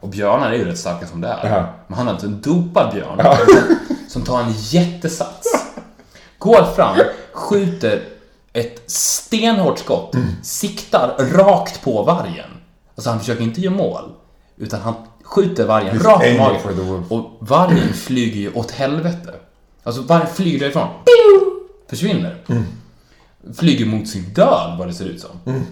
Och 0.00 0.08
björnar 0.08 0.50
är 0.50 0.54
ju 0.56 0.64
rätt 0.64 0.78
starka 0.78 1.06
som 1.06 1.20
det 1.20 1.28
är. 1.28 1.38
Men 1.86 1.98
han 1.98 2.06
har 2.06 2.12
alltså 2.12 2.26
en 2.26 2.40
dopad 2.40 2.94
björn 2.94 3.20
som 4.08 4.22
tar 4.22 4.40
en 4.40 4.52
jättesats. 4.56 5.66
Går 6.38 6.64
fram, 6.76 6.96
skjuter 7.38 8.02
ett 8.52 8.90
stenhårt 8.90 9.78
skott, 9.78 10.14
siktar 10.42 11.16
rakt 11.18 11.82
på 11.82 12.02
vargen. 12.02 12.50
Alltså 12.94 13.10
han 13.10 13.20
försöker 13.20 13.42
inte 13.42 13.60
göra 13.60 13.74
mål, 13.74 14.12
utan 14.56 14.80
han 14.80 14.94
skjuter 15.22 15.66
vargen 15.66 15.98
rakt 15.98 16.24
aiming 16.24 16.38
magen. 16.38 17.04
Och 17.08 17.30
vargen 17.40 17.92
flyger 17.94 18.40
ju 18.40 18.52
åt 18.52 18.70
helvete. 18.70 19.34
Alltså 19.82 20.02
vargen 20.02 20.26
flyger 20.34 20.58
därifrån. 20.58 20.88
Försvinner. 21.88 22.36
Flyger 23.58 23.86
mot 23.86 24.08
sin 24.08 24.32
död, 24.34 24.76
vad 24.78 24.88
det 24.88 24.94
ser 24.94 25.04
ut 25.04 25.20
som. 25.20 25.64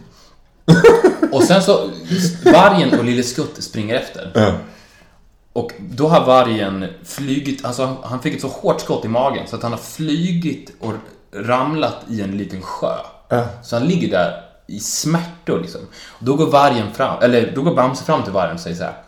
Och 1.33 1.43
sen 1.43 1.63
så, 1.63 1.91
vargen 2.45 2.99
och 2.99 3.05
Lille 3.05 3.23
Skutt 3.23 3.63
springer 3.63 3.95
efter. 3.95 4.33
Ja. 4.35 4.55
Och 5.53 5.73
då 5.79 6.09
har 6.09 6.27
vargen 6.27 6.87
flygit, 7.05 7.65
alltså 7.65 7.97
han 8.03 8.23
fick 8.23 8.35
ett 8.35 8.41
så 8.41 8.49
hårt 8.49 8.81
skott 8.81 9.05
i 9.05 9.09
magen 9.09 9.47
så 9.47 9.57
att 9.57 9.63
han 9.63 9.73
har 9.73 9.79
flygit 9.79 10.71
och 10.81 10.93
ramlat 11.33 11.97
i 12.09 12.23
en 12.23 12.39
liten 12.39 12.63
sjö. 12.63 12.97
Ja. 13.29 13.45
Så 13.63 13.77
han 13.77 13.89
ligger 13.89 14.11
där 14.11 14.43
i 14.67 14.81
smärtor 14.81 15.61
liksom. 15.61 15.81
Då 16.19 16.37
går 16.37 16.47
vargen 16.47 16.95
fram, 16.95 17.23
eller 17.23 17.53
då 17.55 17.63
går 17.63 17.75
Bamse 17.75 18.05
fram 18.05 18.23
till 18.23 18.33
vargen 18.33 18.55
och 18.55 18.61
säger 18.61 18.77
så 18.77 18.83
här. 18.83 19.03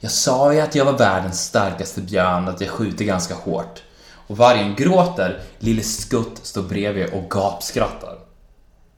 Jag 0.00 0.10
sa 0.10 0.52
ju 0.52 0.60
att 0.60 0.74
jag 0.74 0.84
var 0.84 0.98
världens 0.98 1.44
starkaste 1.44 2.00
björn, 2.00 2.48
att 2.48 2.60
jag 2.60 2.70
skjuter 2.70 3.04
ganska 3.04 3.34
hårt. 3.34 3.82
Och 4.26 4.36
vargen 4.36 4.74
gråter, 4.74 5.40
Lille 5.58 5.82
Skutt 5.82 6.40
står 6.42 6.62
bredvid 6.62 7.12
och 7.12 7.30
gapskrattar. 7.30 8.18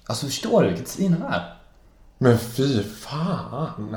Alltså 0.06 0.26
förstår 0.26 0.62
du 0.62 0.68
vilket 0.68 0.88
svin 0.88 1.16
han 1.22 1.32
är? 1.32 1.54
Men 2.18 2.38
fy 2.38 2.82
fan. 2.82 3.96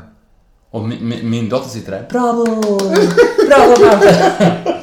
Och 0.70 0.84
min, 0.84 1.10
min, 1.10 1.30
min 1.30 1.50
dotter 1.50 1.70
sitter 1.70 1.92
där. 1.92 2.08
Bravo! 2.10 2.46
Bravo 3.48 3.86
Bamse! 3.86 4.79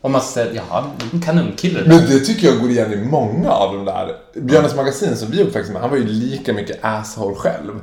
Och 0.00 0.10
man 0.10 0.20
säger, 0.20 0.62
ja, 0.70 0.86
en 1.12 1.20
kanonkille. 1.20 1.82
Men 1.86 2.10
det 2.10 2.20
tycker 2.20 2.46
jag 2.46 2.60
går 2.60 2.70
igen 2.70 2.92
i 2.92 2.96
många 2.96 3.50
av 3.50 3.74
de 3.74 3.84
där. 3.84 4.16
Björnes 4.34 4.76
magasin 4.76 5.16
som 5.16 5.30
vi 5.30 5.42
uppväxte 5.42 5.72
med, 5.72 5.82
han 5.82 5.90
var 5.90 5.96
ju 5.96 6.06
lika 6.06 6.52
mycket 6.52 6.84
asshole 6.84 7.36
själv. 7.36 7.80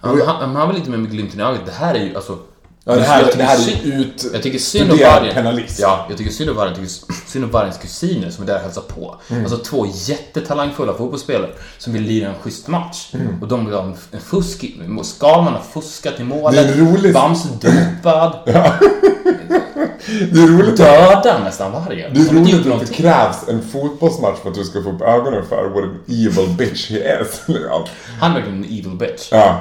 Han, 0.00 0.20
han, 0.26 0.56
han 0.56 0.68
var 0.68 0.74
lite 0.74 0.90
med, 0.90 1.00
med 1.00 1.10
glimten 1.10 1.40
i 1.40 1.42
ögat. 1.42 1.66
Det 1.66 1.72
här 1.72 1.94
är 1.94 2.04
ju, 2.04 2.16
alltså, 2.16 2.38
Ja, 2.84 2.94
det 2.94 3.02
här, 3.02 3.22
Jag 3.22 3.38
det 3.38 3.44
här 3.44 3.68
är 3.68 4.00
ut... 4.00 4.26
Jag 4.32 4.42
tycker 4.42 4.58
synd 4.58 4.90
om 4.92 4.98
vargen. 4.98 5.64
Ja, 5.78 6.06
jag 6.08 6.18
tycker 6.18 6.30
synd 6.30 6.50
om 6.50 6.56
vargen. 6.56 6.74
Jag 6.78 6.88
tycker 6.88 7.30
synd 7.30 7.44
om 7.44 7.50
vargens 7.50 7.78
kusiner 7.78 8.30
som 8.30 8.42
är 8.42 8.46
där 8.46 8.56
och 8.56 8.62
hälsar 8.62 8.82
på. 8.82 9.16
Mm. 9.28 9.42
Alltså 9.42 9.58
två 9.58 9.86
jättetalangfulla 9.94 10.94
fotbollsspelare 10.94 11.50
som 11.78 11.92
vill 11.92 12.02
lira 12.02 12.28
en 12.28 12.34
schysst 12.34 12.68
match. 12.68 13.10
Mm. 13.14 13.42
Och 13.42 13.48
de 13.48 13.66
vill 13.66 13.74
ha 13.74 13.82
en 13.82 14.20
fusk... 14.20 14.64
Skalman 15.02 15.52
har 15.52 15.62
fuskat 15.72 16.20
i 16.20 16.24
målet. 16.24 16.66
Det 16.68 16.72
är 16.72 16.76
roligt. 16.76 17.14
Bamse 17.14 17.48
dopad. 17.60 18.38
Det 20.06 20.40
är 20.42 20.46
roligt 20.46 20.76
Dödar 20.76 21.40
nästan 21.44 21.72
vargen. 21.72 22.14
Det 22.14 22.20
är 22.20 22.34
roligt 22.34 22.66
att 22.72 22.86
det 22.86 22.92
krävs 22.94 23.48
en 23.48 23.62
fotbollsmatch 23.68 24.38
för 24.42 24.48
att 24.48 24.54
du 24.54 24.64
ska 24.64 24.82
få 24.82 24.90
upp 24.90 25.02
ögonen 25.02 25.44
för 25.48 25.68
what 25.68 25.84
an 25.84 26.00
evil 26.08 26.48
bitch 26.58 26.90
he 26.90 27.20
is. 27.22 27.42
Han 28.20 28.30
är 28.30 28.34
verkligen 28.34 28.58
en 28.58 28.64
evil 28.64 28.96
bitch. 28.96 29.28
ja. 29.32 29.60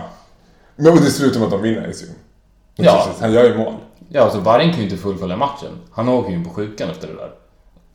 Men 0.75 0.95
det 0.95 1.12
slutar 1.12 1.39
med 1.39 1.45
att 1.45 1.52
de 1.52 1.62
vinner 1.62 1.88
i 1.88 1.93
syn. 1.93 2.10
Ja. 2.75 3.08
Han 3.19 3.32
gör 3.34 3.43
ju 3.43 3.58
mål. 3.58 3.73
Ja, 4.10 4.21
alltså 4.21 4.39
vargen 4.39 4.69
kan 4.69 4.78
ju 4.78 4.84
inte 4.84 4.97
fullfölja 4.97 5.36
matchen. 5.38 5.69
Han 5.91 6.10
åker 6.10 6.30
ju 6.30 6.36
in 6.36 6.43
på 6.45 6.49
sjukan 6.49 6.89
efter 6.89 7.08
det 7.08 7.13
där. 7.13 7.30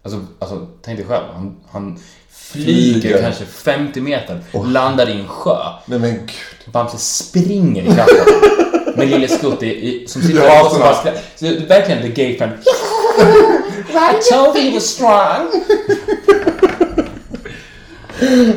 Alltså, 0.05 0.21
alltså 0.39 0.67
tänk 0.83 0.99
dig 0.99 1.07
själv. 1.07 1.25
Han, 1.35 1.57
han 1.71 1.99
flyger, 2.31 3.01
Flyger. 3.01 3.23
kanske 3.23 3.45
50 3.45 4.01
meter, 4.01 4.41
landar 4.67 5.09
i 5.09 5.21
en 5.21 5.29
sjö. 5.29 5.57
Nej 5.87 5.99
men 5.99 6.11
gud. 6.11 6.73
Bamse 6.73 6.99
springer 6.99 7.83
i 7.83 7.87
kappen. 7.87 8.64
Med 8.97 9.09
lille 9.09 9.29
Skutt 9.29 9.63
i, 9.63 9.67
i, 9.67 10.09
som 10.09 10.23
sitter 10.23 10.45
Ja, 10.45 10.71
och 10.71 10.79
bara 10.79 10.95
Så 10.95 11.11
det 11.39 11.49
är 11.49 11.67
verkligen 11.67 12.03
the 12.03 12.09
gay 12.09 12.39
friend. 12.39 12.53
I 13.89 14.33
told 14.33 14.57
you 14.57 14.71
he 14.71 14.75
was 14.75 14.85
strong. 14.85 15.51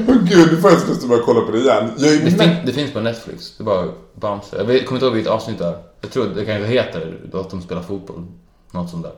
Åh 0.08 0.16
gud, 0.24 0.52
nu 0.52 0.62
får 0.62 0.72
jag 0.72 0.80
att 0.80 1.08
börja 1.10 1.24
kolla 1.24 1.42
på 1.42 1.52
det 1.52 1.60
igen. 1.60 1.92
Jag 1.98 2.26
Det, 2.26 2.32
fin, 2.32 2.56
det 2.66 2.74
finns 2.74 2.92
på 2.94 3.00
Netflix. 3.00 3.58
Det 3.58 3.62
är 3.62 3.66
bara 3.66 3.88
Bamse. 4.16 4.56
Jag 4.58 4.66
kommer 4.66 4.78
inte 4.78 5.06
ihåg 5.06 5.14
vilket 5.14 5.32
avsnitt 5.34 5.60
det 5.60 5.66
är. 5.66 5.78
Jag 6.02 6.12
tror 6.12 6.26
det 6.26 6.46
kanske 6.46 6.66
heter 6.68 7.18
att 7.34 7.50
de 7.50 7.62
spelar 7.62 7.82
fotboll. 7.82 8.26
Något 8.72 8.90
sånt 8.90 9.04
där. 9.04 9.14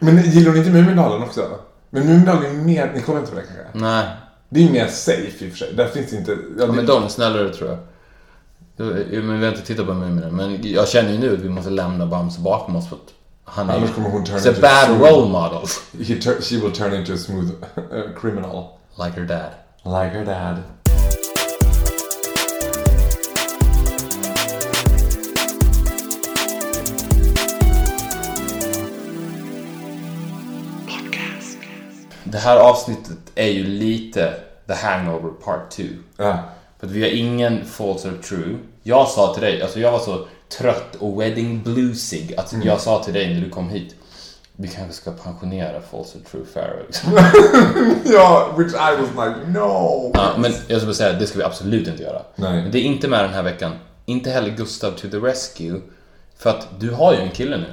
Men 0.00 0.30
gillar 0.30 0.50
hon 0.50 0.58
inte 0.58 0.70
Mumindalen 0.70 1.22
också? 1.22 1.46
Men 1.90 2.06
Mumindalen 2.06 2.44
är 2.60 2.64
mer, 2.64 2.92
ni 2.94 3.00
kollar 3.02 3.20
inte 3.20 3.32
på 3.32 3.38
det 3.38 3.46
kanske? 3.46 3.78
Nej, 3.86 4.06
Det 4.48 4.66
är 4.68 4.70
mer 4.70 4.86
safe 4.86 5.44
i 5.44 5.48
och 5.48 5.52
för 5.52 5.58
sig. 5.58 5.74
Där 5.74 5.86
finns 5.86 6.12
inte... 6.12 6.30
Ja, 6.30 6.38
Ja, 6.58 6.66
det, 6.66 6.72
men 6.72 6.86
de 6.86 7.04
är 7.04 7.08
snällare 7.08 7.48
tror 7.54 7.70
jag. 7.70 7.78
Men 8.76 9.40
vi 9.40 9.46
har 9.46 9.52
inte 9.52 9.66
tittat 9.66 9.86
på 9.86 9.94
Muminen, 9.94 10.36
men 10.36 10.58
jag 10.62 10.88
känner 10.88 11.12
ju 11.12 11.18
nu 11.18 11.34
att 11.34 11.40
vi 11.40 11.48
måste 11.48 11.70
lämna 11.70 12.06
Bamse 12.06 12.40
bakom 12.40 12.76
oss 12.76 12.88
för 12.88 12.96
att 12.96 13.02
han 13.44 13.70
är 13.70 13.76
Annars 13.76 13.94
kommer 13.94 14.08
hon 14.10 14.24
turn 14.24 14.36
into 14.38 14.60
bad 14.60 14.86
smooth. 14.86 15.12
role 15.12 15.28
model. 15.28 15.68
He 16.06 16.14
tur- 16.14 16.40
she 16.42 16.56
will 16.56 16.72
turn 16.72 16.94
into 16.94 17.12
a 17.12 17.16
smooth 17.16 17.50
uh, 17.76 18.20
criminal. 18.20 18.64
Like 19.04 19.20
her 19.20 19.26
dad. 19.26 19.50
Like 19.84 20.18
her 20.18 20.24
dad. 20.24 20.56
Det 32.24 32.38
här 32.38 32.56
avsnittet 32.56 33.18
är 33.34 33.46
ju 33.48 33.64
lite 33.64 34.34
The 34.66 34.74
Hangover 34.74 35.30
Part 35.44 35.70
2. 35.70 35.82
Ja. 36.16 36.38
För 36.82 36.86
att 36.86 36.92
vi 36.92 37.02
har 37.02 37.08
ingen 37.10 37.64
false 37.64 38.08
or 38.08 38.18
true. 38.22 38.58
Jag 38.82 39.08
sa 39.08 39.34
till 39.34 39.42
dig, 39.42 39.62
alltså 39.62 39.80
jag 39.80 39.92
var 39.92 39.98
så 39.98 40.26
trött 40.58 40.96
och 40.98 41.20
wedding 41.20 41.62
bluesig 41.62 42.34
att 42.36 42.52
Mm. 42.52 42.66
jag 42.66 42.80
sa 42.80 43.02
till 43.04 43.14
dig 43.14 43.34
när 43.34 43.40
du 43.40 43.50
kom 43.50 43.70
hit 43.70 43.94
vi 44.56 44.68
kanske 44.68 44.92
ska 44.92 45.10
pensionera 45.10 45.80
false 45.90 46.18
or 46.18 46.22
true 46.30 46.44
Pharaoh. 46.54 47.16
ja, 48.04 48.54
which 48.58 48.72
I 48.74 48.96
was 49.00 49.08
like, 49.10 49.48
no! 49.58 50.10
Ja, 50.14 50.32
men 50.38 50.52
jag 50.68 50.82
bara 50.82 50.94
säga, 50.94 51.12
det 51.12 51.26
ska 51.26 51.38
vi 51.38 51.44
absolut 51.44 51.88
inte 51.88 52.02
göra. 52.02 52.22
Nej. 52.36 52.62
Men 52.62 52.70
det 52.70 52.78
är 52.78 52.82
inte 52.82 53.08
med 53.08 53.24
den 53.24 53.34
här 53.34 53.42
veckan. 53.42 53.72
Inte 54.06 54.30
heller 54.30 54.50
Gustav 54.50 54.90
to 54.90 55.08
the 55.10 55.16
rescue. 55.16 55.80
För 56.38 56.50
att 56.50 56.68
du 56.80 56.90
har 56.90 57.12
ju 57.12 57.18
en 57.20 57.30
kille 57.30 57.56
nu. 57.56 57.66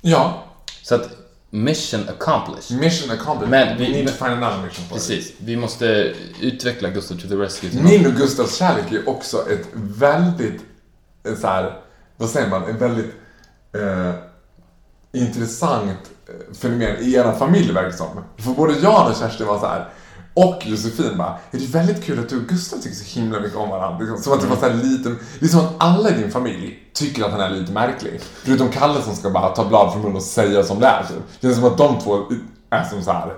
Ja, 0.00 0.42
Så 0.82 0.94
att 0.94 1.08
mission 1.54 2.00
accomplished. 2.08 2.80
mission 2.80 3.10
accomplished. 3.10 3.50
Men 3.50 3.78
vi- 3.78 3.84
We 3.84 3.92
need 3.92 4.06
to 4.08 4.12
find 4.24 4.44
another 4.44 4.62
mission 4.62 4.84
for 4.88 4.96
it. 4.96 5.02
Precis. 5.08 5.32
Vi 5.38 5.56
måste 5.56 6.14
utveckla 6.40 6.88
Gustav 6.90 7.14
to 7.16 7.28
the 7.28 7.34
rescue 7.34 7.70
Min 7.82 8.06
och 8.06 8.12
Gustavs 8.12 8.56
kärlek 8.56 8.92
är 8.92 9.08
också 9.08 9.50
ett 9.50 9.68
väldigt, 9.74 10.60
eh, 11.28 11.34
så 11.34 11.46
här, 11.46 11.78
vad 12.16 12.30
säger 12.30 12.48
man, 12.50 12.64
ett 12.70 12.76
väldigt 12.82 13.14
eh, 13.74 14.14
intressant 15.12 15.98
eh, 16.28 16.54
fenomen 16.54 16.96
i 17.00 17.14
er 17.14 17.32
familj 17.38 17.72
verkar 17.72 17.90
det 17.90 17.96
som. 17.96 18.24
För 18.36 18.50
både 18.50 18.74
jag 18.78 19.10
och 19.10 19.16
Kerstin 19.16 19.46
var 19.46 19.58
så 19.60 19.66
här 19.66 19.88
och 20.34 20.62
Josefin 20.66 21.18
bara, 21.18 21.28
är 21.50 21.58
det 21.58 21.64
är 21.64 21.68
väldigt 21.68 22.04
kul 22.04 22.18
att 22.18 22.28
du 22.28 22.36
och 22.36 22.46
Gustav 22.48 22.76
tycker 22.78 22.96
så 22.96 23.20
himla 23.20 23.40
mycket 23.40 23.56
om 23.58 23.68
varandra. 23.70 23.98
Liksom, 24.00 24.18
som 24.22 24.32
att 24.32 24.40
det 24.40 24.46
var 24.46 24.56
så 24.56 24.66
här 24.68 24.74
liten, 24.74 25.18
det 25.40 25.46
är 25.46 25.48
som 25.50 25.60
att 25.60 25.72
alla 25.78 26.10
i 26.10 26.12
din 26.12 26.30
familj 26.30 26.78
tycker 26.92 27.24
att 27.24 27.30
han 27.30 27.40
är 27.40 27.50
lite 27.50 27.72
märklig. 27.72 28.20
Förutom 28.22 28.68
Kalle 28.70 29.02
som 29.02 29.14
ska 29.16 29.30
bara 29.30 29.48
ta 29.48 29.64
blad 29.64 29.92
från 29.92 30.02
munnen 30.02 30.16
och 30.16 30.22
säga 30.22 30.62
som 30.64 30.80
det 30.80 30.86
är. 30.86 31.02
Typ. 31.02 31.16
Det 31.40 31.46
är 31.48 31.52
som 31.54 31.64
att 31.64 31.78
de 31.78 31.98
två 32.00 32.18
är 32.70 32.84
som 32.84 33.02
så 33.02 33.12
här 33.12 33.32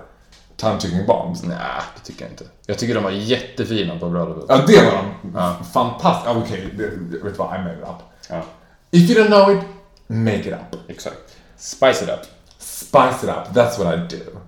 tongue 0.57 1.05
bombs. 1.07 1.43
Nej, 1.43 1.57
det 1.95 2.01
tycker 2.05 2.25
jag 2.25 2.33
inte. 2.33 2.45
Jag 2.67 2.79
tycker 2.79 2.95
de 2.95 3.05
var 3.05 3.11
jättefina 3.11 3.99
på 3.99 4.09
bröllopet. 4.11 4.45
Ja, 4.49 4.57
det 4.67 4.85
var 4.85 4.93
de. 4.93 5.33
Ja. 5.35 5.57
Fantastiskt. 5.73 6.37
Okej, 6.37 6.75
det- 6.79 7.19
vet 7.25 7.33
du 7.33 7.39
vad? 7.39 7.55
I 7.55 7.59
made 7.59 7.75
it 7.75 7.83
up. 7.83 8.03
Ja, 8.29 8.43
If 8.91 9.11
you 9.11 9.25
don't 9.25 9.27
know 9.27 9.53
it, 9.53 9.61
make 10.07 10.41
it 10.49 10.53
up. 10.53 10.81
exakt. 10.91 11.17
Spice 11.57 12.05
it 12.05 12.11
up. 12.11 12.21
Spice 12.59 13.19
it 13.23 13.29
up. 13.29 13.57
That's 13.57 13.79
what 13.85 13.95
I 13.95 14.17
do. 14.17 14.39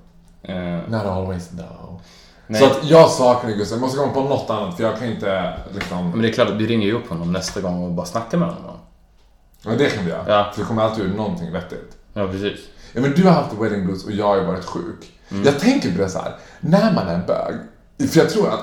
Eh, 0.52 0.80
Not 0.88 1.04
always 1.06 1.48
though. 1.48 1.85
Nej. 2.46 2.60
Så 2.60 2.66
att 2.66 2.84
jag 2.84 3.10
saknar 3.10 3.50
Gustav. 3.50 3.76
Jag 3.76 3.80
måste 3.80 3.98
komma 3.98 4.12
på 4.12 4.20
något 4.20 4.50
annat 4.50 4.76
för 4.76 4.84
jag 4.84 4.98
kan 4.98 5.08
inte 5.08 5.52
liksom... 5.74 6.10
men 6.10 6.22
det 6.22 6.28
är 6.28 6.32
klart, 6.32 6.50
vi 6.50 6.66
ringer 6.66 6.86
ju 6.86 6.92
upp 6.92 7.08
honom 7.08 7.32
nästa 7.32 7.60
gång 7.60 7.84
och 7.84 7.90
bara 7.90 8.06
snackar 8.06 8.38
med 8.38 8.48
honom. 8.48 8.76
Ja, 9.62 9.70
det 9.78 9.90
kan 9.90 10.04
vi 10.04 10.10
göra. 10.10 10.24
Ja. 10.26 10.50
För 10.54 10.60
det 10.62 10.68
kommer 10.68 10.82
alltid 10.82 11.04
ut 11.04 11.16
någonting 11.16 11.52
vettigt. 11.52 11.96
Ja, 12.12 12.28
precis. 12.28 12.58
Ja, 12.92 13.00
men 13.00 13.12
du 13.12 13.24
har 13.24 13.30
haft 13.30 13.52
wedding 13.52 13.86
blues 13.86 14.04
och 14.04 14.12
jag 14.12 14.26
har 14.26 14.36
ju 14.36 14.44
varit 14.44 14.64
sjuk. 14.64 15.12
Mm. 15.28 15.44
Jag 15.44 15.58
tänker 15.60 15.92
på 15.92 15.98
det 15.98 16.08
så 16.08 16.18
här. 16.18 16.34
när 16.60 16.92
man 16.92 17.08
är 17.08 17.26
bög, 17.26 17.54
för 18.10 18.18
jag 18.18 18.30
tror 18.30 18.48
att 18.48 18.60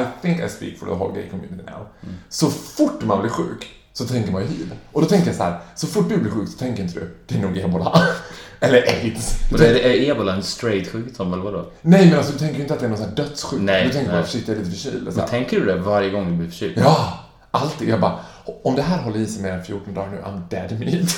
I 0.00 0.04
think 0.22 0.40
I 0.40 0.48
speak 0.48 0.78
for 0.78 0.86
the 0.86 0.92
whole 0.92 1.14
gay 1.14 1.30
community 1.30 1.62
now. 1.62 1.86
Mm. 2.02 2.14
Så 2.28 2.50
fort 2.50 3.02
man 3.02 3.20
blir 3.20 3.30
sjuk 3.30 3.75
så 3.96 4.04
tänker 4.04 4.32
man 4.32 4.42
ju 4.42 4.48
hiv. 4.48 4.72
Och 4.92 5.02
då 5.02 5.08
tänker 5.08 5.26
jag 5.26 5.36
så 5.36 5.42
här, 5.42 5.58
så 5.74 5.86
fort 5.86 6.08
du 6.08 6.16
blir 6.16 6.30
sjuk 6.30 6.48
så 6.48 6.58
tänker 6.58 6.82
inte 6.82 7.00
du, 7.00 7.16
det 7.26 7.34
är 7.34 7.38
nog 7.38 7.58
ebola. 7.58 8.02
Eller 8.60 8.82
aids. 8.82 9.34
Men 9.50 9.60
är, 9.60 9.74
är 9.74 10.10
ebola 10.10 10.34
en 10.34 10.42
straight 10.42 10.92
sjukdom 10.92 11.32
eller 11.32 11.42
vadå? 11.42 11.70
Nej 11.82 12.06
men 12.06 12.18
alltså 12.18 12.32
du 12.32 12.38
tänker 12.38 12.56
ju 12.56 12.62
inte 12.62 12.74
att 12.74 12.80
det 12.80 12.86
är 12.86 12.90
någon 12.90 12.98
sån 12.98 13.08
här 13.08 13.16
dödssjuk. 13.16 13.60
Nej, 13.60 13.84
du 13.84 13.92
tänker 13.92 14.12
nej. 14.12 14.20
bara 14.20 14.26
shit 14.28 14.48
jag 14.48 14.56
är 14.56 14.60
lite 14.60 14.70
förkyld. 14.70 15.12
Men 15.16 15.26
tänker 15.28 15.60
du 15.60 15.66
det 15.66 15.76
varje 15.76 16.10
gång 16.10 16.30
du 16.30 16.36
blir 16.36 16.48
förkyld? 16.48 16.78
Ja, 16.78 17.18
alltid. 17.50 17.88
Jag 17.88 18.00
bara, 18.00 18.18
om 18.64 18.74
det 18.74 18.82
här 18.82 19.02
håller 19.02 19.18
i 19.18 19.26
sig 19.26 19.42
mer 19.42 19.52
än 19.52 19.64
14 19.64 19.94
dagar 19.94 20.10
nu, 20.10 20.16
I'm 20.16 20.48
dead 20.50 20.80
meat. 20.80 21.16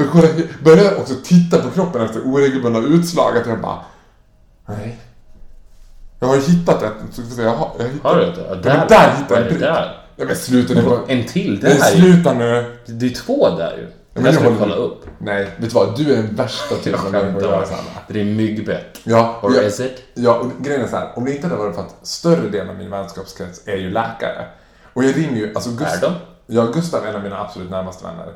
Och 0.14 0.64
började 0.64 0.96
också 0.96 1.14
titta 1.24 1.58
på 1.58 1.70
kroppen 1.70 2.02
efter 2.02 2.20
oregelbundna 2.20 2.78
utslag, 2.78 3.36
att 3.36 3.46
jag 3.46 3.60
bara, 3.60 3.78
nej. 4.66 4.98
Jag 6.20 6.28
har 6.28 6.34
ju 6.34 6.42
hittat 6.42 6.82
ett, 6.82 6.92
jag, 7.38 7.54
har, 7.54 7.70
jag 7.78 7.84
har 7.84 7.90
hittat 7.90 8.02
Har 8.02 8.16
du 8.16 8.22
Ja, 8.46 8.54
där. 8.54 8.88
där 8.88 9.16
hittade 9.16 9.66
jag 9.66 10.01
är 10.22 10.26
det? 10.26 10.32
Ja 10.32 10.34
men 10.34 10.36
sluta 10.66 10.74
nu. 10.74 10.82
bara- 10.82 11.00
En 11.08 11.24
till? 11.24 11.60
Det 11.60 11.68
Nej, 11.68 11.78
här 11.80 11.92
är 11.92 11.96
sluta 11.96 12.32
nu. 12.34 12.76
Det 12.86 13.06
är 13.06 13.10
två 13.10 13.48
där 13.56 13.76
ju. 13.76 13.82
Det 14.14 14.20
men 14.20 14.24
nu 14.24 14.32
ska 14.32 14.50
vi 14.50 14.56
kolla 14.58 14.74
upp. 14.74 15.04
Nej, 15.18 15.44
vet 15.44 15.70
du 15.70 15.74
vad? 15.74 15.96
Du 15.96 16.12
är 16.12 16.16
den 16.16 16.34
värsta 16.36 16.74
typen 16.76 17.00
av 17.00 17.12
människa 17.12 17.36
att 17.36 17.42
göra 17.42 17.66
så 17.66 17.74
här 17.74 17.82
med. 17.82 17.92
Det 18.08 18.20
är 18.20 18.24
myggbett. 18.24 18.98
Ja, 19.04 19.40
Or 19.42 19.54
jag- 19.54 19.64
is 19.64 19.80
it? 19.80 20.02
Ja, 20.14 20.34
och 20.38 20.64
grejen 20.64 20.82
är 20.82 20.88
så 20.88 20.96
här, 20.96 21.08
om 21.14 21.24
det 21.24 21.34
inte 21.34 21.46
hade 21.46 21.58
varit 21.62 21.74
för 21.74 21.82
att 21.82 21.96
större 22.06 22.48
delen 22.48 22.68
av 22.70 22.76
min 22.76 22.90
vänskapskrets 22.90 23.62
är 23.68 23.76
ju 23.76 23.90
läkare. 23.90 24.46
Och 24.92 25.04
jag 25.04 25.16
ringer 25.16 25.36
ju, 25.36 25.52
alltså 25.54 25.70
Gustav. 25.70 26.12
de? 26.46 26.54
Ja, 26.54 26.64
Gustav 26.74 27.04
är 27.04 27.08
en 27.08 27.16
av 27.16 27.22
mina 27.22 27.40
absolut 27.40 27.70
närmaste 27.70 28.04
vänner. 28.04 28.32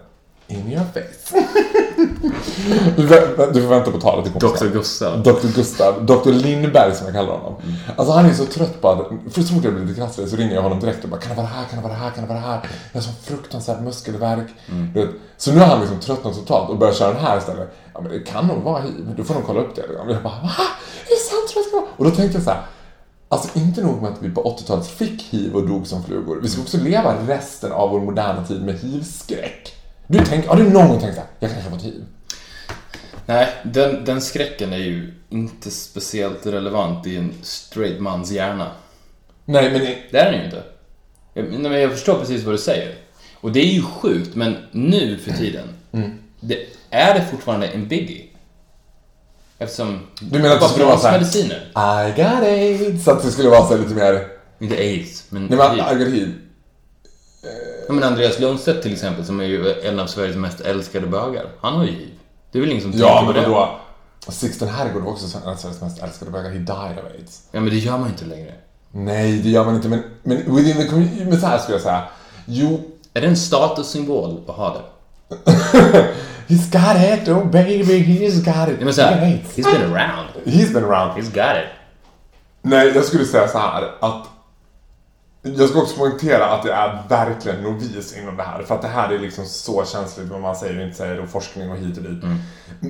In 0.48 0.72
your 0.72 0.84
face. 0.94 1.36
du, 2.96 3.06
vä- 3.06 3.52
du 3.52 3.62
får 3.62 3.68
vänta 3.68 3.90
på 3.90 4.00
talet 4.00 4.24
till. 4.24 4.32
Dr. 4.48 4.66
Gustav. 4.72 5.22
Dr. 5.22 5.46
Gustav, 5.54 6.06
Dr. 6.06 6.30
Lindberg 6.32 6.94
som 6.94 7.06
jag 7.06 7.14
kallar 7.14 7.32
honom. 7.32 7.54
Alltså 7.96 8.14
han 8.14 8.26
är 8.26 8.34
så 8.34 8.46
trött 8.46 8.80
på 8.80 8.88
att, 8.88 9.32
för 9.34 9.42
så 9.42 9.54
fort 9.54 9.64
jag 9.64 9.74
blir 9.74 9.84
lite 9.84 10.00
krasslig 10.00 10.28
så 10.28 10.36
ringer 10.36 10.54
jag 10.54 10.62
honom 10.62 10.80
direkt 10.80 11.04
och 11.04 11.10
bara 11.10 11.20
kan 11.20 11.30
det 11.30 11.36
vara 11.36 11.46
det 11.46 11.52
här, 11.52 11.64
kan 11.64 11.76
det 11.78 11.82
vara 11.82 11.92
det 11.92 11.98
här, 11.98 12.10
kan 12.10 12.22
det 12.24 12.28
vara 12.28 12.38
det 12.38 12.46
här? 12.46 12.60
Jag 12.92 13.00
har 13.00 13.04
sån 13.04 13.14
fruktansvärd 13.22 13.82
muskelvärk. 13.82 14.46
Du 14.94 15.00
vet. 15.06 15.14
Så 15.36 15.52
nu 15.52 15.58
har 15.60 15.66
han 15.66 15.80
liksom 15.80 16.00
tröttnat 16.00 16.34
totalt 16.34 16.70
och 16.70 16.78
börjar 16.78 16.94
köra 16.94 17.12
den 17.12 17.22
här 17.24 17.38
istället. 17.38 17.68
Ja 17.94 18.00
men 18.00 18.12
det 18.12 18.20
kan 18.20 18.46
nog 18.46 18.62
vara 18.62 18.82
hiv, 18.82 19.14
du 19.16 19.24
får 19.24 19.34
nog 19.34 19.46
kolla 19.46 19.60
upp 19.60 19.74
det. 19.76 19.82
Och 19.82 20.10
jag 20.10 20.22
bara 20.22 20.22
va? 20.42 20.50
Är 21.06 21.10
det 21.10 21.20
sant? 21.30 21.48
Tror 21.52 21.62
jag 21.62 21.66
ska 21.68 21.76
vara? 21.76 21.86
Och 21.96 22.04
då 22.04 22.10
tänkte 22.10 22.36
jag 22.38 22.44
så 22.44 22.50
här. 22.50 22.62
Alltså 23.28 23.48
inte 23.58 23.82
nog 23.82 24.02
med 24.02 24.10
att 24.12 24.22
vi 24.22 24.30
på 24.30 24.42
80-talet 24.58 24.86
fick 24.86 25.22
hiv 25.22 25.54
och 25.54 25.68
dog 25.68 25.86
som 25.86 26.04
flugor. 26.04 26.38
Vi 26.42 26.48
ska 26.48 26.60
också 26.62 26.76
leva 26.78 27.14
resten 27.26 27.72
av 27.72 27.90
vår 27.90 28.00
moderna 28.00 28.44
tid 28.46 28.62
med 28.62 28.74
hiv-skräck. 28.74 29.72
Du 30.06 30.24
tänk, 30.24 30.46
har 30.46 30.56
du 30.56 30.70
någon 30.70 30.88
gång 30.88 31.00
tänkt 31.00 31.14
såhär, 31.14 31.28
jag 31.40 31.50
kanske 31.50 31.70
har 31.70 31.76
fått 31.76 31.86
hiv? 31.86 32.04
Nej, 33.26 33.48
den, 33.64 34.04
den 34.04 34.20
skräcken 34.20 34.72
är 34.72 34.76
ju 34.78 35.14
inte 35.30 35.70
speciellt 35.70 36.46
relevant 36.46 37.06
i 37.06 37.16
en 37.16 37.32
straight 37.42 38.00
mans 38.00 38.30
hjärna. 38.30 38.70
Nej 39.44 39.70
men 39.70 39.80
det, 39.80 39.96
Det 40.10 40.18
är 40.18 40.30
den 40.32 40.40
ju 40.40 40.44
inte. 40.44 40.62
Jag, 41.34 41.44
men 41.44 41.72
jag 41.80 41.92
förstår 41.92 42.18
precis 42.18 42.44
vad 42.44 42.54
du 42.54 42.58
säger. 42.58 42.94
Och 43.40 43.52
det 43.52 43.60
är 43.60 43.72
ju 43.72 43.82
sjukt, 43.82 44.34
men 44.34 44.56
nu 44.72 45.18
för 45.18 45.30
tiden, 45.32 45.68
det, 46.40 46.58
är 46.90 47.14
det 47.14 47.24
fortfarande 47.30 47.66
en 47.68 47.88
biggie? 47.88 48.22
Eftersom... 49.58 50.00
Du 50.20 50.38
menar 50.38 50.54
att 50.54 50.60
det 50.60 50.68
skulle 50.68 50.84
vara 50.84 50.98
så 50.98 51.06
här- 51.08 51.18
mediciner? 51.18 51.56
I 52.08 52.22
got 52.22 52.42
aids. 52.48 53.04
Så 53.04 53.10
att 53.10 53.22
det 53.22 53.30
skulle 53.30 53.48
vara 53.48 53.68
så 53.68 53.76
lite 53.76 53.94
mer... 53.94 54.28
Inte 54.58 54.74
aids, 54.76 55.24
men... 55.28 55.46
Nej 55.46 55.58
men. 55.58 55.74
I 56.00 56.04
got 56.04 56.14
hiv. 56.14 56.34
Ja, 57.88 57.92
men 57.94 58.04
Andreas 58.04 58.38
Lundstedt 58.38 58.82
till 58.82 58.92
exempel, 58.92 59.24
som 59.24 59.40
är 59.40 59.44
ju 59.44 59.80
en 59.82 60.00
av 60.00 60.06
Sveriges 60.06 60.36
mest 60.36 60.60
älskade 60.60 61.06
bögar. 61.06 61.46
Han 61.60 61.72
har 61.74 61.84
ju 61.84 61.90
hiv. 61.90 62.10
Det 62.52 62.58
är 62.58 62.60
väl 62.62 62.70
ingen 62.70 62.82
som 62.82 62.92
Ja, 62.94 63.06
tänker 63.08 63.26
på 63.26 63.32
men 63.32 63.42
det? 63.42 63.48
då... 63.48 63.80
Sixten 64.32 64.68
Herrgård 64.68 65.02
var 65.02 65.10
också 65.12 65.38
en 65.44 65.48
av 65.50 65.56
Sveriges 65.56 65.80
mest 65.80 66.02
älskade 66.02 66.30
bögar. 66.30 66.50
He 66.50 66.58
died 66.58 66.98
of 66.98 67.12
aids. 67.18 67.42
Ja, 67.52 67.60
men 67.60 67.70
det 67.70 67.76
gör 67.78 67.98
man 67.98 68.08
inte 68.08 68.24
längre. 68.24 68.52
Nej, 68.92 69.38
det 69.38 69.48
gör 69.48 69.64
man 69.64 69.74
inte. 69.74 69.88
Men, 69.88 70.02
men 70.22 70.56
within 70.56 70.76
the 70.76 70.86
community... 70.88 71.24
Men 71.24 71.40
så 71.40 71.46
här 71.46 71.58
skulle 71.58 71.74
jag 71.74 71.82
säga. 71.82 72.02
Jo, 72.46 72.80
Är 73.14 73.20
det 73.20 73.26
en 73.26 73.36
statussymbol 73.36 74.40
att 74.48 74.54
ha 74.56 74.74
det? 74.74 74.82
he's 76.48 76.70
got 76.72 77.20
it, 77.22 77.28
oh 77.28 77.44
baby, 77.50 77.82
he's 78.02 78.34
got 78.44 78.68
it. 78.68 78.76
Nej, 78.76 78.84
men 78.84 78.94
såhär, 78.94 79.22
Aids. 79.22 79.56
he's 79.58 79.72
been 79.72 79.92
around. 79.94 80.28
He's 80.44 80.72
been 80.74 80.84
around. 80.84 81.12
He's 81.12 81.24
got 81.34 81.56
it. 81.64 81.70
Nej, 82.62 82.92
jag 82.94 83.04
skulle 83.04 83.24
säga 83.24 83.48
så 83.48 83.58
här 83.58 83.90
att 84.00 84.26
jag 85.56 85.68
ska 85.68 85.82
också 85.82 85.96
poängtera 85.96 86.46
att 86.46 86.64
jag 86.64 86.76
är 86.76 87.02
verkligen 87.08 87.62
novis 87.62 88.16
inom 88.16 88.36
det 88.36 88.42
här. 88.42 88.62
För 88.62 88.74
att 88.74 88.82
det 88.82 88.88
här 88.88 89.12
är 89.12 89.18
liksom 89.18 89.44
så 89.44 89.84
känsligt 89.84 90.28
vad 90.28 90.40
man 90.40 90.56
säger 90.56 90.76
och 90.78 90.82
inte 90.82 90.96
säger 90.96 91.20
och 91.20 91.28
forskning 91.28 91.70
och 91.70 91.76
hit 91.76 91.96
och 91.96 92.02
dit. 92.02 92.24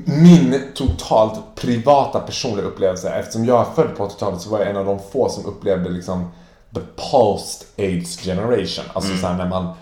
Min 0.07 0.63
totalt 0.75 1.55
privata 1.55 2.21
personliga 2.21 2.67
upplevelse, 2.67 3.11
eftersom 3.11 3.45
jag 3.45 3.61
är 3.61 3.75
född 3.75 3.97
på 3.97 4.09
80-talet 4.09 4.41
så 4.41 4.51
var 4.51 4.59
jag 4.59 4.71
en 4.71 4.77
av 4.77 4.87
de 4.87 4.99
få 5.13 5.29
som 5.29 5.47
upplevde 5.47 5.91
liksom 5.91 6.31
the 6.75 6.81
post-aids 7.11 8.25
generation. 8.25 8.85
Alltså 8.93 9.17
så 9.17 9.27
här 9.27 9.37
när 9.39 9.49
man, 9.49 9.75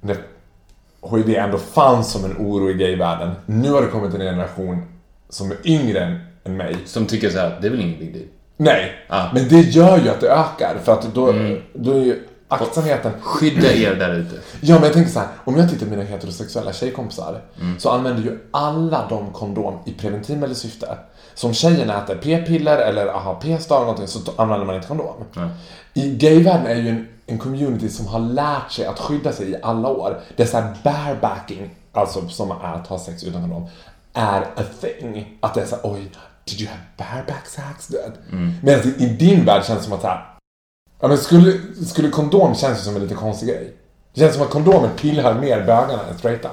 när 0.00 0.16
HIV 1.10 1.36
ändå 1.36 1.58
fanns 1.58 2.12
som 2.12 2.24
en 2.24 2.36
oro 2.38 2.70
i 2.70 2.74
gayvärlden. 2.74 3.34
Nu 3.46 3.72
har 3.72 3.82
det 3.82 3.88
kommit 3.88 4.14
en 4.14 4.20
generation 4.20 4.82
som 5.28 5.50
är 5.50 5.56
yngre 5.64 6.04
än, 6.04 6.20
än 6.44 6.56
mig 6.56 6.76
Som 6.86 7.06
tycker 7.06 7.30
så 7.30 7.38
här, 7.38 7.58
det 7.60 7.66
är 7.66 7.70
väl 7.70 7.80
ingen 7.80 7.98
big 7.98 8.12
deal. 8.12 8.26
Nej, 8.62 8.92
Ah. 9.08 9.24
men 9.34 9.48
det 9.48 9.60
gör 9.60 9.98
ju 9.98 10.08
att 10.08 10.20
det 10.20 10.28
ökar. 10.30 10.76
För 10.84 10.92
att 10.92 11.14
då, 11.14 11.34
då 11.74 11.92
är 11.92 11.98
ju 12.04 12.26
aktsamheten... 12.48 13.12
Skydda 13.22 13.72
er 13.72 13.94
där 13.94 14.14
ute. 14.14 14.36
Ja, 14.60 14.74
men 14.74 14.84
jag 14.84 14.92
tänker 14.92 15.10
så 15.10 15.18
här. 15.18 15.28
Om 15.44 15.56
jag 15.56 15.70
tittar 15.70 15.86
på 15.86 15.90
mina 15.90 16.02
heterosexuella 16.02 16.72
tjejkompisar 16.72 17.40
så 17.78 17.90
använder 17.90 18.22
ju 18.22 18.38
alla 18.50 19.06
de 19.08 19.32
kondom 19.32 19.78
i 19.84 19.92
preventivmedelssyfte. 19.92 20.98
Så 21.34 21.46
om 21.46 21.54
tjejen 21.54 21.90
äter 21.90 22.14
p-piller 22.22 22.78
eller 22.78 23.06
aha, 23.06 23.34
p-stav 23.42 23.76
eller 23.76 23.86
någonting 23.86 24.08
så 24.08 24.20
använder 24.36 24.66
man 24.66 24.74
inte 24.76 24.88
kondom. 24.88 25.14
I 25.94 26.10
gayvärlden 26.16 26.66
är 26.66 26.74
ju 26.74 26.88
en, 26.88 27.08
en 27.26 27.38
community 27.38 27.88
som 27.88 28.06
har 28.06 28.20
lärt 28.20 28.70
sig 28.72 28.86
att 28.86 28.98
skydda 28.98 29.32
sig 29.32 29.50
i 29.50 29.56
alla 29.62 29.88
år. 29.88 30.20
Det 30.36 30.42
är 30.42 30.46
så 30.46 30.56
här 30.60 30.74
barebacking, 30.84 31.70
alltså 31.92 32.28
som 32.28 32.50
är 32.50 32.74
att 32.74 32.86
ha 32.86 32.98
sex 32.98 33.24
utan 33.24 33.40
kondom, 33.40 33.66
är 34.14 34.40
a 34.40 34.62
thing. 34.80 35.36
Att 35.40 35.54
det 35.54 35.60
är 35.60 35.66
så 35.66 35.76
här, 35.76 35.84
oj, 35.94 36.10
did 36.44 36.60
you 36.60 36.70
have 36.70 36.82
bareback 36.96 37.46
sex? 37.46 37.90
Mm. 38.32 38.52
Medan 38.62 38.80
i, 38.88 39.04
i 39.04 39.08
din 39.08 39.44
värld 39.44 39.64
känns 39.64 39.78
det 39.78 39.84
som 39.84 39.92
att 39.92 40.00
så 40.00 40.06
här, 40.06 40.34
ja 41.00 41.08
men 41.08 41.18
skulle, 41.18 41.58
skulle 41.86 42.08
kondom 42.08 42.54
känns 42.54 42.84
som 42.84 42.96
en 42.96 43.02
lite 43.02 43.14
konstig 43.14 43.48
grej. 43.48 43.74
Det 44.14 44.20
känns 44.20 44.34
som 44.34 44.42
att 44.42 44.50
kondomer 44.50 44.90
tillhör 44.96 45.34
mer 45.34 45.66
bögarna 45.66 46.06
än 46.10 46.18
straighta. 46.18 46.50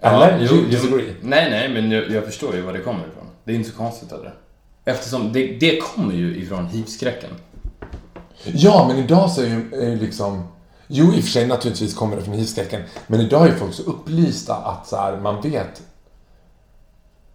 Eller? 0.00 0.38
jo, 0.40 0.56
you 0.56 0.70
disagree? 0.70 1.14
nej, 1.22 1.50
nej, 1.50 1.68
men 1.68 1.90
jag, 1.90 2.10
jag 2.10 2.24
förstår 2.24 2.54
ju 2.54 2.62
var 2.62 2.72
det 2.72 2.80
kommer 2.80 3.00
ifrån. 3.00 3.26
Det 3.44 3.52
är 3.52 3.56
inte 3.56 3.70
så 3.70 3.76
konstigt 3.76 4.10
heller. 4.10 4.34
Eftersom 4.84 5.32
det, 5.32 5.46
det 5.46 5.78
kommer 5.80 6.14
ju 6.14 6.36
ifrån 6.36 6.66
hivskräcken. 6.66 7.30
Ja, 8.44 8.84
men 8.88 8.98
idag 8.98 9.30
så 9.30 9.42
är 9.42 9.46
ju, 9.46 9.70
ju 9.72 9.96
liksom... 9.96 10.48
Jo, 10.86 11.14
i 11.14 11.20
och 11.20 11.24
för 11.24 11.30
sig 11.30 11.46
naturligtvis 11.46 11.94
kommer 11.94 12.16
det 12.16 12.22
från 12.22 12.34
hivskräcken. 12.34 12.82
Men 13.06 13.20
idag 13.20 13.48
är 13.48 13.52
folk 13.52 13.74
så 13.74 13.82
upplysta 13.82 14.54
att 14.54 14.86
så 14.86 14.96
här, 14.96 15.16
man 15.16 15.40
vet 15.40 15.82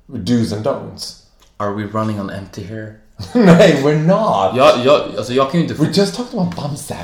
do's 0.07 0.53
and 0.53 0.63
don'ts. 0.63 1.23
Are 1.57 1.73
we 1.73 1.83
running 1.83 2.19
on 2.19 2.29
empty 2.29 2.63
here? 2.63 2.95
Nej, 3.33 3.81
we're 3.83 4.05
not! 4.05 4.55
Jag, 4.55 4.85
jag, 4.85 5.01
alltså 5.17 5.33
jag 5.33 5.51
kan 5.51 5.59
ju 5.59 5.67
inte... 5.67 5.81
We 5.83 5.89
just 5.93 6.15
talked 6.15 6.39
about 6.39 6.55
bumsap. 6.55 6.97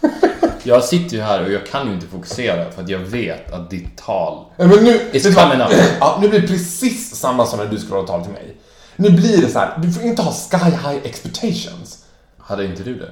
Jag 0.66 0.84
sitter 0.84 1.16
ju 1.16 1.22
här 1.22 1.44
och 1.44 1.52
jag 1.52 1.66
kan 1.66 1.88
ju 1.88 1.94
inte 1.94 2.06
fokusera 2.06 2.70
för 2.70 2.82
att 2.82 2.88
jag 2.88 2.98
vet 2.98 3.52
att 3.52 3.70
ditt 3.70 3.96
tal... 3.96 4.44
Men 4.56 4.68
nu, 4.68 5.00
vad? 5.12 5.34
coming 5.34 5.60
up. 5.60 5.72
Ja, 6.00 6.18
nu 6.20 6.28
blir 6.28 6.40
det 6.40 6.48
precis 6.48 7.14
samma 7.16 7.46
som 7.46 7.58
när 7.58 7.66
du 7.66 7.78
skulle 7.78 7.94
hålla 7.94 8.08
tal 8.08 8.22
till 8.22 8.32
mig. 8.32 8.56
Nu 8.96 9.10
blir 9.10 9.42
det 9.42 9.48
så 9.48 9.58
här, 9.58 9.78
du 9.82 9.92
får 9.92 10.02
inte 10.02 10.22
ha 10.22 10.32
sky 10.32 10.56
high 10.70 10.98
expectations. 11.04 12.04
Hade 12.38 12.64
inte 12.64 12.82
du 12.82 12.94
det? 12.94 13.10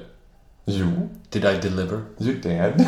Jo, 0.65 1.09
Did 1.29 1.45
I 1.45 1.59
deliver? 1.61 2.01
you 2.19 2.33
did. 2.33 2.87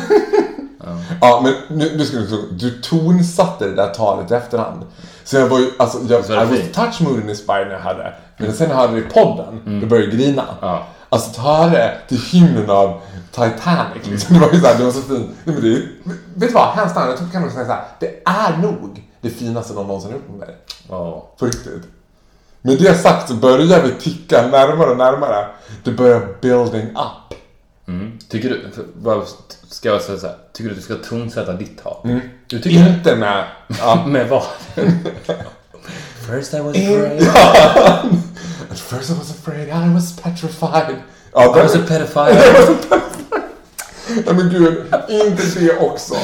Ja, 1.20 1.40
men 1.44 1.78
nu, 1.78 1.96
nu 1.96 2.04
ska 2.04 2.16
du, 2.16 2.48
du 2.50 2.70
tonsatte 2.80 3.64
det 3.68 3.74
där 3.74 3.94
talet 3.94 4.30
i 4.30 4.34
efterhand. 4.34 4.84
Så 5.24 5.36
jag 5.36 5.48
var 5.48 5.58
ju, 5.58 5.70
alltså, 5.78 5.98
jag, 6.08 6.24
I 6.24 6.50
was 6.50 6.72
touch 6.74 7.00
mood 7.00 7.30
inspired 7.30 7.68
när 7.68 7.80
jag 7.84 7.96
det. 7.96 8.14
Men 8.36 8.52
sen 8.52 8.68
när 8.68 8.74
jag 8.74 8.80
hörde 8.80 8.92
det 8.92 9.06
i 9.06 9.10
podden, 9.10 9.80
då 9.80 9.86
började 9.86 10.08
jag 10.08 10.18
grina. 10.18 10.44
Ja. 10.60 10.86
Alltså 11.08 11.30
att 11.30 11.36
höra 11.36 11.70
det 11.70 11.94
till 12.08 12.20
hymnen 12.32 12.70
av 12.70 13.00
Titanic 13.30 14.06
liksom. 14.10 14.34
Det 14.38 14.40
var 14.40 14.52
ju 14.52 14.60
såhär, 14.60 14.78
det 14.78 14.84
var 14.84 14.92
så 14.92 15.02
fint. 15.02 15.30
Nej, 15.44 15.54
men 15.54 15.62
det, 15.62 15.70
vet 16.34 16.48
du 16.48 16.54
vad? 16.54 16.68
Hands 16.68 16.94
down, 16.94 17.08
jag 17.08 17.16
tror 17.16 17.28
kan 17.28 17.42
nog 17.42 17.52
säga 17.52 17.66
såhär. 17.66 17.84
Det 18.00 18.22
är 18.24 18.56
nog 18.62 19.04
det 19.20 19.30
finaste 19.30 19.74
någon 19.74 19.86
någonsin 19.86 20.10
gjort 20.10 20.28
med 20.28 20.38
mig. 20.38 20.56
Ja. 20.88 21.28
På 21.38 21.46
riktigt. 21.46 21.82
Med 22.62 22.78
det 22.78 22.94
sagt 22.94 23.28
så 23.28 23.34
börjar 23.34 23.82
vi 23.82 23.90
ticka 23.90 24.42
närmare 24.42 24.90
och 24.90 24.96
närmare. 24.96 25.46
Det 25.84 25.90
börjar 25.90 26.28
building 26.40 26.90
up. 26.90 27.38
Mm. 27.88 28.18
Tycker 28.28 28.48
du... 28.48 28.70
Bara, 28.94 29.22
ska 29.70 29.88
jag 29.88 30.02
säga 30.02 30.18
så 30.18 30.26
här, 30.26 30.36
Tycker 30.52 30.68
du 30.68 30.70
att 30.70 30.76
du 30.76 30.82
ska 30.82 31.08
tonsätta 31.08 31.52
ditt 31.52 31.82
tal? 31.82 32.20
Du 32.46 32.60
tycker 32.60 32.84
det? 32.84 32.90
Inte 32.90 33.16
med... 33.16 33.44
Ja. 33.80 34.06
Med 34.06 34.28
vad? 34.28 34.44
First 36.26 36.54
I 36.54 36.60
was 36.60 36.76
afraid. 36.76 37.22
At 38.70 38.78
first 38.78 39.10
I 39.10 39.14
was 39.14 39.30
afraid, 39.30 39.68
I 39.68 39.94
was 39.94 40.20
petrified. 40.20 40.96
Ja, 41.32 41.58
I 41.58 41.62
was 41.62 41.74
a 41.74 41.78
det, 41.78 41.86
pedophile. 41.86 42.42
ja 44.26 44.32
men 44.32 44.50
gud, 44.50 44.84
inte 45.08 45.60
det 45.60 45.78
också. 45.78 46.14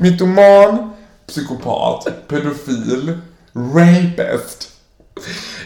Mytoman, 0.00 0.92
psykopat, 1.26 2.28
pedofil, 2.28 3.18
rapist. 3.54 4.71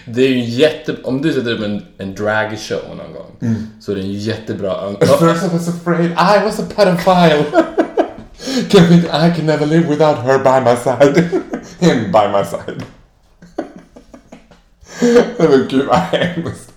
Det 0.09 0.23
är 0.23 0.29
ju 0.29 0.41
jätte... 0.45 0.97
Om 1.05 1.23
du 1.23 1.33
sätter 1.33 1.53
upp 1.53 1.63
en, 1.65 1.87
en 1.99 2.15
dragshow 2.15 2.97
någon 2.97 3.13
gång 3.13 3.37
så 3.81 3.93
är 3.93 3.97
det 3.97 4.03
en 4.03 4.13
jättebra... 4.13 4.73
At 4.73 4.99
first 5.19 5.45
I 5.45 5.49
was 5.53 5.69
afraid, 5.69 6.11
I 6.11 6.45
was 6.45 6.61
a 6.61 6.67
pedophile. 6.77 7.45
Think 8.71 9.05
I 9.05 9.33
can 9.37 9.47
never 9.47 9.67
live 9.67 9.89
without 9.89 10.19
her 10.19 10.39
by 10.39 10.61
my 10.71 10.77
side. 10.77 11.17
Him 11.79 12.13
by 12.13 12.29
my 12.33 12.45
side. 12.45 12.83
Men 15.39 15.67
gud 15.71 15.87
vad 15.87 15.97
hemskt. 15.99 16.73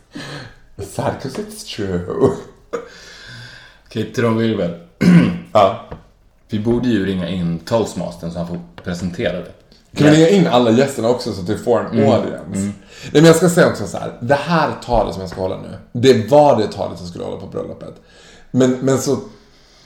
Sad 0.95 1.13
'cause 1.21 1.41
it's 1.41 1.75
true. 1.75 2.32
Okej, 3.88 4.03
trumvirvel. 4.13 4.80
Ja. 5.53 5.86
Vi 6.49 6.59
borde 6.59 6.89
ju 6.89 7.05
ringa 7.05 7.27
in 7.30 7.59
toastmastern 7.59 8.32
så 8.32 8.38
han 8.38 8.47
får 8.47 8.59
presentera 8.84 9.34
det. 9.38 9.51
Kan 9.96 10.08
vi 10.10 10.16
ringa 10.16 10.28
in 10.28 10.48
alla 10.48 10.72
gästerna 10.72 11.10
också 11.10 11.34
så 11.34 11.42
att 11.42 11.50
vi 11.50 11.58
får 11.58 11.80
en 11.80 11.86
audience? 11.86 12.44
Nej 12.52 12.74
men 13.12 13.26
jag 13.26 13.36
ska 13.36 13.50
säga 13.50 13.68
också 13.68 13.88
så 13.88 13.98
här. 13.98 14.18
Det 14.22 14.36
här 14.36 14.72
talet 14.86 15.14
som 15.14 15.22
jag 15.22 15.30
ska 15.30 15.42
hålla 15.42 15.58
nu, 15.58 15.78
det 15.92 16.30
var 16.32 16.58
det 16.58 16.68
talet 16.68 16.98
jag 17.00 17.10
skulle 17.10 17.24
hålla 17.24 17.38
på 17.38 17.48
bröllopet. 17.48 17.94
Men, 18.52 18.72
men 18.72 18.98
så, 18.98 19.18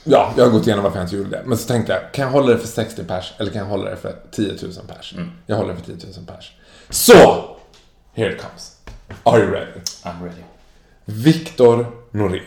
ja, 0.04 0.32
jag 0.36 0.44
har 0.44 0.50
gått 0.50 0.66
igenom 0.66 0.84
varför 0.84 0.98
jag 0.98 1.04
inte 1.06 1.16
gjorde 1.16 1.30
det. 1.30 1.42
Men 1.44 1.58
så 1.58 1.68
tänkte 1.68 1.92
jag, 1.92 2.12
kan 2.12 2.24
jag 2.24 2.32
hålla 2.32 2.52
det 2.52 2.58
för 2.58 2.68
60 2.68 3.04
pers 3.04 3.32
eller 3.38 3.50
kan 3.50 3.58
jag 3.58 3.68
hålla 3.68 3.90
det 3.90 3.96
för 3.96 4.14
10 4.30 4.48
000 4.48 4.56
pers? 4.96 5.14
Jag 5.46 5.56
håller 5.56 5.74
det 5.74 5.80
för 5.80 5.92
10 5.92 5.96
000 6.16 6.26
pers. 6.26 6.52
Så! 6.90 7.44
Here 8.14 8.32
it 8.32 8.40
comes. 8.42 8.76
Are 9.22 9.38
you 9.40 9.50
ready? 9.50 9.80
I'm 10.02 10.22
ready. 10.22 10.42
Viktor 11.04 11.86
Norén. 12.10 12.42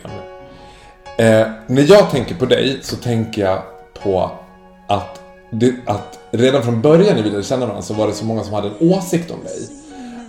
Eh, 1.18 1.48
när 1.66 1.82
jag 1.90 2.10
tänker 2.10 2.34
på 2.34 2.46
dig 2.46 2.78
så 2.82 2.96
tänker 2.96 3.42
jag 3.42 3.62
på 4.02 4.30
att, 4.88 5.20
det, 5.50 5.74
att 5.86 6.18
redan 6.30 6.62
från 6.62 6.82
början 6.82 7.16
när 7.16 7.22
vi 7.22 7.30
lärde 7.30 7.42
känna 7.42 7.66
varandra 7.66 7.82
så 7.82 7.94
var 7.94 8.06
det 8.06 8.12
så 8.12 8.24
många 8.24 8.44
som 8.44 8.54
hade 8.54 8.68
en 8.68 8.92
åsikt 8.92 9.30
om 9.30 9.44
dig. 9.44 9.68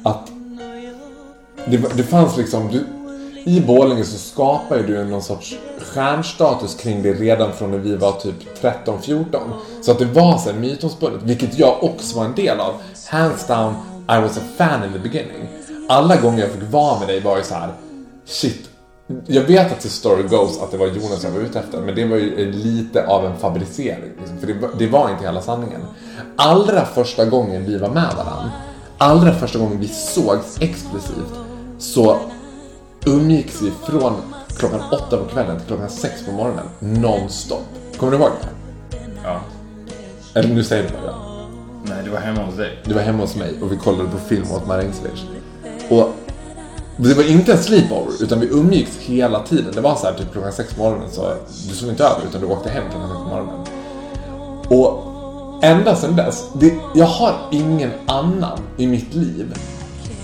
Att 0.04 0.32
det, 1.66 1.78
det 1.98 2.04
fanns 2.04 2.38
liksom, 2.38 2.70
du, 2.72 2.86
i 3.52 3.62
Borlänge 3.62 4.04
så 4.04 4.18
skapade 4.18 4.84
du 4.84 5.06
någon 5.06 5.22
sorts 5.22 5.56
stjärnstatus 5.80 6.76
kring 6.76 7.04
det 7.04 7.14
redan 7.14 7.54
från 7.54 7.72
när 7.72 7.78
vi 7.78 7.96
var 7.96 8.12
typ 8.12 8.36
13-14. 8.62 9.26
Så 9.82 9.92
att 9.92 10.00
det 10.00 10.06
var 10.06 10.38
så 10.38 10.52
här 10.52 10.60
mytomspunnet, 10.60 11.24
vilket 11.24 11.60
jag 11.60 11.84
också 11.84 12.18
var 12.18 12.26
en 12.26 12.36
del 12.36 12.60
av. 12.60 12.74
Hands 13.08 13.48
down, 13.48 13.74
I 14.10 14.22
was 14.22 14.38
a 14.38 14.42
fan 14.58 14.84
in 14.84 14.94
the 14.94 15.00
beginning. 15.00 15.48
Alla 15.90 16.16
gånger 16.16 16.40
jag 16.40 16.52
fick 16.52 16.72
vara 16.72 17.00
med 17.00 17.08
dig 17.08 17.20
var 17.20 17.38
ju 17.38 17.44
så 17.44 17.54
här, 17.54 17.74
shit. 18.26 18.70
Jag 19.26 19.44
vet 19.44 19.72
att 19.72 19.82
the 19.82 19.90
story 19.90 20.24
goes 20.24 20.62
att 20.62 20.72
det 20.72 20.78
var 20.78 20.88
Jonas 20.88 21.24
jag 21.24 21.32
var 21.32 21.40
ute 21.40 21.60
efter, 21.60 21.82
men 21.82 21.96
det 21.96 22.06
var 22.06 22.18
ju 22.18 22.52
lite 22.52 23.08
av 23.08 23.26
en 23.26 23.38
fabricering. 23.38 24.12
Liksom, 24.20 24.38
för 24.38 24.48
det 24.48 24.54
var, 24.54 24.70
det 24.78 24.88
var 24.88 25.12
inte 25.12 25.24
hela 25.24 25.42
sanningen. 25.42 25.82
Allra 26.36 26.86
första 26.86 27.26
gången 27.26 27.66
vi 27.66 27.78
var 27.78 27.90
med 27.90 28.14
varandra, 28.18 28.52
allra 28.98 29.34
första 29.34 29.60
gången 29.60 29.80
vi 29.80 29.88
sågs 29.88 30.62
explicit, 30.62 31.16
så 31.78 32.20
umgicks 33.06 33.62
vi 33.62 33.72
från 33.86 34.14
klockan 34.58 34.82
åtta 34.92 35.18
på 35.18 35.26
kvällen 35.26 35.58
till 35.58 35.68
klockan 35.68 35.90
sex 35.90 36.26
på 36.26 36.32
morgonen, 36.32 36.66
nonstop. 36.80 37.66
Kommer 37.98 38.12
du 38.12 38.18
ihåg 38.18 38.32
det? 38.42 38.50
Ja. 39.24 39.42
Eller 40.34 40.50
nu 40.50 40.64
säger 40.64 40.84
du 40.84 40.90
bara. 40.90 41.16
Nej, 41.84 42.04
det 42.04 42.10
var 42.10 42.20
hemma 42.20 42.46
hos 42.46 42.56
dig. 42.56 42.80
Du 42.84 42.94
var 42.94 43.02
hemma 43.02 43.24
hos 43.24 43.36
mig 43.36 43.62
och 43.62 43.72
vi 43.72 43.78
kollade 43.78 44.10
på 44.10 44.18
film 44.18 44.52
åt 44.52 44.68
Marängsvers. 44.68 45.26
Och 45.90 46.10
det 47.02 47.14
var 47.14 47.24
inte 47.24 47.52
en 47.52 47.64
sleepover, 47.64 48.24
utan 48.24 48.40
vi 48.40 48.48
umgicks 48.48 48.98
hela 48.98 49.40
tiden. 49.40 49.72
Det 49.74 49.82
var 49.82 49.96
så 49.96 50.06
här 50.06 50.14
typ 50.14 50.32
klockan 50.32 50.52
sex 50.52 50.74
på 50.74 50.84
morgonen 50.84 51.12
så 51.12 51.34
du 51.70 51.76
sov 51.76 51.90
inte 51.90 52.04
över 52.04 52.22
utan 52.30 52.42
du 52.42 52.48
åkte 52.48 52.70
hem 52.70 52.84
klockan 52.92 53.10
sex 53.10 53.20
på 53.20 53.30
morgonen. 53.30 53.66
Och 54.70 55.64
ända 55.64 55.96
sedan 55.96 56.16
dess, 56.16 56.46
det, 56.54 56.74
jag 56.96 57.06
har 57.06 57.36
ingen 57.52 57.92
annan 58.06 58.60
i 58.78 58.88
mitt 58.88 59.14
liv 59.14 59.54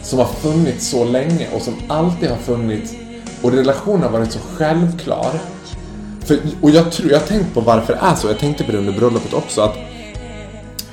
som 0.04 0.20
har 0.20 0.26
funnits 0.26 0.90
så 0.90 1.04
länge 1.04 1.48
och 1.56 1.62
som 1.62 1.74
alltid 1.88 2.30
har 2.30 2.38
funnits 2.38 2.94
och 3.42 3.52
relationen 3.52 4.02
har 4.02 4.10
varit 4.10 4.32
så 4.32 4.40
självklar. 4.40 5.40
För, 6.26 6.40
och 6.62 6.70
jag 6.70 6.92
tror, 6.92 7.12
jag 7.12 7.20
har 7.20 7.28
tänkt 7.28 7.54
på 7.54 7.62
varför 7.62 7.94
det 7.94 8.00
är 8.00 8.16
så, 8.16 8.28
jag 8.28 8.40
tänkte 8.40 8.64
på 8.64 8.72
det 8.72 8.78
under 8.78 8.94
bröllopet 8.94 9.34
också, 9.34 9.62
att 9.62 9.76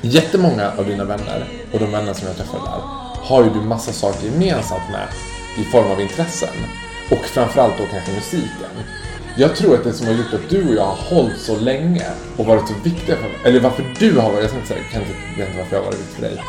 jättemånga 0.01 0.73
av 0.79 0.87
dina 0.87 1.05
vänner 1.05 1.49
och 1.73 1.79
de 1.79 1.87
vänner 1.93 2.13
som 2.13 2.27
jag 2.27 2.37
träffade 2.37 2.65
där 2.65 2.81
har 3.23 3.45
ju 3.45 3.51
du 3.51 3.61
massa 3.61 3.93
saker 3.93 4.27
gemensamt 4.27 4.91
med 4.93 5.32
i 5.59 5.65
form 5.65 5.91
av 5.91 6.01
intressen. 6.01 6.57
Och 7.11 7.25
framförallt 7.25 7.79
då 7.79 7.85
kanske 7.91 8.13
musiken. 8.13 8.73
Jag 9.37 9.57
tror 9.57 9.75
att 9.75 9.85
det 9.85 9.93
som 9.93 10.07
har 10.07 10.15
gjort 10.15 10.35
att 10.35 10.51
du 10.51 10.69
och 10.69 10.75
jag 10.75 10.85
har 10.85 11.17
hållit 11.17 11.41
så 11.41 11.57
länge 11.57 12.07
och 12.37 12.47
varit 12.47 12.69
så 12.69 12.75
viktiga 12.85 13.17
för 13.17 13.23
mig, 13.23 13.39
eller 13.45 13.61
varför 13.61 13.85
du 13.99 14.19
har 14.19 14.31
varit, 14.31 14.41
jag 14.41 14.51
ska 14.51 14.59
inte 14.59 14.69
säga, 14.69 14.83
kan 14.93 15.03
inte 15.03 15.15
veta 15.39 15.59
varför 15.59 15.77
jag 15.77 15.83
har 15.83 15.87
varit 15.87 16.01
viktig 16.01 16.15
för 16.15 16.23
dig, 16.23 16.43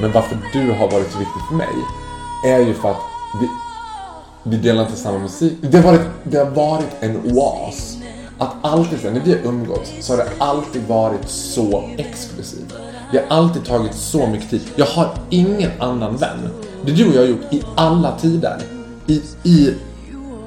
men 0.00 0.12
varför 0.12 0.38
du 0.52 0.70
har 0.70 0.90
varit 0.90 1.12
så 1.12 1.18
viktig 1.18 1.42
för 1.48 1.54
mig 1.54 1.74
är 2.46 2.58
ju 2.58 2.74
för 2.74 2.90
att 2.90 3.00
vi, 3.40 3.48
vi 4.42 4.56
delar 4.56 4.82
inte 4.82 4.96
samma 4.96 5.18
musik. 5.18 5.52
Det 5.60 5.76
har 5.78 5.92
varit, 5.92 6.06
det 6.24 6.38
har 6.38 6.50
varit 6.50 6.90
en 7.00 7.32
oas. 7.32 7.96
Att 8.38 8.54
alltid, 8.62 9.00
så 9.00 9.10
när 9.10 9.20
vi 9.20 9.32
har 9.32 9.40
umgåtts, 9.44 9.92
så 10.00 10.12
har 10.12 10.18
det 10.24 10.30
alltid 10.38 10.82
varit 10.88 11.28
så 11.28 11.90
exklusivt. 11.96 12.74
Vi 13.12 13.18
har 13.18 13.26
alltid 13.28 13.64
tagit 13.64 13.94
så 13.94 14.26
mycket 14.26 14.50
tid. 14.50 14.62
Jag 14.76 14.86
har 14.86 15.18
ingen 15.30 15.70
annan 15.78 16.16
vän. 16.16 16.50
Det 16.86 16.92
du 16.92 17.08
och 17.08 17.14
jag 17.14 17.20
har 17.20 17.26
gjort 17.28 17.52
i 17.52 17.62
alla 17.74 18.18
tider. 18.18 18.58
I, 19.06 19.22
i 19.42 19.74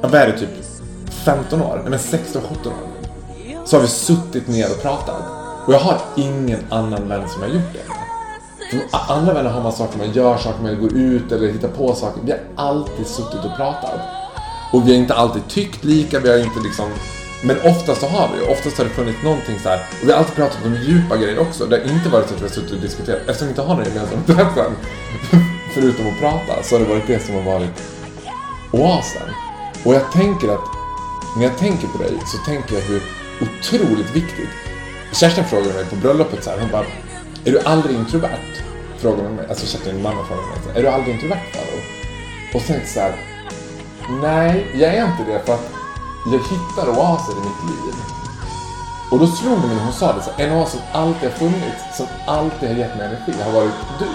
vad 0.01 0.15
är 0.15 0.27
det, 0.27 0.39
typ 0.39 0.49
15 1.25 1.61
år? 1.61 1.79
Nej 1.81 1.89
men 1.89 1.99
16, 1.99 2.41
17 2.41 2.71
år. 2.71 2.77
Så 3.65 3.75
har 3.75 3.81
vi 3.81 3.87
suttit 3.87 4.47
ner 4.47 4.71
och 4.71 4.81
pratat. 4.81 5.23
Och 5.65 5.73
jag 5.73 5.79
har 5.79 5.97
ingen 6.15 6.59
annan 6.69 7.09
vän 7.09 7.29
som 7.29 7.41
har 7.41 7.49
gjort 7.49 7.73
det. 7.73 7.97
För 8.71 9.13
andra 9.13 9.33
vänner 9.33 9.49
har 9.49 9.63
man 9.63 9.71
saker 9.71 9.97
man 9.97 10.11
gör, 10.11 10.37
saker 10.37 10.63
man 10.63 10.81
går 10.81 10.93
ut 10.93 11.31
eller 11.31 11.47
hittar 11.51 11.67
på 11.67 11.93
saker. 11.95 12.21
Vi 12.25 12.31
har 12.31 12.39
alltid 12.55 13.07
suttit 13.07 13.45
och 13.45 13.55
pratat. 13.55 13.99
Och 14.73 14.87
vi 14.87 14.91
har 14.91 14.99
inte 14.99 15.13
alltid 15.13 15.47
tyckt 15.47 15.83
lika, 15.83 16.19
vi 16.19 16.29
har 16.29 16.37
inte 16.37 16.59
liksom... 16.59 16.91
Men 17.43 17.57
oftast 17.57 18.01
så 18.01 18.07
har 18.07 18.29
vi 18.35 18.53
Oftast 18.53 18.77
har 18.77 18.85
det 18.85 18.91
funnits 18.91 19.23
någonting 19.23 19.59
så 19.63 19.69
här. 19.69 19.79
Och 20.01 20.07
vi 20.07 20.11
har 20.11 20.19
alltid 20.19 20.35
pratat 20.35 20.65
om 20.65 20.73
djupa 20.73 21.17
grejer 21.17 21.39
också. 21.39 21.65
Det 21.65 21.77
har 21.77 21.93
inte 21.93 22.09
varit 22.09 22.27
så 22.27 22.33
att 22.33 22.41
vi 22.41 22.45
har 22.45 22.53
suttit 22.53 22.71
och 22.71 22.81
diskuterat. 22.81 23.19
Eftersom 23.19 23.47
vi 23.47 23.51
inte 23.51 23.61
har 23.61 23.75
någon 23.75 23.85
gemensam 23.85 24.17
intressen. 24.17 24.73
Förutom 25.73 26.07
att 26.07 26.19
prata. 26.19 26.63
Så 26.63 26.75
har 26.75 26.79
det 26.79 26.89
varit 26.89 27.07
det 27.07 27.19
som 27.19 27.35
har 27.35 27.41
varit 27.41 27.83
oasen. 28.71 29.29
Och 29.85 29.93
jag 29.93 30.11
tänker 30.11 30.49
att 30.49 30.65
när 31.37 31.43
jag 31.43 31.57
tänker 31.57 31.87
på 31.87 31.97
dig 31.97 32.13
så 32.25 32.37
tänker 32.37 32.75
jag 32.75 32.81
hur 32.81 33.01
otroligt 33.41 34.15
viktigt. 34.15 34.49
Kerstin 35.13 35.45
frågade 35.45 35.73
mig 35.73 35.85
på 35.85 35.95
bröllopet 35.95 36.43
så 36.43 36.49
här, 36.49 36.59
hon 36.59 36.71
bara, 36.71 36.85
är 37.45 37.51
du 37.51 37.59
aldrig 37.59 37.97
introvert? 37.97 38.63
Frågade 38.97 39.23
hon 39.23 39.35
mig, 39.35 39.45
alltså 39.49 39.65
Kerstin, 39.65 40.01
mamma 40.01 40.25
frågade 40.25 40.47
mig, 40.47 40.77
är 40.77 40.81
du 40.81 40.87
aldrig 40.87 41.15
introvert 41.15 41.43
Faro? 41.53 41.79
Och 42.53 42.61
sen 42.61 42.75
tänkte 42.75 42.81
jag 42.81 42.89
så 42.89 42.99
här, 42.99 43.15
nej, 44.21 44.67
jag 44.73 44.93
är 44.93 45.05
inte 45.05 45.31
det 45.31 45.45
för 45.45 45.53
att 45.53 45.71
jag 46.25 46.39
hittar 46.39 46.89
oaser 46.89 47.33
i 47.33 47.41
mitt 47.47 47.63
liv. 47.71 47.93
Och 49.11 49.19
då 49.19 49.27
slog 49.27 49.61
det 49.61 49.67
mig 49.67 49.75
när 49.75 49.83
hon 49.83 49.93
sa 49.93 50.13
det, 50.13 50.21
så 50.21 50.31
här, 50.31 50.47
en 50.47 50.53
oas 50.53 50.71
som 50.71 50.79
alltid 50.93 51.29
har 51.29 51.37
funnits, 51.37 51.97
som 51.97 52.07
alltid 52.25 52.69
har 52.69 52.75
gett 52.75 52.97
mig 52.97 53.07
energi, 53.07 53.43
har 53.43 53.51
varit 53.51 53.73
du. 53.99 54.05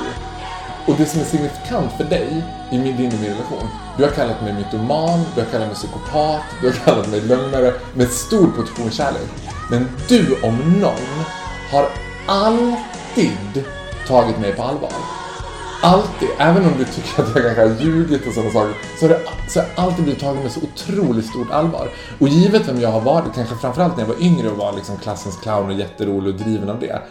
Och 0.87 0.95
det 0.99 1.07
som 1.07 1.21
är 1.21 1.25
signifikant 1.25 1.93
för 1.93 2.05
dig 2.05 2.45
i 2.71 2.79
min, 2.79 2.97
din 2.97 3.07
och 3.07 3.21
min 3.21 3.31
relation, 3.31 3.69
du 3.97 4.05
har 4.05 4.11
kallat 4.11 4.43
mig 4.43 4.53
mytoman, 4.53 5.25
du 5.35 5.41
har 5.41 5.49
kallat 5.49 5.67
mig 5.67 5.77
psykopat, 5.77 6.41
du 6.61 6.67
har 6.67 6.75
kallat 6.85 7.11
mig 7.11 7.21
lögnare 7.21 7.75
med 7.95 8.09
stor 8.09 8.47
portion 8.47 8.91
kärlek. 8.91 9.29
Men 9.71 9.89
du 10.09 10.41
om 10.43 10.81
någon 10.81 11.25
har 11.71 11.89
alltid 12.27 13.65
tagit 14.09 14.39
mig 14.39 14.53
på 14.53 14.63
allvar. 14.63 14.93
Alltid, 15.83 16.29
även 16.39 16.65
om 16.65 16.73
du 16.79 16.85
tycker 16.85 17.23
att 17.23 17.35
jag 17.35 17.45
kanske 17.45 17.63
har 17.63 17.81
ljugit 17.81 18.27
och 18.27 18.33
sådana 18.33 18.51
saker, 18.51 18.75
så 19.01 19.05
har, 19.05 19.09
det, 19.09 19.21
så 19.49 19.61
har 19.61 19.67
jag 19.67 19.85
alltid 19.85 20.05
blivit 20.05 20.21
tagen 20.21 20.43
med 20.43 20.53
så 20.53 20.61
otroligt 20.61 21.27
stort 21.27 21.51
allvar. 21.51 21.89
Och 22.19 22.29
givet 22.29 22.69
vem 22.69 22.81
jag 22.81 22.89
har 22.89 23.01
varit, 23.01 23.35
kanske 23.35 23.55
framförallt 23.57 23.97
när 23.97 24.05
jag 24.05 24.09
var 24.09 24.23
yngre 24.23 24.51
och 24.51 24.57
var 24.57 24.73
liksom 24.73 24.97
klassens 24.97 25.37
clown 25.37 25.67
och 25.67 25.73
jätterolig 25.73 26.35
och 26.35 26.41
driven 26.41 26.71
av 26.71 26.81
det, 26.81 27.03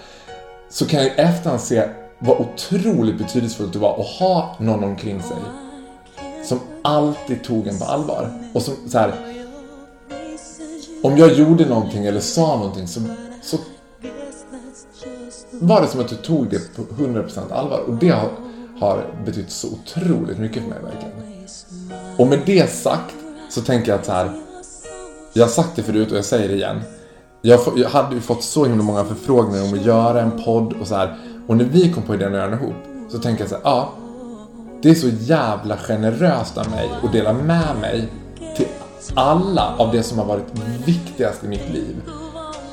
så 0.70 0.86
kan 0.86 1.00
jag 1.00 1.08
i 1.08 1.14
efterhand 1.16 1.62
se 1.62 1.84
vad 2.24 2.40
otroligt 2.40 3.18
betydelsefullt 3.18 3.74
det 3.74 3.80
var 3.80 4.00
att 4.00 4.08
ha 4.08 4.56
någon 4.60 4.84
omkring 4.84 5.22
sig 5.22 5.38
som 6.44 6.60
alltid 6.82 7.44
tog 7.44 7.68
en 7.68 7.80
på 7.80 7.86
allvar. 7.86 8.30
Och 8.54 8.62
som 8.62 8.74
så 8.88 8.98
här, 8.98 9.14
om 11.04 11.18
jag 11.18 11.34
gjorde 11.34 11.66
någonting 11.66 12.06
eller 12.06 12.20
sa 12.20 12.58
någonting 12.58 12.88
så, 12.88 13.02
så 13.42 13.58
var 15.52 15.82
det 15.82 15.88
som 15.88 16.00
att 16.00 16.08
du 16.08 16.16
tog 16.16 16.50
det 16.50 16.76
på 16.76 16.82
100% 16.82 17.54
allvar. 17.54 17.80
Och 17.88 17.94
det 17.94 18.10
har, 18.10 18.30
har 18.80 19.06
betytt 19.26 19.52
så 19.52 19.68
otroligt 19.68 20.38
mycket 20.38 20.64
för 20.64 20.70
mig 20.70 20.80
verkligen. 20.84 21.48
Och 22.18 22.28
med 22.28 22.40
det 22.46 22.72
sagt 22.72 23.16
så 23.50 23.62
tänker 23.62 23.92
jag 23.92 24.00
att 24.00 24.06
så 24.06 24.12
här, 24.12 24.32
jag 25.34 25.44
har 25.44 25.50
sagt 25.50 25.76
det 25.76 25.84
förut 25.84 26.12
och 26.12 26.18
jag 26.18 26.26
säger 26.26 26.48
det 26.48 26.56
igen. 26.56 26.82
Jag, 27.42 27.60
jag 27.76 27.90
hade 27.90 28.16
ju 28.16 28.22
fått 28.22 28.44
så 28.44 28.66
himla 28.66 28.84
många 28.84 29.06
förfrågningar 29.06 29.64
om 29.64 29.74
att 29.74 29.86
göra 29.86 30.22
en 30.22 30.44
podd 30.44 30.74
och 30.74 30.88
så 30.88 30.96
här. 30.96 31.18
Och 31.52 31.58
när 31.58 31.66
vi 31.66 31.92
kom 31.92 32.04
på 32.04 32.14
idén 32.14 32.28
att 32.28 32.34
göra 32.34 32.50
den 32.50 32.60
ihop 32.60 32.76
så 33.10 33.20
tänkte 33.20 33.44
jag 33.44 33.50
så 33.50 33.56
här, 33.56 33.64
ja. 33.64 33.94
Det 34.82 34.90
är 34.90 34.96
så 34.96 35.08
jävla 35.08 35.78
generöst 35.78 36.58
av 36.58 36.70
mig 36.70 36.90
att 37.04 37.12
dela 37.12 37.34
med 37.34 37.76
mig 37.82 38.08
till 38.58 38.68
alla 39.16 39.76
av 39.78 39.92
det 39.92 40.04
som 40.04 40.20
har 40.20 40.26
varit 40.26 40.46
viktigast 40.86 41.44
i 41.44 41.48
mitt 41.48 41.70
liv. 41.70 41.96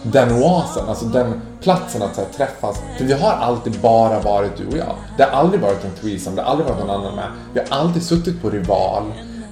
Den 0.02 0.42
oasen, 0.42 0.88
alltså 0.88 1.04
den 1.04 1.40
platsen 1.62 2.02
att 2.02 2.14
så 2.14 2.20
här, 2.20 2.28
träffas. 2.28 2.76
För 2.98 3.04
vi 3.04 3.12
har 3.12 3.32
alltid 3.32 3.80
bara 3.80 4.20
varit 4.20 4.56
du 4.56 4.66
och 4.66 4.76
jag. 4.76 4.94
Det 5.16 5.22
har 5.22 5.30
aldrig 5.30 5.60
varit 5.60 5.84
en 5.84 5.92
threesome, 6.00 6.36
det 6.36 6.42
har 6.42 6.50
aldrig 6.50 6.68
varit 6.68 6.80
någon 6.80 7.00
annan 7.00 7.14
med. 7.14 7.28
Vi 7.54 7.60
har 7.60 7.78
alltid 7.78 8.02
suttit 8.02 8.42
på 8.42 8.50
Rival 8.50 9.02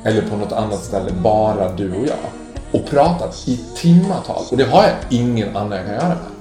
eller 0.05 0.22
på 0.22 0.37
något 0.37 0.53
annat 0.53 0.85
ställe, 0.85 1.11
bara 1.22 1.72
du 1.72 1.95
och 1.95 2.07
jag. 2.07 2.81
Och 2.81 2.91
pratat 2.91 3.49
i 3.49 3.61
timmatal. 3.77 4.45
Och 4.51 4.57
det 4.57 4.64
har 4.64 4.83
jag 4.83 4.95
ingen 5.11 5.57
annan 5.57 5.79
jag 5.79 5.87
kan 5.87 5.95
göra 5.95 6.09
med. 6.09 6.36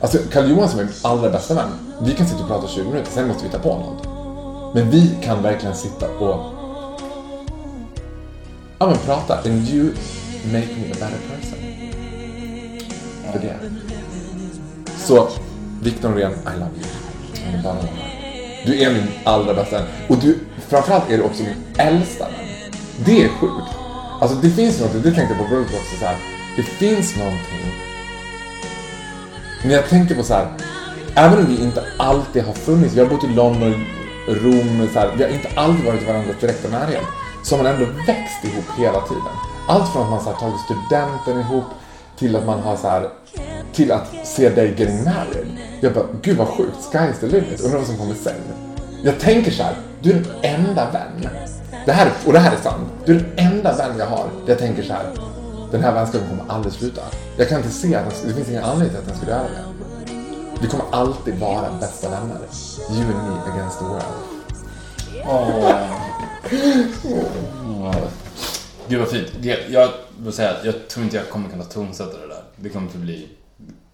Alltså 0.00 0.18
Karl 0.32 0.68
som 0.68 0.80
är 0.80 0.84
min 0.84 0.92
allra 1.02 1.30
bästa 1.30 1.54
vän. 1.54 1.68
Vi 2.02 2.14
kan 2.14 2.26
sitta 2.26 2.42
och 2.42 2.48
prata 2.48 2.68
20 2.68 2.84
minuter, 2.84 3.10
sen 3.10 3.28
måste 3.28 3.44
vi 3.44 3.50
ta 3.50 3.58
på 3.58 3.68
något. 3.68 4.08
Men 4.74 4.90
vi 4.90 5.18
kan 5.22 5.42
verkligen 5.42 5.74
sitta 5.74 6.08
och 6.08 6.40
ja, 8.78 8.86
men 8.86 8.98
prata. 8.98 9.34
And 9.34 9.68
you 9.68 9.84
make 10.44 10.68
me 10.76 10.92
a 10.92 10.96
better 11.00 11.18
person. 11.30 11.58
För 13.32 13.38
det. 13.38 13.56
Så, 14.98 15.28
Victor 15.82 16.08
Norén, 16.08 16.32
I 16.32 16.58
love 16.58 16.70
you. 16.76 17.62
Bara. 17.64 17.76
Du 18.66 18.82
är 18.82 18.92
min 18.92 19.08
allra 19.24 19.54
bästa 19.54 19.78
vän. 19.78 19.86
Och 20.08 20.16
du, 20.18 20.38
framförallt 20.68 21.10
är 21.10 21.18
du 21.18 21.22
också 21.22 21.42
min 21.42 21.86
äldsta 21.86 22.24
vän. 22.24 22.72
Det 23.04 23.22
är 23.22 23.28
sjukt. 23.28 23.76
Alltså 24.20 24.36
det 24.36 24.50
finns 24.50 24.80
något, 24.80 24.92
det 24.92 25.02
tänkte 25.02 25.34
jag 25.34 25.38
på 25.38 25.48
bröllopet 25.48 25.74
också 25.74 25.96
så 25.98 26.04
här. 26.04 26.16
Det 26.56 26.62
finns 26.62 27.16
någonting 27.16 27.77
men 29.62 29.70
jag 29.70 29.88
tänker 29.88 30.14
på 30.14 30.22
så 30.22 30.34
här, 30.34 30.48
även 31.14 31.38
om 31.38 31.46
vi 31.46 31.62
inte 31.62 31.84
alltid 31.98 32.42
har 32.42 32.52
funnits, 32.52 32.94
vi 32.94 33.00
har 33.00 33.06
bott 33.06 33.24
i 33.24 33.26
London, 33.26 33.84
Rom, 34.28 34.88
så 34.92 34.98
här, 34.98 35.10
vi 35.16 35.22
har 35.22 35.30
inte 35.30 35.48
alltid 35.54 35.84
varit 35.84 36.02
i 36.02 36.04
varandras 36.04 36.36
direkta 36.40 36.68
närhet, 36.68 37.02
så 37.44 37.56
har 37.56 37.62
man 37.62 37.72
ändå 37.72 37.86
växt 38.06 38.44
ihop 38.44 38.64
hela 38.78 39.00
tiden. 39.00 39.34
Allt 39.68 39.92
från 39.92 40.02
att 40.02 40.10
man 40.10 40.20
så 40.24 40.30
här, 40.30 40.36
tagit 40.36 40.60
studenten 40.60 41.40
ihop 41.40 41.64
till 42.18 42.36
att 42.36 42.46
man 42.46 42.60
har 42.60 42.76
så 42.76 42.88
här, 42.88 43.08
till 43.72 43.92
att 43.92 44.14
se 44.24 44.48
dig 44.48 44.68
getting 44.68 45.04
married. 45.04 45.46
Jag 45.80 45.92
bara, 45.92 46.04
gud 46.22 46.36
vad 46.36 46.48
sjukt, 46.48 46.76
sky 46.92 47.10
is 47.12 47.18
the 47.20 47.26
limit, 47.26 47.60
undrar 47.60 47.78
vad 47.78 47.86
som 47.86 47.96
kommer 47.96 48.14
sen. 48.14 48.34
Jag 49.02 49.18
tänker 49.20 49.50
så 49.50 49.62
här, 49.62 49.74
du 50.02 50.10
är 50.10 50.14
den 50.14 50.26
enda 50.42 50.90
vän. 50.90 51.28
Det 51.86 51.92
här, 51.92 52.12
och 52.26 52.32
det 52.32 52.38
här 52.38 52.52
är 52.52 52.60
sant. 52.60 52.90
Du 53.04 53.16
är 53.16 53.18
den 53.18 53.46
enda 53.52 53.76
vän 53.76 53.98
jag 53.98 54.06
har 54.06 54.24
där 54.46 54.52
jag 54.52 54.58
tänker 54.58 54.82
så 54.82 54.92
här, 54.92 55.06
den 55.70 55.82
här 55.82 55.92
vänskapen 55.94 56.28
kommer 56.28 56.52
aldrig 56.52 56.72
sluta. 56.72 57.00
Jag 57.36 57.48
kan 57.48 57.58
inte 57.58 57.70
se 57.70 57.94
att 57.94 58.04
den, 58.04 58.28
det 58.28 58.34
finns 58.34 58.48
ingen 58.48 58.64
anledning 58.64 58.90
till 58.90 58.98
att 58.98 59.06
den 59.06 59.16
skulle 59.16 59.30
göra 59.32 59.42
det. 59.42 59.64
Vi 60.60 60.68
kommer 60.68 60.84
alltid 60.92 61.38
vara 61.38 61.70
bästa 61.80 62.08
vänner. 62.08 62.36
You 62.90 63.02
and 63.02 63.28
me 63.46 63.52
against 63.52 63.78
the 63.78 63.84
world. 63.84 64.04
Gud 68.88 69.00
vad 69.00 69.08
fint. 69.08 69.28
Jag, 69.42 69.58
jag 69.70 69.88
vill 70.18 70.32
säga 70.32 70.50
att 70.50 70.64
jag 70.64 70.88
tror 70.88 71.04
inte 71.04 71.16
jag 71.16 71.28
kommer 71.30 71.48
kunna 71.48 71.64
tonsätta 71.64 72.18
det 72.18 72.26
där. 72.28 72.42
Det 72.56 72.68
kommer 72.68 72.86
att 72.88 72.94
bli... 72.94 73.28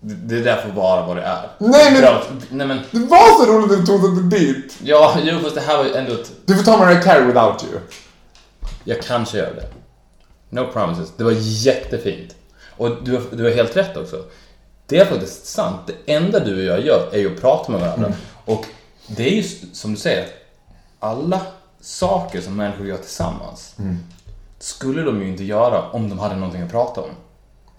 Det, 0.00 0.14
det 0.14 0.40
där 0.42 0.56
får 0.62 0.68
vara 0.72 1.06
vad 1.06 1.16
det 1.16 1.22
är. 1.22 1.50
Nej, 1.58 1.92
men- 1.92 2.00
Bra. 2.02 2.22
Nej 2.50 2.66
men... 2.66 2.78
Det 2.90 2.98
var 2.98 3.44
så 3.44 3.52
roligt 3.52 3.78
att 3.80 3.86
du 3.86 4.20
det 4.22 4.36
dit! 4.36 4.76
Ja, 4.82 5.16
jo 5.22 5.38
fast 5.42 5.54
det 5.54 5.60
här 5.60 5.76
var 5.76 5.84
ju 5.84 5.94
ändå 5.94 6.12
ett... 6.12 6.32
Du 6.46 6.56
får 6.56 6.64
ta 6.64 6.76
Mariah 6.76 7.02
Carey 7.02 7.24
without 7.26 7.64
you. 7.70 7.80
Jag 8.84 9.02
kanske 9.02 9.38
gör 9.38 9.54
det. 9.54 9.66
No 10.55 10.66
promises. 10.72 11.12
Det 11.16 11.24
var 11.24 11.34
jättefint. 11.38 12.34
Och 12.76 13.05
du 13.05 13.20
du 13.32 13.44
har 13.44 13.50
helt 13.50 13.76
rätt 13.76 13.96
också. 13.96 14.24
Det 14.86 14.98
är 14.98 15.05
faktiskt 15.05 15.46
sant. 15.46 15.80
Det 15.86 16.12
enda 16.14 16.40
du 16.40 16.57
och 16.57 16.64
jag 16.64 16.86
gör 16.86 17.09
är 17.12 17.18
ju 17.18 17.34
att 17.34 17.40
prata 17.40 17.72
med 17.72 17.80
varandra. 17.80 18.12
Och 18.44 18.64
det 19.07 19.22
är 19.28 19.30
ju 19.32 19.42
som 19.72 19.90
du 19.94 20.00
säger, 20.00 20.26
alla 21.00 21.40
saker 21.80 22.40
som 22.40 22.57
människor 22.57 22.86
gör 22.86 22.96
tillsammans 22.96 23.74
Mm. 23.78 23.98
skulle 24.59 25.02
de 25.02 25.22
ju 25.22 25.28
inte 25.28 25.44
göra 25.44 25.90
om 25.90 26.09
de 26.09 26.18
hade 26.18 26.34
någonting 26.36 26.62
att 26.62 26.70
prata 26.70 27.00
om. 27.00 27.11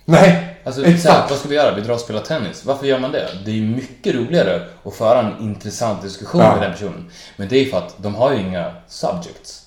Nej, 0.05 0.51
Alltså, 0.63 0.81
så 0.81 0.87
här, 0.87 0.95
exakt. 0.95 1.29
vad 1.29 1.39
ska 1.39 1.49
vi 1.49 1.55
göra? 1.55 1.75
Vi 1.75 1.81
drar 1.81 1.93
och 1.93 1.99
spelar 1.99 2.21
tennis. 2.21 2.65
Varför 2.65 2.85
gör 2.87 2.99
man 2.99 3.11
det? 3.11 3.27
Det 3.45 3.51
är 3.51 3.55
ju 3.55 3.67
mycket 3.75 4.15
roligare 4.15 4.67
att 4.83 4.93
föra 4.95 5.19
en 5.19 5.41
intressant 5.41 6.01
diskussion 6.01 6.41
Ja. 6.41 6.53
med 6.55 6.61
den 6.61 6.71
personen. 6.71 7.11
Men 7.37 7.47
det 7.47 7.57
är 7.57 7.65
för 7.65 7.77
att 7.77 7.95
de 7.97 8.15
har 8.15 8.33
ju 8.33 8.39
inga 8.39 8.73
subjects. 8.87 9.65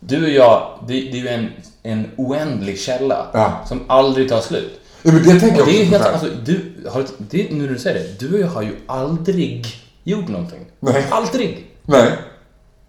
Du 0.00 0.22
och 0.24 0.30
jag, 0.30 0.78
det, 0.86 0.92
det 0.92 1.10
är 1.10 1.22
ju 1.22 1.28
en, 1.28 1.50
en 1.86 2.10
oändlig 2.16 2.78
källa 2.80 3.26
Ja. 3.32 3.64
som 3.68 3.80
aldrig 3.86 4.28
tar 4.28 4.40
slut. 4.40 4.80
Ja, 5.02 5.12
men 5.12 5.22
det 5.22 5.40
tänker 5.40 5.60
Och 5.60 5.66
det 5.66 5.80
är 5.82 5.84
helt, 5.84 6.04
alltså, 6.04 6.28
du, 6.44 6.74
har, 6.92 7.06
det, 7.18 7.50
nu 7.50 7.62
när 7.62 7.68
du 7.72 7.78
säger 7.78 7.98
det, 8.00 8.18
du 8.26 8.34
och 8.34 8.40
jag 8.40 8.48
har 8.48 8.62
ju 8.62 8.76
aldrig 8.86 9.66
gjort 10.04 10.28
någonting. 10.28 10.66
Nej. 10.80 11.06
Aldrig! 11.10 11.70
Nej, 11.82 12.12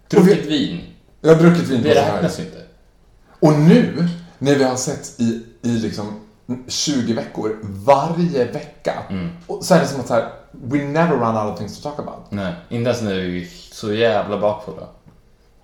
Druckit 0.08 0.44
vin. 0.46 0.80
jag 1.20 1.34
har 1.34 1.42
druckit 1.42 1.68
vin 1.68 1.82
Det 1.82 1.94
räknas 1.94 2.38
ju 2.40 2.42
inte. 2.44 2.58
Och 3.40 3.52
nu, 3.52 4.08
när 4.38 4.54
vi 4.54 4.64
har 4.64 4.76
sett 4.76 5.20
i, 5.20 5.42
i 5.62 5.68
liksom 5.68 6.20
20 6.68 7.12
veckor, 7.12 7.56
varje 7.62 8.44
vecka, 8.44 8.92
Mm. 9.10 9.28
och 9.46 9.64
så 9.64 9.74
är 9.74 9.80
det 9.80 9.86
som 9.86 10.00
att 10.00 10.06
så 10.08 10.14
här, 10.14 10.28
we 10.52 10.78
never 10.78 11.16
run 11.16 11.36
out 11.36 11.52
of 11.52 11.58
things 11.58 11.80
to 11.82 11.90
talk 11.90 11.98
about. 12.08 12.30
Nej, 12.30 12.52
inte 12.68 12.90
ens 12.90 13.02
när 13.02 13.14
vi 13.14 13.42
är 13.42 13.48
så 13.74 13.92
jävla 13.92 14.38
bakfulla. 14.38 14.86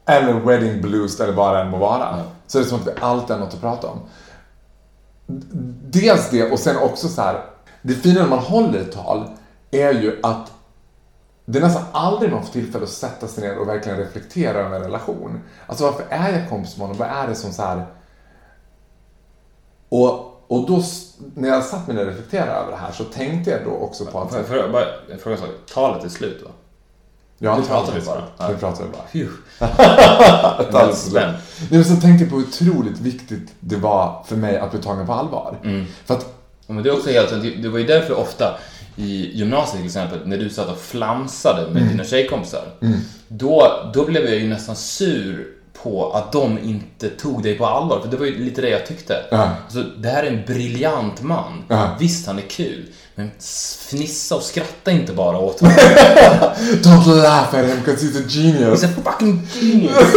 Eller 0.06 0.32
wedding 0.32 0.82
blues, 0.82 1.20
eller 1.20 1.32
vad 1.32 1.56
det 1.56 1.60
än 1.60 1.70
må 1.70 1.78
vara. 1.78 2.16
Ja. 2.18 2.22
Så 2.46 2.58
är 2.58 2.62
det 2.62 2.68
som 2.68 2.80
att 2.80 2.86
vi 2.86 2.92
alltid 3.00 3.36
har 3.36 3.44
något 3.44 3.54
att 3.54 3.60
prata 3.60 3.88
om. 3.88 3.98
Dels 5.82 6.30
det, 6.30 6.50
och 6.52 6.58
sen 6.58 6.76
också 6.76 7.08
så 7.08 7.22
här, 7.22 7.44
det 7.82 7.94
fina 7.94 8.20
när 8.20 8.28
man 8.28 8.38
håller 8.38 8.80
ett 8.80 8.92
tal 8.92 9.30
är 9.70 9.92
ju 9.92 10.20
att 10.22 10.52
det 11.44 11.58
är 11.58 11.62
nästan 11.62 11.84
aldrig 11.92 12.32
man 12.32 12.44
får 12.44 12.52
tillfälle 12.52 12.84
att 12.84 12.90
sätta 12.90 13.28
sig 13.28 13.48
ner 13.48 13.58
och 13.58 13.68
verkligen 13.68 13.98
reflektera 13.98 14.58
över 14.58 14.76
en 14.76 14.82
relation. 14.82 15.40
Alltså 15.66 15.84
varför 15.84 16.04
är 16.08 16.38
jag 16.38 16.48
kompis 16.48 16.76
med 16.76 16.86
honom? 16.86 16.98
Vad 16.98 17.08
är 17.08 17.28
det 17.28 17.34
som 17.34 17.52
så 17.52 17.62
här... 17.62 17.86
Och, 19.88 20.44
och 20.46 20.66
då, 20.66 20.82
när 21.34 21.48
jag 21.48 21.64
satt 21.64 21.86
mig 21.86 21.96
ner 21.96 22.02
och 22.02 22.08
reflekterade 22.08 22.52
över 22.52 22.70
det 22.70 22.76
här 22.76 22.92
så 22.92 23.04
tänkte 23.04 23.50
jag 23.50 23.64
då 23.64 23.70
också 23.70 24.06
på 24.06 24.20
att... 24.20 24.30
Får 24.30 24.38
jag 24.56 25.20
fråga 25.20 25.36
en 25.36 25.38
sak? 25.38 25.48
Talet 25.74 26.04
är 26.04 26.08
slut 26.08 26.42
va? 26.42 26.50
Ja, 27.44 27.56
Nu 27.56 27.62
pratar 27.62 27.94
vi 27.94 28.00
bara. 28.00 28.48
Nu 28.48 28.56
pratar 28.56 28.84
vi 28.84 28.90
bara. 28.90 29.02
Ett 29.68 30.58
Väldigt 30.58 30.74
alls 30.74 30.98
spänd. 30.98 31.32
Nej, 31.58 31.68
men 31.70 31.84
så 31.84 31.96
tänkte 31.96 32.24
jag 32.24 32.30
på 32.30 32.36
hur 32.36 32.46
otroligt 32.46 33.00
viktigt 33.00 33.54
det 33.60 33.76
var 33.76 34.24
för 34.28 34.36
mig 34.36 34.58
att 34.58 34.70
bli 34.70 34.80
tagen 34.80 35.06
på 35.06 35.12
allvar. 35.12 35.58
Mm. 35.64 35.86
För 36.04 36.14
att, 36.14 36.26
Ja, 36.66 36.74
Men 36.74 36.82
det, 36.82 36.90
är 36.90 36.94
också 36.94 37.10
helt, 37.10 37.62
det 37.62 37.68
var 37.68 37.78
ju 37.78 37.86
därför 37.86 38.14
ofta 38.14 38.58
i 38.96 39.38
gymnasiet 39.38 39.76
till 39.76 39.86
exempel, 39.86 40.18
när 40.24 40.38
du 40.38 40.50
satt 40.50 40.68
och 40.68 40.78
flamsade 40.78 41.70
med 41.70 41.82
dina 41.82 42.04
tjejkompisar. 42.04 42.64
Då, 43.28 43.66
då 43.94 44.04
blev 44.04 44.24
jag 44.24 44.34
ju 44.34 44.48
nästan 44.48 44.76
sur 44.76 45.46
på 45.82 46.12
att 46.12 46.32
de 46.32 46.58
inte 46.58 47.08
tog 47.08 47.42
dig 47.42 47.58
på 47.58 47.66
allvar. 47.66 48.00
För 48.00 48.08
det 48.08 48.16
var 48.16 48.26
ju 48.26 48.44
lite 48.44 48.60
det 48.60 48.68
jag 48.68 48.86
tyckte. 48.86 49.16
Ja. 49.30 49.50
Alltså, 49.64 49.82
det 49.82 50.08
här 50.08 50.22
är 50.22 50.30
en 50.30 50.42
briljant 50.46 51.22
man. 51.22 51.64
Ja. 51.68 51.96
Visst, 52.00 52.26
han 52.26 52.38
är 52.38 52.42
kul. 52.42 52.86
Men 53.14 53.30
fnissa 53.88 54.36
och 54.36 54.42
skratta 54.42 54.90
inte 54.90 55.12
bara 55.12 55.38
åt 55.38 55.60
honom. 55.60 55.76
Don't 56.82 57.22
laugh 57.22 57.54
at 57.54 57.64
him 57.64 57.78
because 57.84 58.06
he's 58.06 58.18
a 58.20 58.24
genius. 58.28 58.82
He's 58.84 58.86
a 58.86 59.02
fucking 59.04 59.48
genius. 59.52 59.92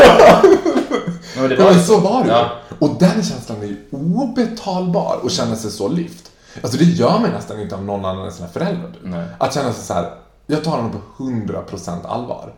men 1.38 1.50
det 1.50 1.56
var 1.56 1.72
men 1.72 1.84
så 1.84 2.00
var 2.00 2.24
det. 2.24 2.30
Ja. 2.30 2.52
Och 2.80 2.90
den 3.00 3.24
känslan 3.24 3.62
är 3.62 3.66
ju 3.66 3.78
obetalbar 3.92 5.20
och 5.24 5.32
känna 5.32 5.56
sig 5.56 5.72
så 5.72 5.88
lyft. 5.88 6.32
Alltså 6.62 6.78
det 6.78 6.86
gör 6.86 7.20
man 7.20 7.30
nästan 7.30 7.60
inte 7.62 7.76
av 7.76 7.84
någon 7.84 8.06
annan 8.06 8.26
än 8.26 8.32
sina 8.32 8.48
föräldrar. 8.48 8.88
typ. 8.92 9.02
Nej. 9.04 9.26
Att 9.40 9.54
känna 9.54 9.74
sig 9.74 9.84
så 9.84 9.94
här, 9.94 10.12
jag 10.48 10.64
tar 10.64 10.72
honom 10.72 10.92
på 10.92 11.24
100% 11.24 12.06
allvar. 12.08 12.54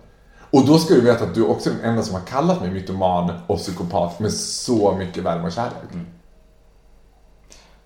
Och 0.51 0.65
då 0.65 0.79
ska 0.79 0.93
du 0.93 1.01
veta 1.01 1.23
att 1.23 1.35
du 1.35 1.43
också 1.43 1.69
är 1.69 1.73
den 1.73 1.83
enda 1.83 2.03
som 2.03 2.13
har 2.13 2.21
kallat 2.21 2.61
mig 2.61 2.71
mytoman 2.71 3.31
och 3.47 3.57
psykopat 3.57 4.19
med 4.19 4.33
så 4.33 4.95
mycket 4.95 5.23
värme 5.23 5.47
och 5.47 5.51
kärlek. 5.51 5.73
Mm. 5.93 6.05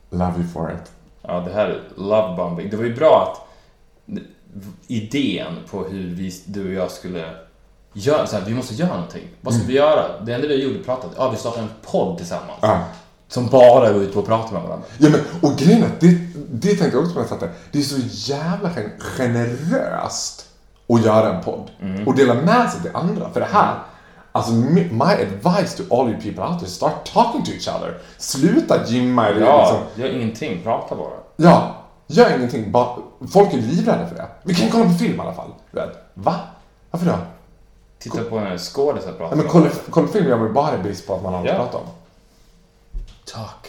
Love 0.10 0.34
you 0.38 0.48
for 0.54 0.72
it. 0.72 0.92
Ja, 1.22 1.40
det 1.40 1.54
här 1.54 1.66
är 1.66 1.84
love 1.96 2.36
bombing. 2.38 2.70
Det 2.70 2.78
var 2.78 2.84
ju 2.84 2.96
bra 2.96 3.32
att 3.32 3.48
idén 4.88 5.58
på 5.72 5.84
hur 5.84 6.16
vi, 6.16 6.42
du 6.46 6.68
och 6.68 6.74
jag 6.74 6.92
skulle 6.92 7.36
göra, 7.94 8.28
så 8.28 8.38
här, 8.38 8.46
vi 8.46 8.54
måste 8.54 8.74
göra 8.74 8.94
någonting. 8.94 9.28
Vad 9.42 9.54
ska 9.54 9.64
vi 9.68 9.74
göra? 9.74 10.22
Det 10.22 10.34
enda 10.34 10.48
vi 10.48 10.64
gjorde 10.64 10.84
pratade, 10.84 11.14
ja 11.18 11.30
vi 11.30 11.38
startar 11.38 11.62
en 11.62 11.70
podd 11.82 12.18
tillsammans. 12.18 12.60
Ja. 12.62 12.86
Som 13.28 13.48
bara 13.48 13.94
går 13.94 14.04
ut 14.04 14.14
på 14.14 14.20
att 14.20 14.26
prata 14.26 14.54
med 14.54 14.62
varandra. 14.64 14.88
Ja, 14.98 15.10
men, 15.10 15.20
och 15.52 15.58
grejen 15.58 15.84
är 15.84 15.88
att 15.88 16.00
det, 16.00 16.20
det 16.52 16.76
tänkte 16.76 16.98
jag 16.98 17.00
också 17.00 17.14
på 17.14 17.20
när 17.20 17.24
jag 17.24 17.30
satt 17.30 17.40
där. 17.40 17.52
Det 17.72 17.80
är 17.80 17.84
så 17.84 18.32
jävla 18.32 18.72
gen- 18.76 19.00
generöst 19.00 20.48
att 20.96 21.06
göra 21.06 21.36
en 21.36 21.44
podd. 21.44 21.72
Och 22.06 22.16
dela 22.16 22.34
med 22.34 22.70
sig 22.72 22.82
till 22.82 22.96
andra. 22.96 23.30
För 23.30 23.40
det 23.40 23.48
här, 23.52 23.76
alltså 24.32 24.52
my, 24.54 25.04
advice 25.04 25.76
to 25.76 25.84
all 26.00 26.10
you 26.10 26.22
people 26.22 26.44
out 26.48 26.60
there, 26.60 26.70
start 26.72 27.12
talking 27.14 27.44
to 27.44 27.52
each 27.52 27.68
other. 27.68 27.98
Sluta 28.18 28.86
gymma 28.88 29.28
eller 29.28 29.46
Ja, 29.46 29.60
liksom. 29.62 30.04
gör 30.04 30.16
ingenting, 30.16 30.64
prata 30.64 30.96
bara. 30.96 31.14
Ja, 31.36 31.76
gör 32.08 32.38
ingenting. 32.38 32.72
Bara, 32.72 32.96
folk 33.34 33.54
är 33.54 33.58
livrädda 33.58 34.08
för 34.08 34.16
det. 34.16 34.28
Vi 34.44 34.56
kan 34.56 34.70
kolla 34.70 34.84
på 34.86 34.92
film 34.92 35.18
i 35.18 35.20
alla 35.20 35.34
fall. 35.34 35.52
Va? 36.14 36.36
Varför 36.92 37.06
då? 37.08 37.16
Titta 38.00 38.24
på 38.24 38.38
en 38.38 38.58
skådis 38.58 39.06
och 39.06 39.18
prata 39.18 39.36
Ja, 39.36 39.42
men 39.42 39.52
kolla, 39.52 39.70
kolla 39.90 40.08
film 40.08 40.28
gör 40.28 40.38
man 40.38 40.48
ju 40.48 40.54
bara 40.54 40.76
i 40.76 40.78
brist 40.78 41.08
på 41.08 41.16
att 41.16 41.24
man 41.24 41.34
har 41.34 41.40
något 41.40 41.48
Ja. 41.50 41.54
att 41.56 41.72
prata 41.72 41.78
om. 41.78 41.84
Talk. 43.26 43.68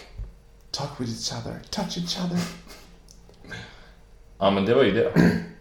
Talk 0.71 0.91
with 1.01 1.11
each 1.13 1.33
other, 1.33 1.55
touch 1.71 1.99
each 1.99 2.19
other. 2.25 2.39
Ja, 4.43 4.51
men 4.51 4.65
det 4.65 4.75
var 4.75 4.83
ju 4.83 4.93
det. 4.93 5.13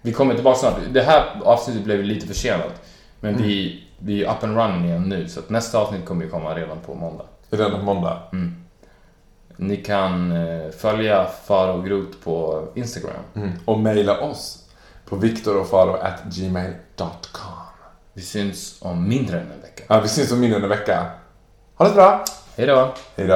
Vi 0.02 0.14
kommer 0.14 0.36
tillbaka 0.36 0.60
snart. 0.60 0.74
Det 0.92 1.02
här 1.02 1.42
avsnittet 1.44 1.84
blev 1.84 2.04
lite 2.04 2.28
försenat. 2.28 2.82
Men 3.20 3.38
vi, 3.38 3.84
vi 4.00 4.24
är 4.24 4.32
up 4.32 4.44
and 4.44 4.58
running 4.58 4.86
igen 4.86 5.10
nu, 5.10 5.28
så 5.28 5.40
att 5.40 5.50
nästa 5.50 5.80
avsnitt 5.80 6.06
kommer 6.06 6.24
ju 6.24 6.30
komma 6.30 6.56
redan 6.56 6.78
på 6.86 6.96
måndag. 6.96 7.26
Redan 7.50 7.72
på 7.72 7.78
måndag. 7.78 8.20
Ni 9.58 9.78
kan 9.78 10.32
eh, 10.32 10.72
följa 10.72 11.28
Faro 11.46 11.82
Groth 11.82 12.18
på 12.24 12.68
Instagram. 12.76 13.14
Mm. 13.36 13.52
Och 13.66 13.80
mejla 13.80 14.20
oss 14.20 14.70
på 15.06 15.16
viktorofaro.gmail.com. 15.16 17.54
Vi 18.14 18.22
syns 18.22 18.78
om 18.82 19.10
mindre 19.10 19.40
än 19.40 19.52
en 19.52 19.62
vecka. 19.62 19.84
Ja, 19.88 20.02
vi 20.02 20.08
syns 20.08 20.32
om 20.32 20.40
mindre 20.40 20.58
än 20.58 20.64
en 20.64 20.70
vecka. 20.70 21.06
Ha 21.76 21.88
det 21.88 21.94
bra! 21.94 22.24
Hej 22.58 22.68
då! 22.68 22.94
Hej 23.16 23.28
då! 23.28 23.36